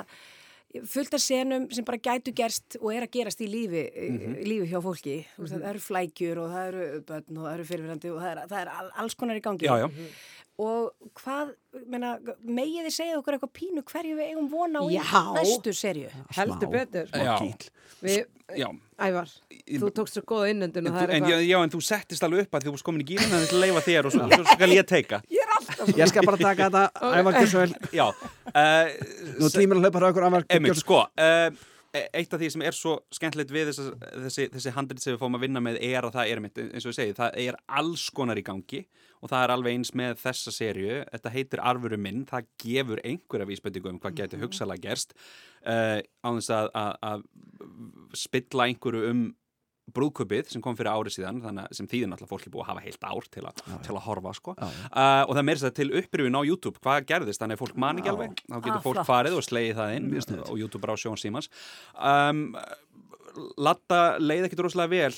fullt 0.89 1.13
af 1.13 1.21
senum 1.21 1.67
sem 1.71 1.85
bara 1.85 1.97
gætu 2.01 2.33
gerst 2.33 2.77
og 2.81 2.89
er 2.95 3.05
að 3.05 3.11
gerast 3.13 3.41
í 3.41 3.47
lífi, 3.47 3.83
Mhm. 3.93 4.35
í 4.41 4.45
lífi 4.49 4.69
hjá 4.71 4.81
fólki. 4.81 5.25
Þú 5.37 5.41
veist, 5.45 5.53
það 5.53 5.69
eru 5.69 5.79
flækjur 5.79 6.37
og 6.43 6.49
það 6.49 6.67
eru 6.67 7.01
börn 7.01 7.37
og 7.37 7.43
það 7.45 7.53
eru 7.53 7.63
fyrirverandi 7.69 8.09
og 8.13 8.21
það 8.21 8.31
er, 8.31 8.47
það 8.47 8.61
er 8.61 8.67
all- 8.77 8.91
alls 8.97 9.13
konar 9.15 9.35
í 9.37 9.41
gangi. 9.41 9.67
Já, 9.67 9.77
já. 9.77 9.89
Og 10.61 10.91
hvað, 11.17 11.55
menna, 11.89 12.11
megið 12.45 12.85
þið 12.85 12.93
segja 12.93 13.17
okkur 13.17 13.37
eitthvað 13.37 13.53
pínu 13.57 13.81
hverju 13.89 14.17
við 14.19 14.27
eigum 14.27 14.49
vona 14.51 14.83
á 14.83 14.85
í 14.85 14.99
næstu 15.39 15.73
serju? 15.73 16.11
Heldur 16.37 16.69
betur. 16.69 17.09
Já. 17.09 17.39
Við, 18.03 18.27
Já. 18.53 18.67
Ævar, 19.01 19.29
þú 19.65 19.89
tókst 19.95 20.17
svo 20.17 20.23
góða 20.27 20.51
innöndun 20.51 20.85
En, 20.85 20.91
og 20.91 20.97
það 20.97 21.03
er 21.07 21.13
eitthvað. 21.15 21.43
já, 21.47 21.57
en 21.63 21.71
þú 21.73 21.79
settist 21.87 22.25
alveg 22.27 22.45
upp 22.45 22.53
að 22.57 22.61
því 22.63 22.67
þú 22.69 22.73
varst 22.75 22.85
komin 22.85 23.01
í 23.03 23.07
gýrin 23.07 23.31
en 23.33 23.45
þetta 23.45 23.61
leifa 23.63 23.83
þér 23.87 24.09
og 24.09 24.13
svo, 24.13 24.27
svo 24.33 24.45
skal 24.51 24.73
ég 24.75 24.87
teika. 24.89 25.21
Ég 25.99 26.09
skal 26.11 26.25
bara 26.27 26.37
taka 26.39 26.67
þetta 26.69 27.13
Ævar 27.17 27.37
Gjörsvel 27.39 27.73
Já. 27.95 28.05
Uh, 28.53 28.91
Nú 29.39 29.49
tíminn 29.51 29.79
að 29.79 29.87
hlaupa 29.87 30.11
ykkur 30.11 30.27
Ævar 30.27 30.45
Einmitt, 30.45 30.73
Gjörsvel 30.73 30.83
sko, 30.83 30.99
uh, 31.17 31.72
eitt 31.93 32.33
af 32.33 32.41
því 32.41 32.49
sem 32.49 32.63
er 32.65 32.75
svo 32.75 32.93
skemmtilegt 33.13 33.51
við 33.53 33.69
þessa, 33.69 34.11
þessi, 34.25 34.45
þessi 34.55 34.73
handrit 34.73 35.03
sem 35.03 35.13
við 35.13 35.19
fórum 35.21 35.37
að 35.37 35.43
vinna 35.45 35.61
með 35.61 35.77
er 35.85 36.07
að 36.07 36.15
það 36.15 36.31
er 36.31 36.41
eins 36.47 36.87
og 36.87 36.89
ég 36.89 36.97
segi, 36.97 37.15
það 37.19 37.37
er 37.43 37.57
alls 37.79 38.05
konar 38.15 38.39
í 38.41 38.45
gangi 38.45 38.81
og 39.21 39.29
það 39.31 39.45
er 39.45 39.53
alveg 39.53 39.77
eins 39.77 39.93
með 39.95 40.17
þessa 40.23 40.53
serju, 40.55 40.97
þetta 41.11 41.33
heitir 41.35 41.61
Arfuru 41.63 41.99
minn, 42.01 42.25
það 42.29 42.49
gefur 42.63 43.03
einhverja 43.05 43.49
vísbendingu 43.51 43.93
um 43.93 44.01
hvað 44.01 44.17
getur 44.23 44.41
hugsalega 44.41 44.87
gerst 44.87 45.13
uh, 45.15 46.01
á 46.01 46.29
þess 46.33 46.51
að, 46.57 46.71
að, 46.81 46.91
að 47.11 47.27
spilla 48.25 48.67
einhverju 48.71 49.13
um 49.13 49.23
brúðköpið 49.93 50.47
sem 50.53 50.61
kom 50.63 50.77
fyrir 50.79 50.93
árið 50.95 51.15
síðan 51.17 51.41
þannig 51.43 51.65
að 51.67 51.75
sem 51.79 51.89
þýðir 51.91 52.09
náttúrulega 52.13 52.31
fólk 52.31 52.45
er 52.47 52.53
búið 52.53 52.63
að 52.63 52.69
hafa 52.71 52.83
heilt 52.85 53.03
ár 53.09 53.27
til 53.35 53.43
að, 53.49 53.61
til 53.83 53.95
að 53.97 54.01
horfa 54.07 54.33
sko. 54.37 54.55
Uh, 54.55 55.23
og 55.27 55.33
það 55.35 55.45
meira 55.49 55.59
sér 55.63 55.75
til 55.75 55.89
upprifin 55.99 56.39
á 56.39 56.41
YouTube. 56.47 56.79
Hvað 56.83 57.07
gerðist, 57.11 57.43
þannig 57.43 57.59
að 57.59 57.63
fólk 57.65 57.77
man 57.83 57.99
ekki 57.99 58.13
alveg. 58.13 58.39
Þá 58.47 58.55
getur 58.61 58.77
Ah, 58.79 58.83
fólk 58.87 58.97
flott. 59.01 59.09
farið 59.11 59.37
og 59.37 59.43
slegið 59.49 59.79
það 59.81 59.95
inn 59.99 60.09
og 60.47 60.55
YouTube 60.61 60.81
bara 60.87 60.95
á 60.95 61.01
Sjón 61.03 61.19
Símans. 61.19 61.51
Um, 61.99 62.45
Latta 63.57 64.01
leið 64.21 64.45
ekkit 64.47 64.61
rosalega 64.61 64.91
vel 64.93 65.15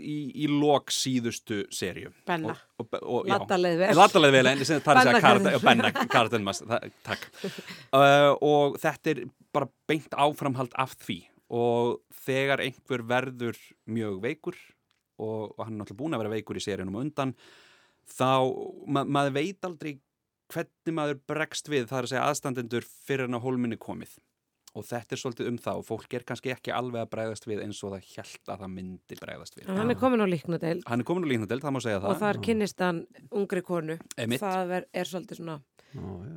í, 0.00 0.16
í 0.44 0.48
lok 0.50 0.90
síðustu 0.90 1.60
serju 1.74 2.10
Benna. 2.26 2.54
og, 2.80 2.88
og, 2.88 2.96
og, 3.02 3.28
já. 3.28 3.36
Ladda 3.36 3.58
leið 3.60 3.76
vel. 3.84 3.90
Ladda 3.98 4.22
leið 4.24 4.34
vel 4.38 4.46
en 4.52 4.62
sem 4.66 4.80
það 4.82 5.00
er 5.02 5.20
að 5.52 5.66
Benna 5.66 5.92
Karatenmas 6.10 6.62
takk. 7.06 7.28
Uh, 7.92 8.32
og 8.40 8.78
þetta 8.80 9.10
er 9.12 9.18
bara 9.52 9.66
beint 9.90 10.14
áframhald 10.16 10.72
af 10.80 10.94
því 11.04 11.18
og 11.52 12.00
þegar 12.24 12.62
einhver 12.64 13.04
verður 13.08 13.58
mjög 13.92 14.22
veikur 14.24 14.56
og, 15.20 15.52
og 15.52 15.60
hann 15.66 15.76
er 15.76 15.82
náttúrulega 15.82 16.00
búin 16.00 16.16
að 16.16 16.24
vera 16.24 16.34
veikur 16.36 16.58
í 16.58 16.64
seríunum 16.64 16.96
á 16.96 17.04
undan 17.04 17.34
þá, 18.08 18.30
ma 18.88 19.04
maður 19.04 19.36
veit 19.38 19.68
aldrei 19.68 19.94
hvernig 20.52 20.96
maður 20.96 21.22
bregst 21.30 21.70
við, 21.70 21.88
það 21.88 21.98
er 21.98 22.06
að 22.06 22.12
segja 22.12 22.26
aðstandendur 22.28 22.86
fyrir 22.86 23.28
hann 23.28 23.40
á 23.40 23.44
hólminni 23.44 23.78
komið. 23.80 24.18
Og 24.72 24.86
þetta 24.88 25.12
er 25.12 25.20
svolítið 25.20 25.48
um 25.50 25.56
það 25.60 25.80
og 25.82 25.84
fólk 25.84 26.14
er 26.16 26.22
kannski 26.24 26.52
ekki 26.54 26.72
alveg 26.72 27.04
að 27.04 27.10
bregðast 27.12 27.44
við 27.44 27.60
eins 27.60 27.80
og 27.84 27.92
það 27.92 28.06
held 28.14 28.52
að 28.54 28.62
það 28.62 28.70
myndi 28.72 29.18
bregðast 29.20 29.58
við. 29.58 29.66
En 29.66 29.80
hann 29.82 29.92
er 29.92 29.98
komin 30.00 30.24
á 30.24 30.28
líknadeild. 30.32 30.86
Hann 30.88 31.04
er 31.04 31.08
komin 31.08 31.26
á 31.28 31.32
líknadeild, 31.32 31.64
það 31.64 31.74
má 31.76 31.80
segja 31.84 31.98
það. 32.00 32.08
og 32.08 32.22
þar 32.22 32.40
kynnist 32.46 32.80
hann 32.80 33.02
ungri 33.42 33.62
konu. 33.66 33.98
Einmitt. 34.16 34.40
það 34.40 34.72
er, 34.78 34.86
er 34.96 35.10
svolítið 35.10 35.42
svona 35.42 35.58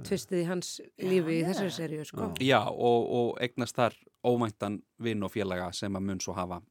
tvistið 0.06 0.41
í 0.41 0.45
hans 0.49 0.72
lífi 1.02 1.40
í 1.40 1.44
þessari 1.48 1.73
seríu 1.73 2.06
sko. 2.07 2.32
Já, 2.44 2.61
og, 2.69 3.10
og 3.19 3.30
eignast 3.44 3.77
þar 3.77 3.98
óvæntan 4.26 4.80
vinn 5.02 5.23
og 5.23 5.34
félaga 5.34 5.72
sem 5.76 5.95
að 5.95 6.07
mun 6.10 6.23
svo 6.23 6.36
hafa 6.38 6.61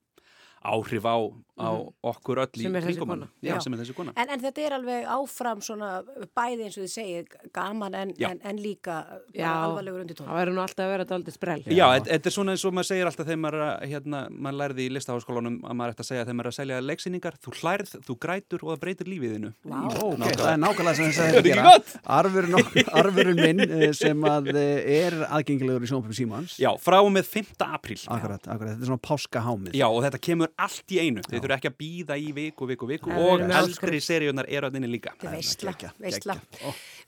áhrif 0.65 1.05
á, 1.05 1.17
á 1.55 1.71
Mhm. 1.71 1.93
okkur 2.03 2.39
öll 2.43 2.51
í 2.59 2.63
Sem 2.65 2.73
þessi 2.75 2.83
kringum 2.97 3.09
hann. 3.13 3.21
kona. 3.21 3.29
Já, 3.43 3.55
Já. 3.55 3.61
sem 3.63 3.75
er 3.75 3.79
þessi 3.79 3.95
kona. 3.95 4.13
En, 4.17 4.29
en 4.35 4.41
þetta 4.43 4.59
er 4.67 4.73
alveg 4.75 5.05
áfram 5.07 5.61
svona 5.63 5.91
bæði 6.35 6.65
eins 6.67 6.79
og 6.79 6.85
þið 6.85 6.95
segið 6.95 7.53
gaman 7.55 7.95
en, 7.95 8.13
en, 8.19 8.41
en 8.43 8.57
líka 8.59 8.97
alvarlegur 9.39 10.01
undir 10.03 10.17
tónu. 10.19 10.27
það 10.27 10.41
verður 10.41 10.55
nú 10.57 10.63
alltaf 10.65 10.85
að 10.85 10.91
vera 10.95 11.05
daldið 11.13 11.37
sprell 11.37 11.63
Já, 11.69 11.87
þetta 11.95 12.11
þetta 12.11 12.27
er 12.31 12.35
svona 12.35 12.55
eins 12.57 12.65
og 12.67 12.75
maður 12.75 12.89
segir 12.91 13.07
alltaf 13.11 13.27
þegar 13.29 13.41
maður, 13.45 13.55
er 13.55 13.69
að, 13.69 13.87
hérna, 13.93 14.23
maður 14.35 14.59
lærði 14.65 14.83
í 14.89 14.93
listaháskólanum 14.97 15.57
að 15.63 15.77
maður 15.79 15.95
ætti 15.95 16.05
að 16.05 16.09
segja 16.11 16.25
þegar 16.25 16.39
maður 16.41 16.49
er 16.49 16.55
að 16.55 16.59
selja 16.59 16.81
leiksýningar 16.89 17.39
þú 17.45 17.55
hlærð, 17.61 17.95
þú 18.09 18.17
grætur 18.25 18.65
og 18.65 18.69
það 18.75 18.83
breytir 18.85 19.11
lífiðinu 19.15 19.53
Ó, 19.71 19.79
ok, 20.11 20.27
það 20.35 20.51
er 20.51 20.61
nákvæmlega 20.65 20.95
sem 20.99 21.07
þess 21.07 21.23
að 21.23 21.29
Er 21.29 21.39
þetta 21.39 21.55
gera 21.55 21.75
arfurinn, 22.19 22.59
arfurinn 22.99 23.41
minn 23.45 23.65
eh, 23.65 23.93
sem 23.95 24.27
að 24.27 24.51
eh, 24.55 25.07
er 25.07 25.19
aðgengilegur 25.31 25.87
í 25.87 25.91
sjónpum 25.93 26.15
Símans 26.19 26.59
Já, 26.59 26.73
frá 26.83 26.99
og 27.03 27.13
með 27.15 27.31
5. 27.31 27.55
apríl 27.69 28.01
Akkurat, 28.11 28.43
akkurat, 28.49 28.75
þetta 28.75 28.83
er 28.83 28.91
svona 28.91 29.05
páskahámið 29.07 29.79
Já, 29.79 29.87
og 29.91 30.03
þetta 30.07 30.21
kemur 30.25 30.51
allt 30.61 30.95
í 30.95 31.01
einu. 31.03 31.25
Þið 31.27 31.41
þurfa 31.41 31.59
ekki 31.59 31.71
að 31.73 31.77
býða 31.81 32.19
í 32.21 32.31
viku, 32.37 32.69
viku, 32.71 32.89
viku 32.91 33.11
Það 33.11 33.27
og 33.33 33.45
eldri 33.61 34.01
seríunar 34.05 34.49
eru 34.51 34.71
að 34.71 34.79
inni 34.81 34.93
líka. 34.95 35.15
Er 35.23 35.35
veistla, 35.35 35.75
veistla. 36.01 36.39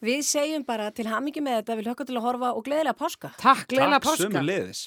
Við 0.04 0.26
segjum 0.26 0.66
bara 0.66 0.90
til 0.94 1.08
hamingi 1.10 1.44
með 1.44 1.60
þetta, 1.60 1.78
við 1.78 1.90
hlökkum 1.90 2.10
til 2.10 2.18
að 2.18 2.28
horfa 2.30 2.52
og 2.56 2.66
gleðilega 2.66 2.98
páska. 2.98 3.32
Takk, 3.40 3.66
Takk 3.76 4.12
sömuleiðis 4.20 4.86